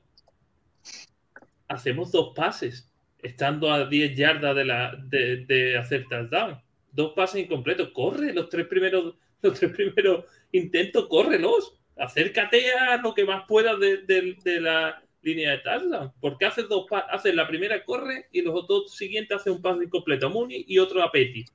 hacemos 1.67 2.11
dos 2.11 2.33
pases, 2.35 2.89
estando 3.21 3.71
a 3.71 3.85
10 3.87 4.15
yardas 4.15 4.55
de, 4.55 4.65
la, 4.65 4.95
de, 5.07 5.45
de 5.45 5.77
hacer 5.77 6.05
touchdown. 6.09 6.59
Dos 6.91 7.13
pases 7.13 7.41
incompletos. 7.43 7.89
Corre 7.93 8.33
los 8.33 8.49
tres 8.49 8.67
primeros, 8.67 9.15
los 9.41 9.59
tres 9.59 9.71
primeros 9.71 10.25
intentos, 10.51 11.07
córrelos. 11.07 11.77
Acércate 11.97 12.73
a 12.73 12.97
lo 12.97 13.13
que 13.13 13.25
más 13.25 13.43
puedas 13.47 13.79
de, 13.79 13.97
de- 14.03 14.37
de 14.43 14.61
la 14.61 15.01
línea 15.21 15.51
de 15.51 15.57
touchdown. 15.59 16.13
Porque 16.19 16.45
haces 16.45 16.67
dos 16.67 16.85
haces 17.09 17.35
la 17.35 17.47
primera, 17.47 17.83
corre, 17.83 18.27
y 18.31 18.41
los 18.41 18.67
dos 18.67 18.95
siguientes 18.95 19.37
hace 19.37 19.51
un 19.51 19.61
pase 19.61 19.83
incompleto 19.83 20.27
a 20.27 20.29
Mooney 20.29 20.65
y 20.67 20.79
otro 20.79 21.03
a 21.03 21.11
Petty. 21.11 21.45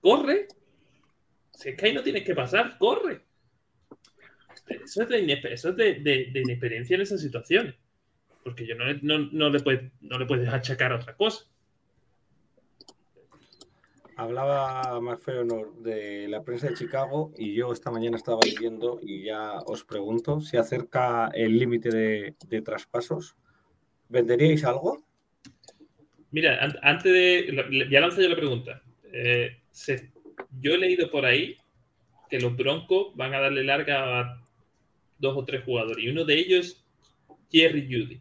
Corre. 0.00 0.48
Si 1.52 1.70
es 1.70 1.76
que 1.76 1.86
ahí 1.86 1.94
no 1.94 2.02
tienes 2.02 2.24
que 2.24 2.34
pasar, 2.34 2.78
corre. 2.78 3.22
Eso 4.68 5.02
es 5.02 5.08
de, 5.08 5.40
eso 5.50 5.70
es 5.70 5.76
de, 5.76 6.30
inexperiencia 6.34 6.94
en 6.94 7.02
esas 7.02 7.20
situaciones. 7.20 7.74
Porque 8.44 8.66
yo 8.66 8.74
no, 8.74 8.84
no, 9.02 9.18
no 9.18 9.50
le 9.50 9.60
puedes, 9.60 9.90
no 10.00 10.18
le 10.18 10.26
puedes 10.26 10.48
achacar 10.48 10.92
a 10.92 10.96
otra 10.96 11.16
cosa. 11.16 11.44
Hablaba 14.18 15.00
McFeonor 15.00 15.76
de 15.76 16.26
la 16.26 16.42
prensa 16.42 16.66
de 16.68 16.74
Chicago 16.74 17.32
y 17.38 17.54
yo 17.54 17.72
esta 17.72 17.92
mañana 17.92 18.16
estaba 18.16 18.40
leyendo 18.44 18.98
y 19.00 19.22
ya 19.22 19.60
os 19.64 19.84
pregunto 19.84 20.40
si 20.40 20.56
acerca 20.56 21.30
el 21.32 21.56
límite 21.56 21.88
de, 21.90 22.34
de 22.48 22.62
traspasos. 22.62 23.36
¿Venderíais 24.08 24.64
algo? 24.64 25.04
Mira, 26.32 26.62
an- 26.64 26.78
antes 26.82 27.12
de. 27.12 27.86
Ya 27.90 28.00
lanzo 28.00 28.20
yo 28.20 28.28
la 28.28 28.34
pregunta. 28.34 28.82
Eh, 29.04 29.60
yo 30.60 30.74
he 30.74 30.78
leído 30.78 31.12
por 31.12 31.24
ahí 31.24 31.56
que 32.28 32.40
los 32.40 32.56
Broncos 32.56 33.14
van 33.14 33.34
a 33.34 33.40
darle 33.40 33.62
larga 33.62 34.20
a 34.20 34.42
dos 35.18 35.36
o 35.36 35.44
tres 35.44 35.62
jugadores. 35.62 36.04
Y 36.04 36.08
uno 36.08 36.24
de 36.24 36.34
ellos 36.40 36.66
es 36.66 36.84
Jerry 37.52 37.82
Judy. 37.84 38.20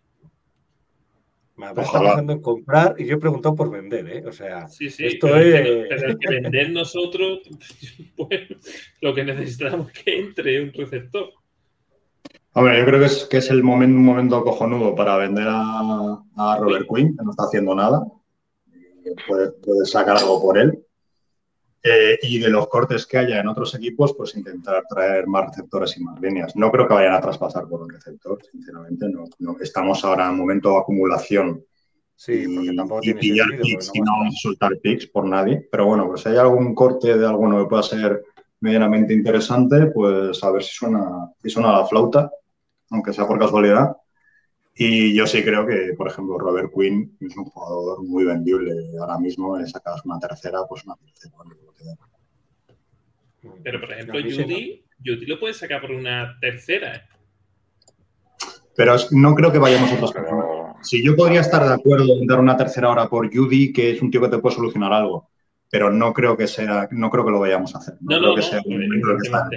Me 1.57 1.67
está 1.67 1.83
pensando 1.83 2.33
en 2.33 2.41
comprar 2.41 2.95
y 2.99 3.05
yo 3.05 3.15
he 3.15 3.19
preguntado 3.19 3.55
por 3.55 3.71
vender, 3.71 4.07
¿eh? 4.09 4.23
O 4.27 4.31
sea, 4.31 4.67
Sí, 4.67 4.91
sí. 4.91 5.07
Esto 5.07 5.35
es 5.35 5.91
es 5.91 6.15
que 6.19 6.29
vender 6.41 6.69
nosotros, 6.69 7.39
pues, 8.15 8.41
lo 9.01 9.15
que 9.15 9.23
necesitamos 9.23 9.91
es 9.91 10.03
que 10.03 10.19
entre 10.19 10.61
un 10.61 10.71
receptor. 10.71 11.29
Hombre, 12.53 12.79
yo 12.79 12.85
creo 12.85 12.99
que 12.99 13.05
es, 13.07 13.25
que 13.25 13.37
es 13.37 13.49
el 13.49 13.63
momento, 13.63 13.97
un 13.97 14.05
momento 14.05 14.43
cojonudo 14.43 14.95
para 14.95 15.17
vender 15.17 15.45
a, 15.47 16.19
a 16.35 16.57
Robert 16.59 16.87
Quinn, 16.87 17.17
que 17.17 17.23
no 17.23 17.31
está 17.31 17.43
haciendo 17.43 17.73
nada. 17.73 18.05
Puede, 19.27 19.51
puede 19.51 19.85
sacar 19.85 20.17
algo 20.17 20.41
por 20.41 20.57
él. 20.57 20.83
Eh, 21.89 22.19
y 22.23 22.39
de 22.39 22.49
los 22.49 22.67
cortes 22.67 23.05
que 23.05 23.17
haya 23.17 23.39
en 23.39 23.47
otros 23.47 23.73
equipos, 23.75 24.13
pues 24.13 24.35
intentar 24.35 24.83
traer 24.89 25.25
más 25.27 25.47
receptores 25.47 25.97
y 25.97 26.03
más 26.03 26.19
líneas. 26.19 26.55
No 26.55 26.69
creo 26.69 26.87
que 26.87 26.93
vayan 26.93 27.13
a 27.13 27.21
traspasar 27.21 27.67
por 27.67 27.81
un 27.81 27.89
receptor, 27.89 28.39
sinceramente. 28.51 29.07
No, 29.09 29.23
no. 29.39 29.55
Estamos 29.61 30.03
ahora 30.03 30.29
en 30.29 30.37
momento 30.37 30.71
de 30.71 30.77
acumulación 30.79 31.63
sí, 32.15 32.45
porque 32.53 32.73
y, 32.73 32.75
tampoco 32.75 32.99
y 33.01 33.05
tiene 33.05 33.19
pillar 33.19 33.47
sentido. 33.47 33.63
picks 33.63 33.85
porque 33.85 33.99
y 33.99 34.01
no 34.01 34.05
no 34.05 34.17
vamos 34.17 34.35
a 34.35 34.41
soltar 34.41 34.77
picks 34.81 35.07
por 35.07 35.25
nadie. 35.25 35.67
Pero 35.71 35.85
bueno, 35.85 36.07
pues 36.07 36.21
si 36.21 36.29
hay 36.29 36.37
algún 36.37 36.75
corte 36.75 37.17
de 37.17 37.25
alguno 37.25 37.59
que 37.59 37.69
pueda 37.69 37.83
ser 37.83 38.23
medianamente 38.59 39.13
interesante, 39.13 39.85
pues 39.87 40.43
a 40.43 40.51
ver 40.51 40.63
si 40.63 40.75
suena, 40.75 41.31
si 41.41 41.49
suena 41.49 41.71
la 41.71 41.85
flauta, 41.85 42.29
aunque 42.89 43.13
sea 43.13 43.27
por 43.27 43.39
casualidad. 43.39 43.95
Y 44.79 45.15
yo 45.15 45.25
sí 45.25 45.43
creo 45.43 45.65
que, 45.65 45.93
por 45.97 46.07
ejemplo, 46.07 46.37
Robert 46.37 46.71
Quinn 46.73 47.17
es 47.19 47.35
un 47.35 47.45
jugador 47.45 48.03
muy 48.05 48.25
vendible 48.25 48.71
ahora 48.99 49.17
mismo. 49.17 49.57
Le 49.57 49.65
sacas 49.67 50.05
una 50.05 50.19
tercera, 50.19 50.59
pues 50.69 50.85
una 50.85 50.95
tercera. 50.95 51.33
Pero, 53.63 53.79
por 53.81 53.91
ejemplo, 53.91 54.19
Judy, 54.21 54.83
Judy 55.03 55.25
lo 55.25 55.39
puedes 55.39 55.57
sacar 55.57 55.81
por 55.81 55.91
una 55.91 56.37
tercera. 56.39 56.95
¿eh? 56.95 57.01
Pero 58.75 58.95
no 59.11 59.33
creo 59.33 59.51
que 59.51 59.57
vayamos 59.57 59.91
a 59.91 59.95
otras 59.95 60.11
personas. 60.11 60.45
Si 60.83 61.03
yo 61.03 61.15
podría 61.15 61.41
estar 61.41 61.67
de 61.67 61.73
acuerdo 61.73 62.19
en 62.19 62.27
dar 62.27 62.39
una 62.39 62.55
tercera 62.55 62.91
hora 62.91 63.09
por 63.09 63.33
Judy, 63.35 63.73
que 63.73 63.91
es 63.91 64.01
un 64.01 64.11
tío 64.11 64.21
que 64.21 64.29
te 64.29 64.37
puede 64.37 64.55
solucionar 64.55 64.93
algo, 64.93 65.29
pero 65.71 65.89
no 65.89 66.13
creo 66.13 66.37
que 66.37 66.47
sea, 66.47 66.87
no 66.91 67.09
creo 67.09 67.25
que 67.25 67.31
lo 67.31 67.39
vayamos 67.39 67.73
a 67.73 67.79
hacer. 67.79 67.95
No, 68.01 68.19
No, 68.19 68.19
creo 68.19 68.29
no, 68.29 68.35
que 68.35 68.41
no. 68.41 68.47
sea 68.47 68.61
momento 68.63 69.11
el 69.11 69.17
que 69.17 69.25
está. 69.27 69.49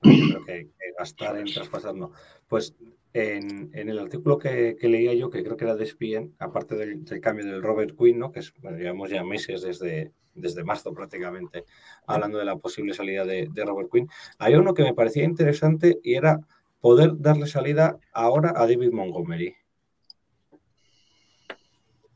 creo 0.00 0.44
que, 0.46 0.64
que 0.78 0.92
gastar 0.98 1.36
en 1.38 1.44
traspasar 1.44 1.94
no. 1.94 2.12
Pues 2.48 2.74
en, 3.14 3.70
en 3.74 3.88
el 3.88 3.98
artículo 3.98 4.38
que, 4.38 4.76
que 4.78 4.88
leía 4.88 5.12
yo, 5.14 5.30
que 5.30 5.42
creo 5.42 5.56
que 5.56 5.64
era 5.64 5.76
de 5.76 5.84
ESPN, 5.84 6.34
aparte 6.38 6.74
del, 6.76 7.04
del 7.04 7.20
cambio 7.20 7.44
del 7.44 7.62
Robert 7.62 7.94
Quinn, 7.98 8.18
¿no? 8.18 8.32
que 8.32 8.40
es, 8.40 8.52
bueno, 8.60 8.78
llevamos 8.78 9.10
ya 9.10 9.22
meses 9.22 9.62
desde, 9.62 10.12
desde 10.34 10.64
marzo 10.64 10.92
prácticamente 10.94 11.64
hablando 12.06 12.38
de 12.38 12.44
la 12.46 12.56
posible 12.56 12.94
salida 12.94 13.24
de, 13.24 13.48
de 13.52 13.64
Robert 13.64 13.90
Quinn, 13.92 14.08
hay 14.38 14.54
uno 14.54 14.72
que 14.74 14.82
me 14.82 14.94
parecía 14.94 15.24
interesante 15.24 15.98
y 16.02 16.14
era 16.14 16.38
poder 16.80 17.12
darle 17.18 17.46
salida 17.46 17.98
ahora 18.12 18.54
a 18.56 18.66
David 18.66 18.92
Montgomery. 18.92 19.54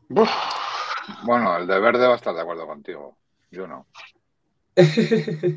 Uf. 0.08 0.30
Bueno, 1.24 1.56
el 1.58 1.66
de 1.66 1.78
verde 1.78 2.06
va 2.06 2.14
a 2.14 2.16
estar 2.16 2.34
de 2.34 2.40
acuerdo 2.40 2.66
contigo. 2.66 3.16
Yo 3.50 3.66
no. 3.66 3.86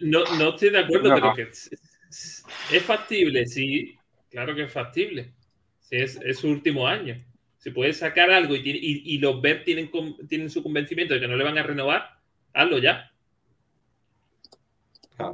No, 0.00 0.24
no 0.38 0.48
estoy 0.54 0.70
de 0.70 0.78
acuerdo, 0.78 1.10
No. 1.10 1.14
pero 1.14 1.34
que 1.34 1.50
es, 2.70 2.82
factible, 2.82 3.46
sí, 3.46 3.96
claro 4.30 4.54
que 4.54 4.64
es 4.64 4.72
factible. 4.72 5.32
Sí, 5.80 5.96
es, 5.96 6.18
es 6.24 6.38
su 6.38 6.48
último 6.48 6.86
año. 6.86 7.16
Si 7.58 7.70
puedes 7.70 7.98
sacar 7.98 8.30
algo 8.30 8.54
y, 8.54 8.62
tiene- 8.62 8.78
y, 8.80 9.14
y 9.14 9.18
los 9.18 9.40
Bears 9.40 9.64
tienen, 9.64 9.90
tienen 10.28 10.50
su 10.50 10.62
convencimiento 10.62 11.14
de 11.14 11.20
que 11.20 11.28
no 11.28 11.36
le 11.36 11.44
van 11.44 11.58
a 11.58 11.62
renovar, 11.62 12.04
hazlo 12.52 12.78
ya. 12.78 13.10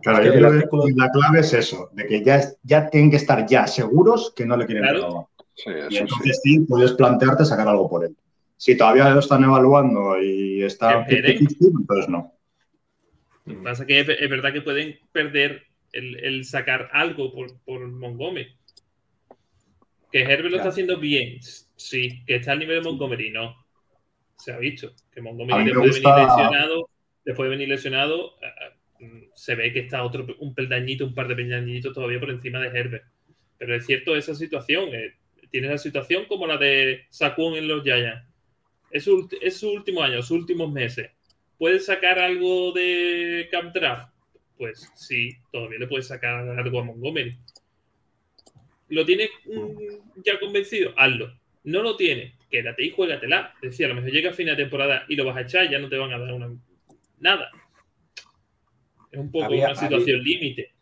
Claro, 0.03 0.23
yo 0.25 0.33
creo 0.33 0.51
que 0.53 0.93
la 0.95 1.11
clave 1.11 1.41
es 1.41 1.53
eso, 1.55 1.89
de 1.93 2.07
que 2.07 2.23
ya, 2.23 2.41
ya 2.63 2.89
tienen 2.91 3.11
que 3.11 3.17
estar 3.17 3.47
ya 3.47 3.67
seguros 3.67 4.33
que 4.37 4.45
no 4.45 4.57
le 4.57 4.67
quieren 4.67 4.85
Claro. 4.85 4.99
renovar. 5.03 5.27
Sí, 5.55 5.71
Y 5.89 5.95
sí. 5.95 5.99
entonces 5.99 6.41
sí, 6.43 6.61
puedes 6.61 6.93
plantearte 6.93 7.45
sacar 7.45 7.67
algo 7.69 7.89
por 7.89 8.05
él. 8.05 8.15
Si 8.57 8.77
todavía 8.77 9.09
lo 9.11 9.21
están 9.21 9.43
evaluando 9.43 10.21
y 10.23 10.63
está 10.63 11.05
Que 11.07 11.17
esperen. 11.17 11.39
50-50, 11.47 11.81
entonces 11.81 12.09
no. 12.11 12.35
Lo 13.47 13.55
que 13.57 13.63
pasa 13.63 13.83
es 13.85 13.87
que 13.87 14.01
es 14.25 14.31
verdad 14.31 14.53
que 14.53 14.61
pueden 14.61 14.99
perder 15.13 15.63
el, 15.93 16.17
el 16.25 16.45
sacar 16.45 16.91
algo 16.93 17.33
por, 17.33 17.61
por 17.63 17.87
Montgomery. 17.87 18.57
Que 20.11 20.23
Herbert 20.23 20.51
lo 20.51 20.57
está 20.57 20.71
haciendo 20.71 20.99
bien, 20.99 21.39
sí. 21.77 22.25
Que 22.27 22.37
está 22.37 22.53
al 22.53 22.59
nivel 22.59 22.83
de 22.83 22.89
Montgomery, 22.89 23.31
no. 23.31 23.65
Se 24.37 24.53
ha 24.53 24.59
visto. 24.59 24.95
Que 25.13 25.21
Montgomery 25.21 25.65
después 25.65 25.95
de 25.95 26.01
venir 26.01 26.27
lesionado, 26.27 26.91
después 27.25 27.47
de 27.47 27.57
venir 27.57 27.69
lesionado, 27.69 28.35
eh, 28.43 29.05
mm, 29.05 29.23
se 29.35 29.55
ve 29.55 29.73
que 29.73 29.81
está 29.81 30.03
otro, 30.03 30.27
un 30.39 30.55
peldañito, 30.55 31.05
un 31.05 31.15
par 31.15 31.29
de 31.29 31.37
peldañitos 31.37 31.95
todavía 31.95 32.19
por 32.21 32.31
encima 32.31 32.59
de 32.61 32.79
Herbert. 32.79 33.05
Pero 33.59 33.77
es 33.77 33.87
cierto 33.87 34.17
esa 34.17 34.35
situación. 34.35 34.89
eh, 34.95 35.15
tiene 35.51 35.67
esa 35.69 35.79
situación 35.79 36.27
como 36.27 36.47
la 36.47 36.57
de 36.57 37.07
Saquon 37.11 37.57
en 37.57 37.69
los 37.69 37.83
Giants. 37.83 38.25
Es 38.91 39.05
su, 39.05 39.29
es 39.41 39.59
su 39.59 39.71
último 39.71 40.03
año, 40.03 40.23
sus 40.23 40.33
últimos 40.33 40.71
meses. 40.73 41.11
¿Puedes 41.59 41.87
sacar 41.87 42.19
algo 42.19 42.73
de 42.73 43.49
Camp 43.51 43.75
Draft? 43.75 44.10
Pues 44.61 44.93
sí, 44.95 45.39
todavía 45.51 45.79
le 45.79 45.87
puedes 45.87 46.07
sacar 46.07 46.47
algo 46.47 46.81
a 46.81 46.85
Montgomery. 46.85 47.35
¿Lo 48.91 49.07
tienes 49.07 49.31
mm, 49.47 50.21
ya 50.23 50.39
convencido? 50.39 50.93
Hazlo. 50.99 51.35
No 51.65 51.81
lo 51.83 51.97
tienes, 51.97 52.35
quédate 52.51 52.85
y 52.85 52.91
juégatela. 52.91 53.55
Decía, 53.63 53.87
a 53.87 53.89
lo 53.89 53.95
mejor 53.95 54.11
llega 54.11 54.29
a 54.29 54.35
fin 54.35 54.45
de 54.49 54.57
temporada 54.57 55.07
y 55.09 55.17
lo 55.17 55.25
vas 55.25 55.39
a 55.39 55.41
echar 55.41 55.65
y 55.65 55.71
ya 55.71 55.79
no 55.79 55.89
te 55.89 55.97
van 55.97 56.13
a 56.13 56.19
dar 56.19 56.35
una, 56.35 56.55
nada. 57.21 57.51
Es 59.11 59.19
un 59.19 59.31
poco 59.31 59.47
Había- 59.47 59.65
una 59.69 59.75
situación 59.77 60.23
límite. 60.23 60.75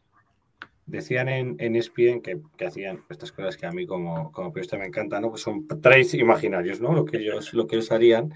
Decían 0.89 1.29
en, 1.29 1.57
en 1.59 1.77
ESPN 1.77 2.23
que, 2.23 2.41
que 2.57 2.67
hacían 2.67 3.05
estas 3.11 3.31
cosas 3.31 3.57
que 3.59 3.67
a 3.67 3.73
mí 3.73 3.87
como, 3.87 4.33
como 4.33 4.53
periodista 4.53 4.79
me 4.79 4.87
encantan, 4.87 5.23
¿no? 5.23 5.31
Que 5.33 5.39
son 5.39 5.67
trades 5.67 6.15
imaginarios, 6.15 6.81
¿no? 6.81 6.95
Lo 6.95 7.05
que 7.05 7.19
ellos, 7.19 7.53
lo 7.53 7.67
que 7.67 7.77
ellos 7.77 7.93
harían. 7.93 8.33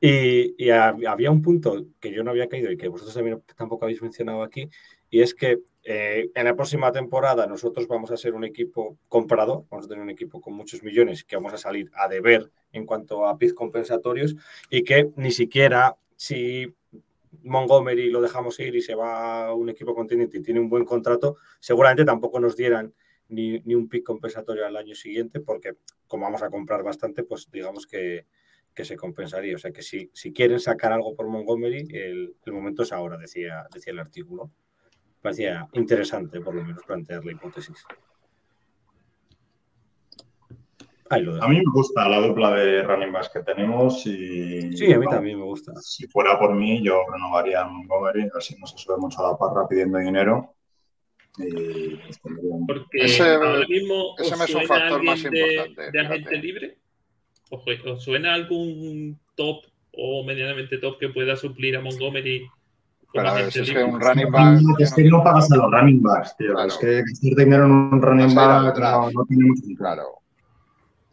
Y, 0.00 0.54
y 0.62 0.68
hab- 0.68 1.04
había 1.08 1.30
un 1.30 1.42
punto 1.42 1.86
que 2.00 2.12
yo 2.12 2.22
no 2.22 2.30
había 2.30 2.48
caído 2.48 2.70
y 2.70 2.76
que 2.76 2.88
vosotros 2.88 3.14
también 3.14 3.42
tampoco 3.56 3.86
habéis 3.86 4.02
mencionado 4.02 4.42
aquí, 4.42 4.68
y 5.08 5.20
es 5.22 5.34
que 5.34 5.60
eh, 5.84 6.30
en 6.34 6.44
la 6.44 6.54
próxima 6.54 6.92
temporada 6.92 7.46
nosotros 7.46 7.86
vamos 7.88 8.10
a 8.10 8.16
ser 8.16 8.34
un 8.34 8.44
equipo 8.44 8.98
comprador, 9.08 9.64
vamos 9.70 9.86
a 9.86 9.88
tener 9.88 10.02
un 10.02 10.10
equipo 10.10 10.40
con 10.40 10.54
muchos 10.54 10.82
millones 10.82 11.24
que 11.24 11.36
vamos 11.36 11.54
a 11.54 11.58
salir 11.58 11.90
a 11.94 12.08
deber 12.08 12.50
en 12.72 12.84
cuanto 12.84 13.26
a 13.26 13.38
PIB 13.38 13.54
compensatorios 13.54 14.36
y 14.68 14.82
que 14.84 15.10
ni 15.16 15.30
siquiera 15.30 15.96
si 16.16 16.74
Montgomery 17.46 18.10
lo 18.10 18.20
dejamos 18.20 18.58
ir 18.60 18.74
y 18.74 18.82
se 18.82 18.94
va 18.94 19.46
a 19.46 19.54
un 19.54 19.68
equipo 19.68 19.94
contendiente 19.94 20.38
y 20.38 20.42
tiene 20.42 20.60
un 20.60 20.68
buen 20.68 20.84
contrato, 20.84 21.36
seguramente 21.60 22.04
tampoco 22.04 22.40
nos 22.40 22.56
dieran 22.56 22.94
ni, 23.28 23.60
ni 23.60 23.74
un 23.74 23.88
pick 23.88 24.04
compensatorio 24.04 24.66
al 24.66 24.76
año 24.76 24.94
siguiente, 24.94 25.40
porque 25.40 25.74
como 26.06 26.24
vamos 26.24 26.42
a 26.42 26.50
comprar 26.50 26.82
bastante, 26.82 27.22
pues 27.24 27.50
digamos 27.50 27.86
que, 27.86 28.26
que 28.74 28.84
se 28.84 28.96
compensaría. 28.96 29.56
O 29.56 29.58
sea 29.58 29.72
que 29.72 29.82
si, 29.82 30.10
si 30.12 30.32
quieren 30.32 30.60
sacar 30.60 30.92
algo 30.92 31.14
por 31.14 31.26
Montgomery, 31.28 31.88
el, 31.92 32.36
el 32.44 32.52
momento 32.52 32.82
es 32.82 32.92
ahora, 32.92 33.16
decía, 33.16 33.66
decía 33.72 33.92
el 33.92 33.98
artículo. 33.98 34.52
Parecía 35.20 35.66
interesante, 35.72 36.40
por 36.40 36.54
lo 36.54 36.62
menos, 36.62 36.84
plantear 36.84 37.24
la 37.24 37.32
hipótesis. 37.32 37.84
Ahí 41.10 41.22
lo. 41.22 41.42
A 41.42 41.48
mí 41.48 41.56
me 41.56 41.72
gusta 41.72 42.08
la 42.08 42.18
dupla 42.20 42.50
de 42.52 42.82
running 42.82 43.12
backs 43.12 43.28
que 43.30 43.40
tenemos 43.42 44.04
y 44.06 44.76
Sí, 44.76 44.92
a 44.92 44.98
mí 44.98 45.06
también 45.06 45.38
me 45.38 45.44
gusta. 45.44 45.72
si 45.80 46.06
fuera 46.08 46.38
por 46.38 46.54
mí 46.54 46.82
yo 46.84 47.00
renovaría 47.12 47.62
a 47.62 47.68
Montgomery, 47.68 48.28
así 48.36 48.56
no 48.58 48.66
se 48.66 48.76
sube 48.78 48.96
mucho 48.98 49.24
a 49.24 49.32
la 49.32 49.38
parra 49.38 49.68
pidiendo 49.68 49.98
dinero. 49.98 50.52
Y 51.38 51.44
bien. 51.54 52.66
Porque 52.66 52.86
Ese- 53.04 53.34
ahora 53.34 53.66
mismo 53.68 54.14
ese 54.18 54.32
os 54.32 54.38
me 54.38 54.44
es 54.46 54.54
un 54.54 54.60
suena 54.62 54.68
factor 54.68 55.02
más 55.02 55.22
de, 55.22 55.28
importante, 55.28 55.90
de 55.92 56.00
agente 56.00 56.36
libre. 56.38 56.78
¿Os, 57.50 57.62
os 57.86 58.02
suena 58.02 58.34
algún 58.34 59.18
top 59.34 59.64
o 59.92 60.24
medianamente 60.24 60.78
top 60.78 60.98
que 60.98 61.10
pueda 61.10 61.36
suplir 61.36 61.76
a 61.76 61.80
Montgomery 61.80 62.40
como 62.46 63.12
Pero 63.12 63.28
a 63.28 63.32
ver, 63.34 63.40
agente 63.44 63.52
si 63.52 63.60
es 63.60 63.66
que 63.68 63.74
libre? 63.84 63.92
un 63.94 64.00
running 64.00 64.30
back. 64.32 64.60
Es 64.80 64.94
que 64.94 65.04
no 65.04 65.22
pagas 65.22 65.52
a 65.52 65.56
los 65.56 65.70
running 65.70 66.02
backs, 66.02 66.36
tío. 66.36 66.52
Claro. 66.54 66.68
Es 66.68 66.76
que 66.78 67.02
gastar 67.02 67.44
dinero 67.44 67.64
en 67.66 67.70
un 67.70 68.02
running 68.02 68.34
back 68.34 68.78
no, 68.78 69.10
no 69.12 69.24
tiene 69.26 69.44
mucho 69.44 69.60
sentido. 69.60 69.78
Claro. 69.78 70.02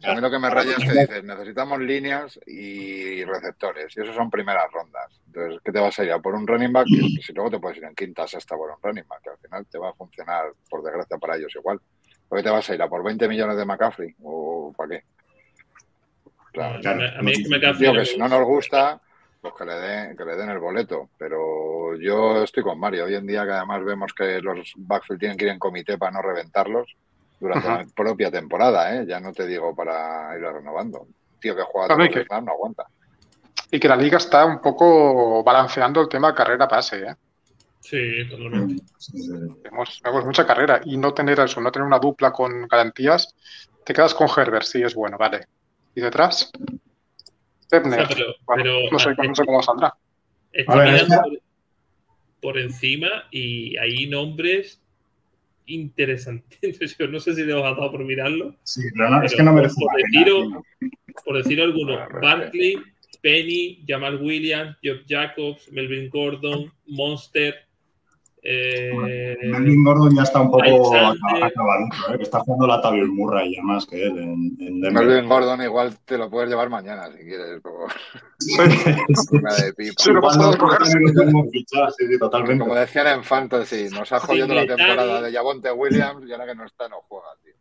A 0.06 0.14
mí 0.14 0.20
lo 0.20 0.30
que 0.30 0.38
me 0.38 0.50
raya 0.50 0.72
es 0.72 0.84
que 0.84 1.00
dices, 1.00 1.24
necesitamos 1.24 1.80
líneas 1.80 2.38
y 2.46 3.24
receptores, 3.24 3.96
y 3.96 4.02
eso 4.02 4.12
son 4.14 4.30
primeras 4.30 4.70
rondas. 4.72 5.20
Entonces, 5.26 5.60
¿qué 5.64 5.72
te 5.72 5.80
vas 5.80 5.98
a 5.98 6.04
ir 6.04 6.12
a 6.12 6.18
por 6.18 6.34
un 6.34 6.46
running 6.46 6.72
back? 6.72 6.86
Que 6.86 7.22
Si 7.22 7.32
luego 7.32 7.50
te 7.50 7.58
puedes 7.58 7.78
ir 7.78 7.84
en 7.84 7.94
quinta, 7.94 8.26
sexta 8.26 8.56
por 8.56 8.70
un 8.70 8.76
running 8.82 9.06
back, 9.08 9.22
que 9.22 9.30
al 9.30 9.38
final 9.38 9.66
te 9.66 9.78
va 9.78 9.90
a 9.90 9.94
funcionar, 9.94 10.46
por 10.68 10.82
desgracia 10.82 11.16
para 11.18 11.36
ellos 11.36 11.54
igual. 11.56 11.80
¿Por 12.28 12.38
qué 12.38 12.42
te 12.44 12.50
vas 12.50 12.68
a 12.70 12.74
ir 12.74 12.82
a 12.82 12.88
por 12.88 13.02
20 13.04 13.28
millones 13.28 13.56
de 13.56 13.64
McCaffrey? 13.64 14.14
¿O 14.22 14.72
para 14.76 14.90
qué? 14.90 15.04
Claro, 16.52 16.80
Claro, 16.80 17.18
a 17.18 17.22
mí 17.22 17.32
es 17.32 17.42
que 17.42 17.48
me 17.48 17.58
Tío, 17.58 17.70
cambia. 17.72 17.92
que 17.92 18.04
si 18.06 18.18
no 18.18 18.28
nos 18.28 18.44
gusta, 18.44 19.00
pues 19.40 19.54
que 19.58 19.64
le 19.64 19.74
den, 19.74 20.16
que 20.16 20.24
le 20.24 20.36
den 20.36 20.50
el 20.50 20.58
boleto. 20.58 21.10
Pero 21.18 21.96
yo 21.96 22.42
estoy 22.44 22.62
con 22.62 22.78
Mario. 22.78 23.04
Hoy 23.04 23.14
en 23.16 23.26
día 23.26 23.44
que 23.44 23.52
además 23.52 23.84
vemos 23.84 24.12
que 24.14 24.40
los 24.40 24.72
backfield 24.76 25.20
tienen 25.20 25.36
que 25.36 25.44
ir 25.46 25.50
en 25.50 25.58
comité 25.58 25.98
para 25.98 26.12
no 26.12 26.22
reventarlos 26.22 26.94
durante 27.44 27.68
Ajá. 27.68 27.78
la 27.82 27.86
propia 27.94 28.30
temporada, 28.30 28.96
¿eh? 28.96 29.04
Ya 29.06 29.20
no 29.20 29.32
te 29.32 29.46
digo 29.46 29.74
para 29.76 30.34
ir 30.36 30.42
renovando. 30.42 31.00
Un 31.02 31.14
Tío 31.40 31.54
que 31.54 31.62
juega 31.62 31.94
los 31.94 32.08
que- 32.08 32.24
no 32.42 32.52
aguanta. 32.52 32.86
Y 33.70 33.78
que 33.78 33.86
la 33.88 33.96
liga 33.96 34.16
está 34.16 34.46
un 34.46 34.60
poco 34.62 35.44
balanceando 35.44 36.00
el 36.00 36.08
tema 36.08 36.34
carrera-pase. 36.34 37.00
¿eh? 37.06 37.14
Sí, 37.80 38.26
totalmente. 38.30 38.82
Vemos 40.02 40.24
mucha 40.24 40.46
carrera 40.46 40.80
y 40.84 40.96
no 40.96 41.12
tener 41.12 41.38
eso, 41.40 41.60
no 41.60 41.70
tener 41.70 41.86
una 41.86 41.98
dupla 41.98 42.32
con 42.32 42.66
garantías. 42.66 43.34
Te 43.84 43.92
quedas 43.92 44.14
con 44.14 44.26
Herbert, 44.34 44.64
sí, 44.64 44.82
es 44.82 44.94
bueno, 44.94 45.18
vale. 45.18 45.46
¿Y 45.94 46.00
detrás? 46.00 46.50
Ebner. 47.70 48.00
O 48.00 48.06
sea, 48.06 48.16
pero- 48.16 48.34
Bueno, 48.46 48.62
pero- 48.62 48.90
no, 48.90 48.98
sé, 48.98 49.14
no 49.22 49.34
sé 49.34 49.44
cómo 49.44 49.62
saldrá. 49.62 49.94
Ver, 50.52 50.66
mirando 50.68 51.22
por, 51.22 51.38
por 52.40 52.58
encima 52.58 53.08
y 53.30 53.76
hay 53.76 54.06
nombres 54.08 54.80
interesantes. 55.66 56.58
Yo 56.98 57.08
no 57.08 57.20
sé 57.20 57.34
si 57.34 57.42
os 57.42 57.62
ha 57.64 57.70
dado 57.74 57.90
por 57.90 58.04
mirarlo. 58.04 58.56
Sí, 58.62 58.82
no, 58.94 59.22
es 59.22 59.34
que 59.34 59.42
no 59.42 59.52
merece 59.52 59.74
por 59.78 59.92
la 59.92 59.96
pena. 59.96 60.08
deciros- 60.20 60.48
tío. 60.80 60.90
Por 61.24 61.36
decir 61.36 61.60
alguno, 61.60 61.94
Ah, 61.98 62.08
Barkley, 62.20 62.76
Penny, 63.22 63.84
Jamal 63.86 64.20
Williams, 64.20 64.76
Job 64.82 64.98
Jacobs, 65.08 65.70
Melvin 65.72 66.08
Gordon, 66.10 66.72
Monster. 66.86 67.54
Eh, 68.46 69.36
Melvin 69.42 69.82
Gordon 69.84 70.14
ya 70.14 70.22
está 70.22 70.40
un 70.42 70.50
poco 70.50 70.62
acab- 70.94 71.16
acabadito, 71.42 72.12
¿eh? 72.12 72.16
que 72.18 72.22
está 72.24 72.40
jugando 72.40 72.66
la 72.66 72.80
Tavius 72.82 73.08
Murray 73.08 73.54
ya 73.56 73.62
más 73.62 73.86
que 73.86 74.02
él 74.04 74.18
en, 74.18 74.56
en 74.60 74.80
Denver. 74.82 74.92
Melvin 75.06 75.28
Gordon 75.28 75.62
igual 75.62 75.96
te 76.04 76.18
lo 76.18 76.28
puedes 76.28 76.50
llevar 76.50 76.68
mañana 76.68 77.06
si 77.10 77.24
quieres. 77.24 77.60
Como. 77.62 77.86
Como 82.58 82.74
decían 82.74 83.06
en 83.08 83.24
Fantasy, 83.24 83.88
nos 83.90 84.12
ha 84.12 84.20
jodido 84.20 84.46
la 84.48 84.66
temporada 84.66 85.20
de 85.22 85.32
Javonte 85.32 85.72
Williams 85.72 86.24
y 86.26 86.32
ahora 86.32 86.46
que 86.46 86.54
no 86.54 86.64
está, 86.64 86.88
no 86.88 87.00
juega, 87.08 87.26
tío. 87.42 87.54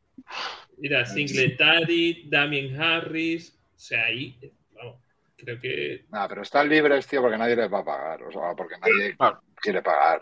Mira, 0.78 1.06
Singletary, 1.06 2.28
Damien 2.30 2.80
Harris. 2.82 3.58
O 3.76 3.80
sea, 3.80 4.06
ahí, 4.06 4.38
vamos, 4.76 4.98
creo 5.36 5.60
que 5.60 6.06
Nada, 6.10 6.28
pero 6.28 6.42
están 6.42 6.70
libres, 6.70 7.06
tío, 7.08 7.22
porque 7.22 7.38
nadie 7.38 7.56
les 7.56 7.72
va 7.72 7.80
a 7.80 7.86
pagar. 7.86 8.24
O 8.24 8.32
sea, 8.32 8.54
porque 8.56 8.76
nadie 8.80 9.16
Claro. 9.18 9.42
quiere 9.56 9.82
pagar. 9.82 10.22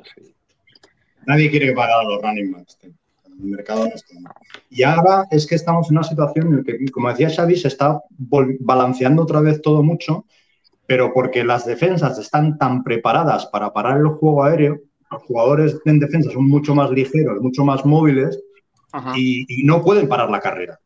Así. 0.00 0.34
Nadie 1.26 1.50
quiere 1.50 1.72
pagar 1.72 2.00
a 2.00 2.04
los 2.04 2.22
running 2.22 2.52
backs. 2.52 2.78
tío. 2.78 2.92
El 3.38 3.50
mercado 3.50 3.86
no 3.86 3.94
está. 3.94 4.14
Y 4.70 4.82
ahora 4.82 5.26
es 5.30 5.46
que 5.46 5.56
estamos 5.56 5.90
en 5.90 5.98
una 5.98 6.06
situación 6.06 6.46
en 6.46 6.56
la 6.58 6.62
que, 6.62 6.90
como 6.90 7.08
decía 7.10 7.28
Xavi, 7.28 7.56
se 7.56 7.68
está 7.68 8.00
balanceando 8.18 9.22
otra 9.22 9.40
vez 9.40 9.60
todo 9.60 9.82
mucho, 9.82 10.24
pero 10.86 11.12
porque 11.12 11.44
las 11.44 11.66
defensas 11.66 12.18
están 12.18 12.56
tan 12.56 12.82
preparadas 12.82 13.46
para 13.46 13.72
parar 13.72 13.98
el 13.98 14.06
juego 14.08 14.44
aéreo, 14.44 14.80
los 15.10 15.22
jugadores 15.22 15.78
en 15.84 15.98
defensa 15.98 16.30
son 16.30 16.48
mucho 16.48 16.74
más 16.74 16.90
ligeros, 16.90 17.40
mucho 17.40 17.64
más 17.64 17.84
móviles 17.84 18.40
y, 19.14 19.44
y 19.48 19.64
no 19.64 19.82
pueden 19.82 20.08
parar 20.08 20.30
la 20.30 20.40
carrera. 20.40 20.80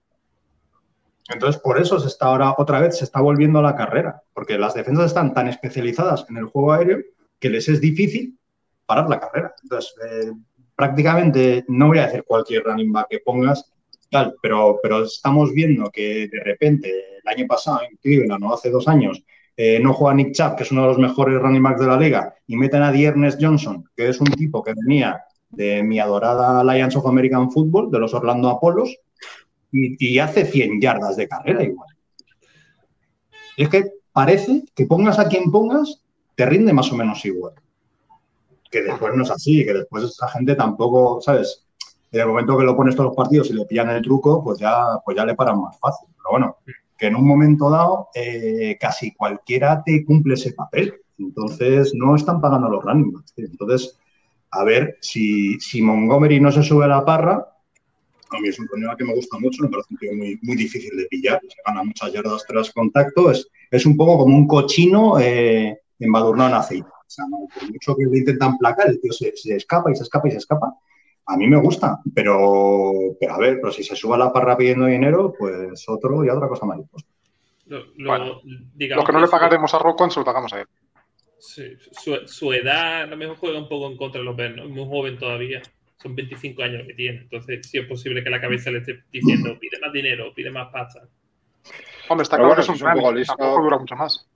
Entonces, 1.29 1.61
por 1.61 1.81
eso 1.81 2.01
se 2.01 2.09
está 2.09 2.27
ahora 2.27 2.55
otra 2.59 2.81
vez 2.81 2.99
se 2.99 3.05
está 3.05 3.21
volviendo 3.21 3.61
a 3.61 3.63
la 3.63 3.77
carrera, 3.77 4.23
porque 4.35 4.59
las 4.59 4.75
defensas 4.75 5.07
están 5.07 5.33
tan 5.33 5.47
especializadas 5.47 6.27
en 6.29 6.39
el 6.39 6.47
juego 6.47 6.73
aéreo 6.73 6.99
que 7.39 7.51
les 7.51 7.69
es 7.69 7.81
difícil 7.81 8.40
parar 8.91 9.09
la 9.09 9.21
carrera. 9.21 9.55
Entonces, 9.63 9.95
eh, 10.05 10.33
prácticamente, 10.75 11.65
no 11.69 11.87
voy 11.87 11.99
a 11.99 12.07
decir 12.07 12.25
cualquier 12.27 12.65
running 12.65 12.91
back 12.91 13.07
que 13.09 13.21
pongas, 13.21 13.71
tal, 14.11 14.35
pero, 14.43 14.81
pero 14.83 15.05
estamos 15.05 15.53
viendo 15.53 15.89
que 15.93 16.27
de 16.27 16.41
repente, 16.41 16.93
el 17.23 17.29
año 17.29 17.47
pasado 17.47 17.83
en 18.03 18.27
no 18.27 18.53
hace 18.53 18.69
dos 18.69 18.89
años, 18.89 19.23
eh, 19.57 19.79
no 19.79 19.93
juega 19.93 20.17
Nick 20.17 20.33
Chubb, 20.33 20.57
que 20.57 20.65
es 20.65 20.73
uno 20.73 20.83
de 20.83 20.89
los 20.89 20.99
mejores 20.99 21.41
running 21.41 21.63
backs 21.63 21.81
de 21.81 21.87
la 21.87 21.97
liga, 21.97 22.35
y 22.49 22.57
meten 22.57 22.83
a 22.83 22.93
Ernest 22.93 23.39
Johnson, 23.41 23.85
que 23.95 24.09
es 24.09 24.21
un 24.21 24.27
tipo 24.27 24.61
que 24.61 24.75
venía 24.75 25.23
de 25.51 25.85
mi 25.85 26.01
adorada 26.01 26.61
Alliance 26.61 26.99
of 26.99 27.07
American 27.07 27.53
Football, 27.53 27.93
de 27.93 27.99
los 28.01 28.13
Orlando 28.13 28.49
Apolos, 28.49 28.97
y, 29.71 30.19
hace 30.19 30.45
100 30.47 30.81
yardas 30.81 31.17
de 31.17 31.29
carrera 31.29 31.63
igual. 31.63 31.89
Es 33.57 33.69
que 33.69 33.85
parece 34.13 34.65
que 34.75 34.87
pongas 34.87 35.21
a 35.21 35.29
quien 35.29 35.53
pongas, 35.53 36.03
te 36.35 36.45
rinde 36.45 36.73
más 36.73 36.91
o 36.91 36.97
menos 36.97 37.25
igual. 37.25 37.55
Que 38.71 38.83
después 38.83 39.15
no 39.15 39.23
es 39.23 39.31
así, 39.31 39.65
que 39.65 39.75
después 39.75 40.05
esa 40.05 40.29
gente 40.29 40.55
tampoco, 40.55 41.21
¿sabes? 41.21 41.67
En 42.13 42.21
el 42.21 42.27
momento 42.29 42.57
que 42.57 42.65
lo 42.65 42.77
pones 42.77 42.95
todos 42.95 43.09
los 43.09 43.17
partidos 43.17 43.51
y 43.51 43.55
le 43.55 43.67
pillan 43.67 43.91
el 43.91 44.03
truco, 44.03 44.43
pues 44.43 44.59
ya, 44.59 45.01
pues 45.05 45.17
ya 45.17 45.25
le 45.25 45.35
paran 45.35 45.61
más 45.61 45.79
fácil. 45.79 46.09
Pero 46.17 46.31
bueno, 46.31 46.57
que 46.97 47.07
en 47.07 47.17
un 47.17 47.27
momento 47.27 47.71
dado 47.71 48.09
eh, 48.15 48.77
casi 48.81 49.13
cualquiera 49.15 49.83
te 49.85 50.05
cumple 50.05 50.35
ese 50.35 50.53
papel. 50.53 50.95
Entonces 51.19 51.93
no 51.95 52.17
están 52.17 52.41
pagando 52.41 52.69
los 52.69 52.83
running 52.85 53.13
backs. 53.13 53.35
Entonces, 53.37 53.99
a 54.51 54.65
ver 54.65 54.99
si, 55.01 55.59
si 55.61 55.83
Montgomery 55.83 56.41
no 56.41 56.51
se 56.51 56.63
sube 56.63 56.85
a 56.85 56.89
la 56.89 57.05
parra, 57.05 57.47
a 58.31 58.41
mí 58.41 58.49
es 58.49 58.59
un 58.59 58.67
problema 58.67 58.97
que 58.97 59.05
me 59.05 59.15
gusta 59.15 59.39
mucho, 59.39 59.63
me 59.63 59.69
parece 59.69 59.89
un 59.91 59.99
tío 59.99 60.13
muy, 60.15 60.39
muy 60.43 60.57
difícil 60.57 60.97
de 60.97 61.07
pillar, 61.07 61.41
se 61.43 61.57
gana 61.67 61.83
muchas 61.83 62.13
yardas 62.13 62.45
tras 62.47 62.71
contacto, 62.71 63.31
es, 63.31 63.49
es 63.71 63.87
un 63.87 63.97
poco 63.97 64.19
como 64.19 64.37
un 64.37 64.47
cochino 64.47 65.19
eh, 65.19 65.81
embadurnado 65.99 66.51
en 66.51 66.57
aceite. 66.57 66.89
O 67.11 67.13
sea, 67.13 67.25
no, 67.29 67.39
por 67.53 67.69
mucho 67.73 67.97
que 67.97 68.05
le 68.07 68.19
intentan 68.19 68.57
placar, 68.57 68.89
el 68.89 69.01
tío 69.01 69.11
se, 69.13 69.37
se 69.37 69.57
escapa 69.57 69.91
y 69.91 69.97
se 69.97 70.05
escapa 70.05 70.29
y 70.29 70.31
se 70.31 70.37
escapa. 70.37 70.73
A 71.27 71.37
mí 71.37 71.49
me 71.49 71.61
gusta, 71.61 71.99
pero, 72.15 72.93
pero 73.19 73.35
a 73.35 73.39
ver, 73.39 73.59
pero 73.61 73.73
si 73.73 73.83
se 73.83 73.97
sube 73.97 74.15
a 74.15 74.19
la 74.19 74.33
parra 74.33 74.57
pidiendo 74.57 74.87
dinero, 74.87 75.35
pues 75.37 75.85
otro 75.89 76.25
y 76.25 76.29
otra 76.29 76.47
cosa 76.49 76.67
mariposa. 76.67 77.07
lo, 77.67 77.79
lo- 77.97 78.11
Bueno, 78.11 78.41
Lo 78.97 79.05
que 79.05 79.13
no 79.13 79.21
le 79.21 79.27
pagaremos 79.27 79.75
a 79.75 79.79
Rocco, 79.81 80.09
se 80.09 80.21
lo 80.21 80.25
pagamos 80.25 80.53
a 80.53 80.61
él. 80.61 80.67
sí, 81.41 81.65
su, 81.91 82.17
su 82.29 82.53
edad 82.53 83.03
a 83.03 83.07
lo 83.07 83.17
mejor 83.17 83.37
juega 83.39 83.59
un 83.59 83.69
poco 83.69 83.89
en 83.91 83.97
contra 83.97 84.21
de 84.21 84.25
los 84.27 84.37
Bears, 84.37 84.55
¿no? 84.57 84.63
Es 84.65 84.71
muy 84.71 84.85
joven 84.87 85.19
todavía. 85.19 85.63
Son 86.01 86.15
25 86.15 86.63
años 86.63 86.87
que 86.87 86.95
tiene. 86.95 87.19
Entonces, 87.23 87.67
sí 87.69 87.79
es 87.79 87.87
posible 87.87 88.23
que 88.23 88.31
la 88.31 88.41
cabeza 88.41 88.71
le 88.71 88.79
esté 88.79 89.03
diciendo, 89.13 89.59
pide 89.61 89.81
más 89.81 89.93
dinero, 89.93 90.33
pide 90.33 90.51
más 90.53 90.69
pasta. 90.73 91.01
Hombre, 92.09 92.23
está 92.23 92.37
Pero 92.37 92.49
claro 92.49 92.49
bueno, 92.49 92.55
que 92.55 92.61
es 92.63 92.69
un 92.69 92.77
si 92.77 92.85
es 92.85 92.87
un 92.87 92.93
poco 92.95 93.13
listo- 93.13 93.61
dura 93.63 93.79
mucho 93.79 93.97
más. 93.97 94.30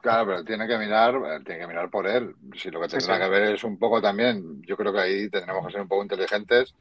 Claro, 0.00 0.26
pero 0.26 0.44
tiene 0.44 0.66
que 0.66 0.78
mirar, 0.78 1.14
tiene 1.44 1.60
que 1.60 1.66
mirar 1.66 1.90
por 1.90 2.06
él. 2.06 2.34
Si 2.56 2.70
lo 2.70 2.80
que 2.80 2.88
tendrá 2.88 3.16
sí. 3.16 3.20
que 3.20 3.28
ver 3.28 3.54
es 3.54 3.64
un 3.64 3.78
poco 3.78 4.00
también, 4.00 4.62
yo 4.62 4.76
creo 4.76 4.92
que 4.92 5.00
ahí 5.00 5.28
tendremos 5.28 5.66
que 5.66 5.72
ser 5.72 5.82
un 5.82 5.88
poco 5.88 6.02
inteligentes. 6.02 6.74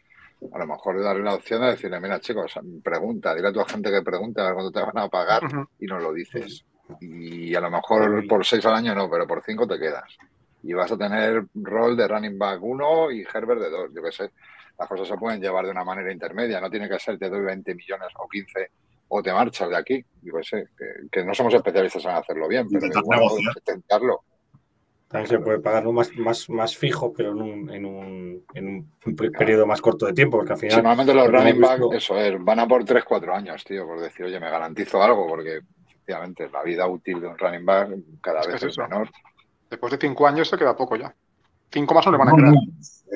A 0.54 0.58
lo 0.58 0.66
mejor 0.66 1.04
darle 1.04 1.24
la 1.24 1.34
opción 1.34 1.62
de 1.62 1.72
decirle, 1.72 2.00
mira 2.00 2.20
chicos, 2.22 2.58
pregunta, 2.82 3.36
dile 3.36 3.50
a 3.50 3.54
tu 3.54 3.62
gente 3.66 3.92
que 3.92 4.02
pregunte 4.02 4.40
a 4.40 4.46
ver 4.46 4.54
cuándo 4.54 4.72
te 4.72 4.80
van 4.80 4.98
a 4.98 5.10
pagar 5.10 5.44
y 5.80 5.86
nos 5.86 6.02
lo 6.02 6.14
dices. 6.14 6.64
Y 7.02 7.54
a 7.54 7.60
lo 7.60 7.70
mejor 7.70 8.26
por 8.26 8.46
seis 8.46 8.66
al 8.66 8.76
año 8.76 8.96
no, 8.96 9.10
pero 9.10 9.28
por 9.28 9.44
cinco 9.44 9.68
te 9.68 9.78
quedas. 9.78 10.18
y 10.64 10.74
vas 10.74 10.92
a 10.92 10.98
tener 10.98 11.44
rol 11.56 11.98
de 11.98 12.08
running 12.08 12.38
back 12.38 12.62
1 12.62 13.12
y 13.12 13.22
Herbert 13.22 13.62
de 13.62 13.70
2, 13.70 13.90
yo 13.94 14.02
qué 14.02 14.12
sé. 14.12 14.32
Las 14.78 14.88
cosas 14.88 15.10
se 15.10 15.18
pueden 15.18 15.42
llevar 15.42 15.66
de 15.66 15.72
una 15.72 15.84
manera 15.84 16.12
intermedia, 16.12 16.62
no 16.62 16.70
tiene 16.70 16.88
que 16.88 17.00
ser 17.00 17.20
te 17.20 17.30
doy 17.30 17.42
20 17.42 17.76
millones 17.76 18.08
o 18.16 18.30
15 18.30 18.72
o 19.10 19.22
te 19.24 19.34
marchas 19.34 19.70
de 19.70 19.76
aquí, 19.78 20.06
yo 20.22 20.34
qué 20.38 20.44
sé, 20.44 20.66
que, 20.78 20.86
que 21.12 21.26
no 21.26 21.34
somos 21.34 21.54
especialistas 21.54 22.04
en 22.06 22.12
hacerlo 22.12 22.48
bien, 22.48 22.68
pero 22.70 22.78
Intentar 22.86 23.04
igual 23.04 23.20
negociar. 23.20 23.38
podemos 23.40 23.58
intentarlo. 23.58 24.22
También 25.08 25.28
se 25.28 25.40
puede 25.40 25.60
pagarlo 25.60 25.92
más, 25.92 26.16
más, 26.18 26.48
más 26.52 26.78
fijo, 26.78 27.12
pero 27.12 27.32
en 27.32 27.42
un, 27.42 27.70
en 27.72 27.86
un, 27.86 28.46
en 28.54 28.68
un 29.08 29.16
pe- 29.16 29.32
periodo 29.32 29.66
más 29.66 29.82
corto 29.82 30.06
de 30.06 30.14
tiempo, 30.14 30.38
porque 30.38 30.54
al 30.54 30.60
Sí, 30.60 30.68
final. 30.68 30.84
normalmente 30.84 31.14
los 31.16 31.28
running 31.28 31.60
back, 31.60 31.80
visto- 31.80 31.94
eso 31.94 32.18
es, 32.20 32.44
van 32.44 32.60
a 32.60 32.68
por 32.68 32.84
3-4 32.86 33.34
años, 33.36 33.64
tío, 33.64 33.88
por 33.88 34.00
decir, 34.00 34.28
oye, 34.28 34.40
me 34.40 34.52
garantizo 34.52 35.02
algo, 35.02 35.28
porque 35.28 35.62
efectivamente 35.88 36.48
la 36.54 36.62
vida 36.62 36.88
útil 36.88 37.20
de 37.22 37.28
un 37.28 37.38
running 37.40 37.66
back 37.66 37.90
cada 38.22 38.42
Es 38.42 38.48
vez 38.48 38.56
es 38.58 38.64
es 38.66 38.70
eso. 38.74 38.84
menor. 38.84 39.10
Después 39.72 39.92
de 39.94 39.98
cinco 40.00 40.28
años 40.28 40.48
se 40.48 40.58
queda 40.58 40.76
poco 40.78 40.96
ya. 40.96 41.12
Cinco 41.72 41.96
más 41.96 42.06
no 42.06 42.12
le 42.12 42.18
van 42.20 42.28
a 42.28 42.32
No, 42.32 42.38
quedar. 42.38 42.52
no, 42.54 42.60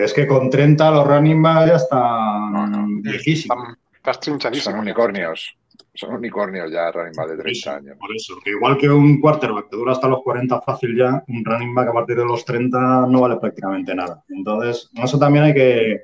Es 0.04 0.14
que 0.14 0.26
con 0.26 0.50
30 0.50 0.90
los 0.90 1.06
running 1.08 1.42
back 1.44 1.68
ya 1.68 1.76
están 1.76 2.54
No, 2.54 2.66
no. 2.66 2.86
viejísimos. 3.04 3.56
Están, 3.58 3.78
estás 3.96 4.16
Son 4.16 4.22
trinchadísimo. 4.22 4.80
unicornios. 4.80 5.56
Son 5.96 6.14
unicornios 6.14 6.72
ya 6.72 6.92
running 6.92 7.14
back 7.16 7.30
de 7.30 7.36
Por 7.38 7.50
eso, 7.50 7.70
30 7.72 7.76
años. 7.78 7.98
por 8.00 8.16
eso. 8.16 8.36
Que 8.44 8.52
igual 8.52 8.78
que 8.78 8.90
un 8.90 9.20
quarterback 9.22 9.70
que 9.70 9.78
dura 9.78 9.92
hasta 9.92 10.08
los 10.08 10.22
40 10.24 10.62
fácil 10.62 10.98
ya, 10.98 11.24
un 11.28 11.46
running 11.46 11.74
back 11.74 11.90
a 11.90 11.94
partir 11.94 12.18
de 12.18 12.26
los 12.26 12.44
30 12.46 13.08
no 13.08 13.22
vale 13.22 13.38
prácticamente 13.38 13.94
nada. 13.94 14.24
Entonces, 14.30 14.90
eso 14.96 15.20
también 15.20 15.46
hay 15.46 15.54
que, 15.54 16.02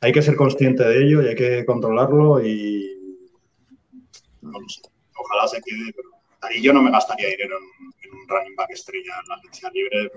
hay 0.00 0.12
que 0.12 0.22
ser 0.22 0.36
consciente 0.36 0.84
de 0.84 1.02
ello 1.04 1.22
y 1.22 1.28
hay 1.28 1.34
que 1.34 1.64
controlarlo 1.64 2.44
y 2.44 2.94
no 4.40 4.60
lo 4.60 4.68
sé, 4.68 4.82
ojalá 5.16 5.48
se 5.48 5.60
quede, 5.60 5.92
pero 5.94 6.08
ahí 6.42 6.62
yo 6.62 6.72
no 6.72 6.82
me 6.82 6.90
gastaría 6.90 7.28
dinero 7.28 7.56
en, 7.58 8.10
en 8.10 8.18
un 8.18 8.28
running 8.28 8.56
back 8.56 8.70
estrella 8.70 9.14
en 9.22 9.28
la 9.28 9.34
agencia 9.34 9.70
libre. 9.70 10.10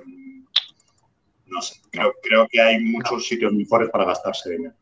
No 1.48 1.62
sé, 1.62 1.82
creo, 1.92 2.14
creo 2.24 2.48
que 2.50 2.62
hay 2.62 2.80
muchos 2.80 3.28
sitios 3.28 3.52
mejores 3.52 3.90
para 3.90 4.06
gastarse 4.06 4.52
dinero. 4.52 4.76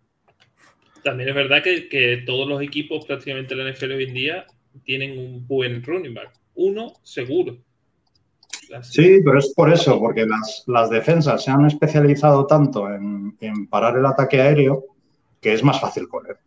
También 1.03 1.29
es 1.29 1.35
verdad 1.35 1.63
que, 1.63 1.87
que 1.87 2.23
todos 2.25 2.47
los 2.47 2.61
equipos 2.61 3.05
prácticamente 3.05 3.55
de 3.55 3.63
la 3.63 3.71
NFL 3.71 3.91
hoy 3.91 4.03
en 4.03 4.13
día 4.13 4.45
tienen 4.83 5.17
un 5.17 5.47
buen 5.47 5.83
running 5.83 6.13
back. 6.13 6.31
Uno 6.55 6.93
seguro. 7.03 7.57
Sí, 8.83 9.19
pero 9.23 9.39
es 9.39 9.51
por 9.55 9.71
eso, 9.71 9.99
porque 9.99 10.25
las, 10.25 10.63
las 10.67 10.89
defensas 10.89 11.43
se 11.43 11.49
han 11.49 11.65
especializado 11.65 12.45
tanto 12.45 12.87
en, 12.93 13.35
en 13.39 13.67
parar 13.67 13.97
el 13.97 14.05
ataque 14.05 14.41
aéreo 14.41 14.85
que 15.41 15.53
es 15.53 15.63
más 15.63 15.79
fácil 15.79 16.07
correr 16.07 16.37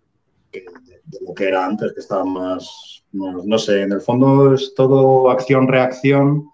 que 0.53 0.61
de, 0.61 1.01
de 1.05 1.19
lo 1.27 1.35
que 1.35 1.49
era 1.49 1.65
antes, 1.65 1.93
que 1.95 2.01
estaba 2.01 2.25
más, 2.25 3.05
no, 3.13 3.43
no 3.45 3.59
sé, 3.59 3.83
en 3.83 3.93
el 3.93 4.01
fondo 4.01 4.55
es 4.55 4.75
todo 4.75 5.31
acción-reacción 5.31 6.49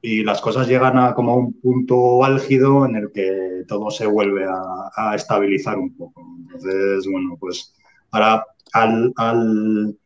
y 0.00 0.22
las 0.22 0.40
cosas 0.40 0.68
llegan 0.68 0.98
a 0.98 1.14
como 1.14 1.36
un 1.36 1.52
punto 1.54 2.24
álgido 2.24 2.86
en 2.86 2.96
el 2.96 3.12
que 3.12 3.64
todo 3.66 3.90
se 3.90 4.06
vuelve 4.06 4.44
a, 4.44 4.90
a 4.94 5.14
estabilizar 5.14 5.78
un 5.78 5.94
poco. 5.96 6.23
Entonces, 6.54 7.06
bueno, 7.10 7.36
pues 7.38 7.74
ahora 8.12 8.46
al, 8.72 9.12
al, 9.16 9.98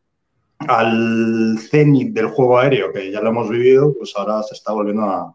al 0.61 1.59
cenit 1.71 2.13
del 2.15 2.29
juego 2.29 2.59
aéreo, 2.59 2.93
que 2.93 3.11
ya 3.13 3.21
lo 3.21 3.29
hemos 3.31 3.49
vivido, 3.51 3.95
pues 3.97 4.15
ahora 4.17 4.43
se 4.43 4.55
está 4.55 4.73
volviendo 4.73 5.03
a, 5.05 5.35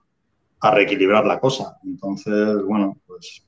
a 0.62 0.72
reequilibrar 0.72 1.26
la 1.26 1.40
cosa. 1.40 1.78
Entonces, 1.84 2.64
bueno, 2.66 2.98
pues 3.06 3.44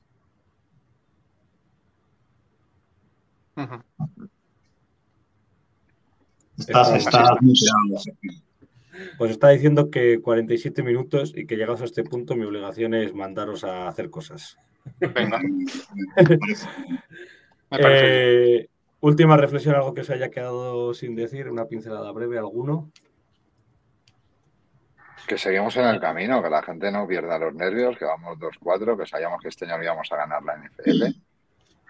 estás, 6.58 6.92
Está- 6.94 6.96
estás. 6.96 8.04
Pues 9.18 9.30
está 9.32 9.50
diciendo 9.50 9.90
que 9.90 10.20
47 10.22 10.82
minutos 10.82 11.32
y 11.36 11.46
que 11.46 11.56
llegados 11.56 11.82
a 11.82 11.84
este 11.84 12.02
punto 12.02 12.34
mi 12.34 12.44
obligación 12.44 12.94
es 12.94 13.14
mandaros 13.14 13.62
a 13.64 13.88
hacer 13.88 14.08
cosas. 14.08 14.56
Venga, 15.00 15.38
Me 17.70 17.78
parece. 17.78 18.56
Eh, 18.56 18.68
última 19.00 19.36
reflexión, 19.36 19.74
algo 19.74 19.94
que 19.94 20.02
os 20.02 20.10
haya 20.10 20.30
quedado 20.30 20.94
sin 20.94 21.14
decir, 21.16 21.48
una 21.48 21.66
pincelada 21.66 22.10
breve, 22.12 22.38
alguno. 22.38 22.90
Que 25.26 25.38
seguimos 25.38 25.76
en 25.76 25.86
el 25.86 26.00
camino, 26.00 26.42
que 26.42 26.50
la 26.50 26.62
gente 26.62 26.90
no 26.92 27.06
pierda 27.06 27.38
los 27.38 27.54
nervios, 27.54 27.98
que 27.98 28.04
vamos 28.04 28.38
2-4, 28.38 28.96
que 28.96 29.06
sabíamos 29.06 29.42
que 29.42 29.48
este 29.48 29.64
año 29.64 29.82
íbamos 29.82 30.10
a 30.12 30.16
ganar 30.16 30.42
la 30.44 30.56
NFL 30.56 31.16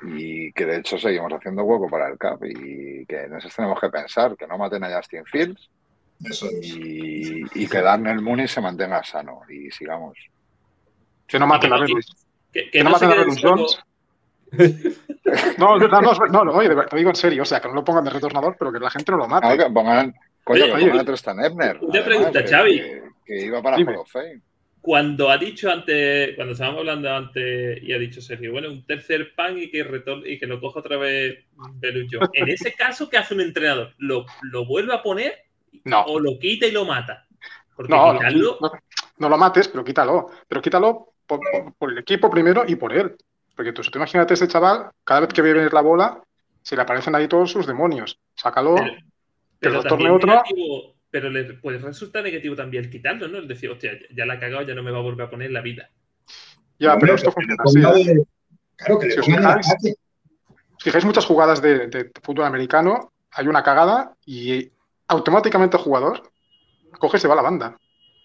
y 0.03 0.53
que 0.53 0.66
de 0.66 0.79
hecho 0.79 0.99
seguimos 0.99 1.33
haciendo 1.33 1.64
hueco 1.64 1.89
para 1.89 2.09
el 2.09 2.18
CAP 2.18 2.45
y 2.45 3.07
que 3.07 3.22
en 3.22 3.37
eso 3.37 3.49
tenemos 3.55 3.81
que 3.81 3.89
pensar, 3.89 4.37
que 4.37 4.47
no 4.47 4.59
maten 4.59 4.85
a 4.85 4.95
Justin 4.95 5.24
Fields 5.24 5.70
Eso 6.22 6.47
es. 6.47 6.66
y, 6.66 7.45
y 7.55 7.66
que 7.66 7.81
Darnell 7.81 8.20
Mooney 8.20 8.47
se 8.47 8.61
mantenga 8.61 9.03
sano 9.05 9.43
y 9.49 9.70
sigamos. 9.70 10.18
Que 11.27 11.39
no 11.39 11.47
maten 11.47 11.72
a 11.72 11.81
Velus. 11.81 12.14
Que, 12.53 12.64
que 12.64 12.70
Que 12.70 12.85
no 12.85 12.91
maten 12.91 13.11
a 13.11 13.24
Jones. 13.41 13.79
No, 15.59 15.76
no, 15.78 16.44
no, 16.44 16.52
oye, 16.52 16.70
te 16.88 16.96
digo 16.96 17.11
en 17.11 17.16
serio, 17.16 17.42
o 17.42 17.46
sea, 17.46 17.61
que 17.61 17.68
no 17.68 17.74
lo 17.74 17.84
pongan 17.84 18.04
de 18.04 18.11
retornador, 18.11 18.57
pero 18.59 18.72
que 18.72 18.78
la 18.78 18.90
gente 18.90 19.11
no 19.12 19.18
lo 19.18 19.26
mate. 19.28 19.48
No, 19.48 19.64
que 19.64 19.70
pongan, 19.70 20.14
coño, 20.44 20.62
Oye, 20.64 20.66
que 20.66 20.72
oye, 20.76 20.84
pongan 20.86 21.00
a 21.00 21.04
Tristan 21.04 21.44
Ebner. 21.44 21.78
una 21.80 22.04
pregunta, 22.04 22.42
que- 22.44 22.48
Xavi. 22.48 22.78
Que, 22.78 23.02
que 23.24 23.44
iba 23.46 23.61
para. 23.62 23.76
Hall 23.76 23.96
of 23.96 24.11
Fame. 24.11 24.40
Cuando 24.80 25.30
ha 25.30 25.36
dicho 25.36 25.68
antes, 25.68 26.36
cuando 26.36 26.52
estábamos 26.52 26.78
hablando 26.80 27.12
antes 27.12 27.82
y 27.82 27.92
ha 27.92 27.98
dicho 27.98 28.20
Sergio, 28.20 28.52
bueno, 28.52 28.68
un 28.70 28.86
tercer 28.86 29.34
pan 29.34 29.59
y 29.59 29.68
que 29.68 29.82
retorne 29.82 30.30
y 30.30 30.38
que 30.38 30.46
lo 30.46 30.61
coja 30.61 30.78
otra 30.78 30.96
vez 30.96 31.44
Belus 31.74 32.07
Jones. 32.09 32.30
En 32.32 32.48
ese 32.48 32.72
caso, 32.72 33.11
¿qué 33.11 33.18
hace 33.18 33.34
un 33.34 33.40
entrenador? 33.40 33.94
¿Lo, 33.98 34.24
lo 34.42 34.64
vuelve 34.64 34.94
a 34.94 35.02
poner 35.02 35.34
No, 35.84 36.02
o 36.02 36.20
lo 36.20 36.38
quita 36.38 36.66
y 36.66 36.70
lo 36.70 36.84
mata? 36.84 37.26
Porque 37.74 37.92
no, 37.92 38.12
no, 38.12 38.18
quitarlo, 38.20 38.59
no, 38.61 38.70
no 39.18 39.28
lo 39.28 39.36
mates, 39.36 39.66
pero 39.66 39.82
quítalo. 39.84 40.30
Pero 40.46 40.62
quítalo 40.62 41.14
por, 41.26 41.40
por- 41.40 41.74
por 41.74 41.90
el 41.90 41.98
equipo 41.98 42.30
primero 42.30 42.62
y 42.64 42.76
por 42.76 42.92
él. 42.92 43.16
Porque 43.57 43.72
tú, 43.72 43.82
tú 43.82 43.98
imagínate 43.98 44.34
ese 44.34 44.46
chaval, 44.46 44.90
cada 45.02 45.20
vez 45.20 45.30
que 45.32 45.42
ve 45.42 45.52
venir 45.54 45.72
la 45.72 45.80
bola, 45.80 46.22
se 46.62 46.76
le 46.76 46.82
aparecen 46.82 47.14
ahí 47.14 47.26
todos 47.26 47.50
sus 47.50 47.66
demonios. 47.66 48.20
Sácalo, 48.34 48.74
Pero- 48.76 48.94
que 48.94 49.00
pero 49.59 49.74
lo 49.74 49.82
también 49.82 49.98
torne 50.11 50.11
otro. 50.16 50.28
negativo, 50.30 50.94
pero 51.11 51.30
le 51.30 51.44
puede 51.54 51.78
resultar 51.78 52.22
negativo 52.22 52.54
también 52.54 52.84
el 52.84 52.90
quitarlo, 52.90 53.26
¿no? 53.28 53.38
El 53.38 53.48
decir, 53.48 53.70
hostia, 53.70 53.92
ya 54.14 54.26
la 54.26 54.34
ha 54.34 54.38
cagado, 54.40 54.62
ya 54.62 54.74
no 54.74 54.82
me 54.82 54.90
va 54.90 54.98
a 54.98 55.02
volver 55.02 55.26
a 55.26 55.30
poner 55.30 55.46
en 55.48 55.54
la 55.54 55.62
vida. 55.62 55.88
Ya, 56.78 56.98
pero 56.98 57.14
esto 57.14 57.32
que 57.32 57.42
funciona 57.62 57.88
así. 57.90 58.02
¿eh? 58.02 58.14
de- 58.14 58.26
Claro, 58.76 58.98
que 58.98 59.11
Si 59.11 59.18
os 59.20 59.26
fijáis, 60.82 61.04
muchas 61.07 61.24
jugadas 61.24 61.62
de, 61.62 61.86
de 61.88 62.11
fútbol 62.22 62.44
americano, 62.44 63.12
hay 63.30 63.48
una 63.48 63.62
cagada 63.62 64.14
y 64.26 64.70
automáticamente 65.09 65.78
el 65.78 65.82
jugador 65.82 66.22
coge 66.98 67.16
y 67.16 67.20
se 67.20 67.28
va 67.28 67.32
a 67.32 67.36
la 67.36 67.42
banda. 67.42 67.78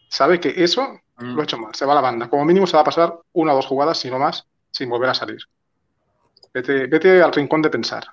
Sabe 0.09 0.39
que 0.41 0.53
eso 0.63 0.99
Mm. 1.17 1.35
lo 1.35 1.41
ha 1.41 1.43
hecho 1.43 1.57
mal, 1.57 1.73
se 1.75 1.85
va 1.85 1.91
a 1.93 1.95
la 1.95 2.01
banda. 2.01 2.29
Como 2.29 2.43
mínimo 2.45 2.65
se 2.67 2.75
va 2.75 2.81
a 2.81 2.85
pasar 2.85 3.13
una 3.33 3.53
o 3.53 3.55
dos 3.55 3.65
jugadas, 3.67 3.97
si 3.99 4.09
no 4.09 4.17
más, 4.19 4.47
sin 4.71 4.89
volver 4.89 5.09
a 5.09 5.13
salir. 5.13 5.39
Vete, 6.53 6.87
vete 6.87 7.21
al 7.21 7.33
rincón 7.33 7.61
de 7.61 7.69
pensar. 7.69 8.03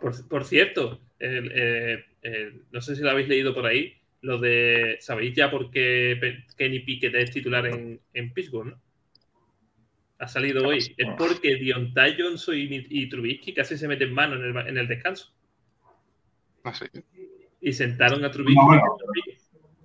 Por, 0.00 0.28
por 0.28 0.44
cierto, 0.44 1.00
el- 1.18 1.52
eh, 1.54 2.04
eh, 2.22 2.60
no 2.70 2.80
sé 2.80 2.96
si 2.96 3.02
lo 3.02 3.10
habéis 3.10 3.28
leído 3.28 3.54
por 3.54 3.66
ahí, 3.66 3.94
lo 4.22 4.38
de, 4.38 4.96
¿sabéis 5.00 5.34
ya 5.36 5.50
por 5.50 5.70
qué 5.70 6.18
Kenny 6.56 6.80
Pickett 6.80 7.14
es 7.14 7.30
titular 7.30 7.66
en, 7.66 8.00
en 8.14 8.32
Pittsburgh, 8.32 8.68
no? 8.70 8.80
Ha 10.20 10.26
salido 10.26 10.66
hoy. 10.66 10.78
Es 10.78 11.08
porque 11.16 11.54
Diontai 11.54 12.16
Johnson 12.20 12.56
y, 12.56 12.66
y 12.88 13.08
Trubisky 13.08 13.54
casi 13.54 13.78
se 13.78 13.86
meten 13.86 14.12
mano 14.12 14.34
en 14.34 14.44
el, 14.44 14.66
en 14.66 14.78
el 14.78 14.88
descanso. 14.88 15.32
No 16.64 16.74
sé. 16.74 16.90
Y 17.60 17.72
sentaron 17.72 18.24
a 18.24 18.30
Trubisky. 18.30 18.56
No, 18.58 18.66
bueno. 18.66 18.82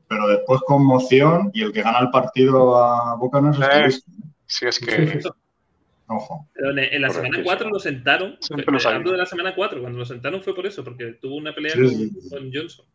Pero 0.07 0.27
después 0.29 0.61
conmoción 0.65 1.51
y 1.53 1.61
el 1.61 1.71
que 1.71 1.83
gana 1.83 1.99
el 1.99 2.09
partido 2.09 2.77
a 2.83 3.15
Bucanas 3.15 3.59
es 3.85 3.97
Eh. 3.97 4.22
Si 4.45 4.65
es 4.65 4.79
que 4.79 5.21
Ojo. 6.07 6.49
Pero 6.53 6.71
en, 6.71 6.79
en 6.79 7.01
la 7.01 7.09
semana 7.09 7.29
Correctísimo. 7.29 7.45
4 7.45 7.69
lo 7.69 7.79
sentaron. 7.79 8.37
Siempre 8.41 8.65
lo 8.69 8.77
hablando 8.87 9.11
de 9.11 9.17
la 9.17 9.25
semana 9.25 9.55
4, 9.55 9.81
cuando 9.81 9.99
lo 9.99 10.05
sentaron 10.05 10.43
fue 10.43 10.53
por 10.53 10.65
eso, 10.67 10.83
porque 10.83 11.13
tuvo 11.21 11.35
una 11.37 11.55
pelea 11.55 11.71
Sí, 11.73 12.11
con, 12.29 12.51
Johnson. 12.53 12.85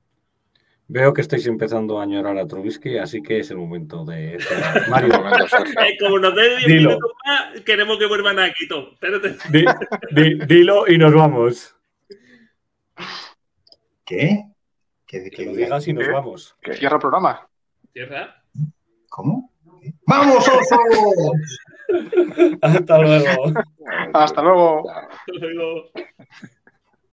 Veo 0.91 1.13
que 1.13 1.21
estáis 1.23 1.47
empezando 1.47 1.99
a 1.99 2.03
añorar 2.05 2.37
a 2.39 2.47
Trubisky, 2.47 2.97
así 2.99 3.23
que 3.23 3.41
es 3.41 3.51
el 3.51 3.57
momento 3.57 4.05
de 4.05 4.39
cerrar. 4.41 4.89
Mario. 4.91 5.15
Eh, 5.15 5.97
como 5.99 6.19
nos 6.19 6.35
dé 6.35 6.49
10 6.59 6.67
Dilo. 6.67 6.89
minutos 6.91 7.13
más, 7.27 7.61
queremos 7.63 7.99
que 7.99 8.07
vuelvan 8.07 8.39
a 8.39 8.53
Quito. 8.53 8.93
Espérate. 8.93 9.37
di- 9.51 9.65
di- 10.13 10.47
dilo 10.47 10.87
y 10.87 10.99
nos 10.99 11.13
vamos. 11.15 11.75
¿Qué? 14.05 14.45
¿Qué, 15.07 15.25
Que 15.25 15.31
qué- 15.31 15.45
lo 15.47 15.53
digas 15.55 15.87
y 15.89 15.93
nos 15.93 16.05
¿Qué? 16.07 16.13
vamos. 16.13 16.57
Que- 16.61 16.75
cierra 16.75 16.97
el 16.97 17.01
programa. 17.01 17.49
Tierra. 17.93 18.43
¿Cómo? 19.09 19.48
¡Vamos, 20.07 20.49
oso! 20.49 20.77
Hasta 22.63 22.99
luego. 22.99 23.53
Hasta 24.13 24.43
luego. 24.43 24.85
Ya. 24.87 25.09
Luego. 25.41 25.91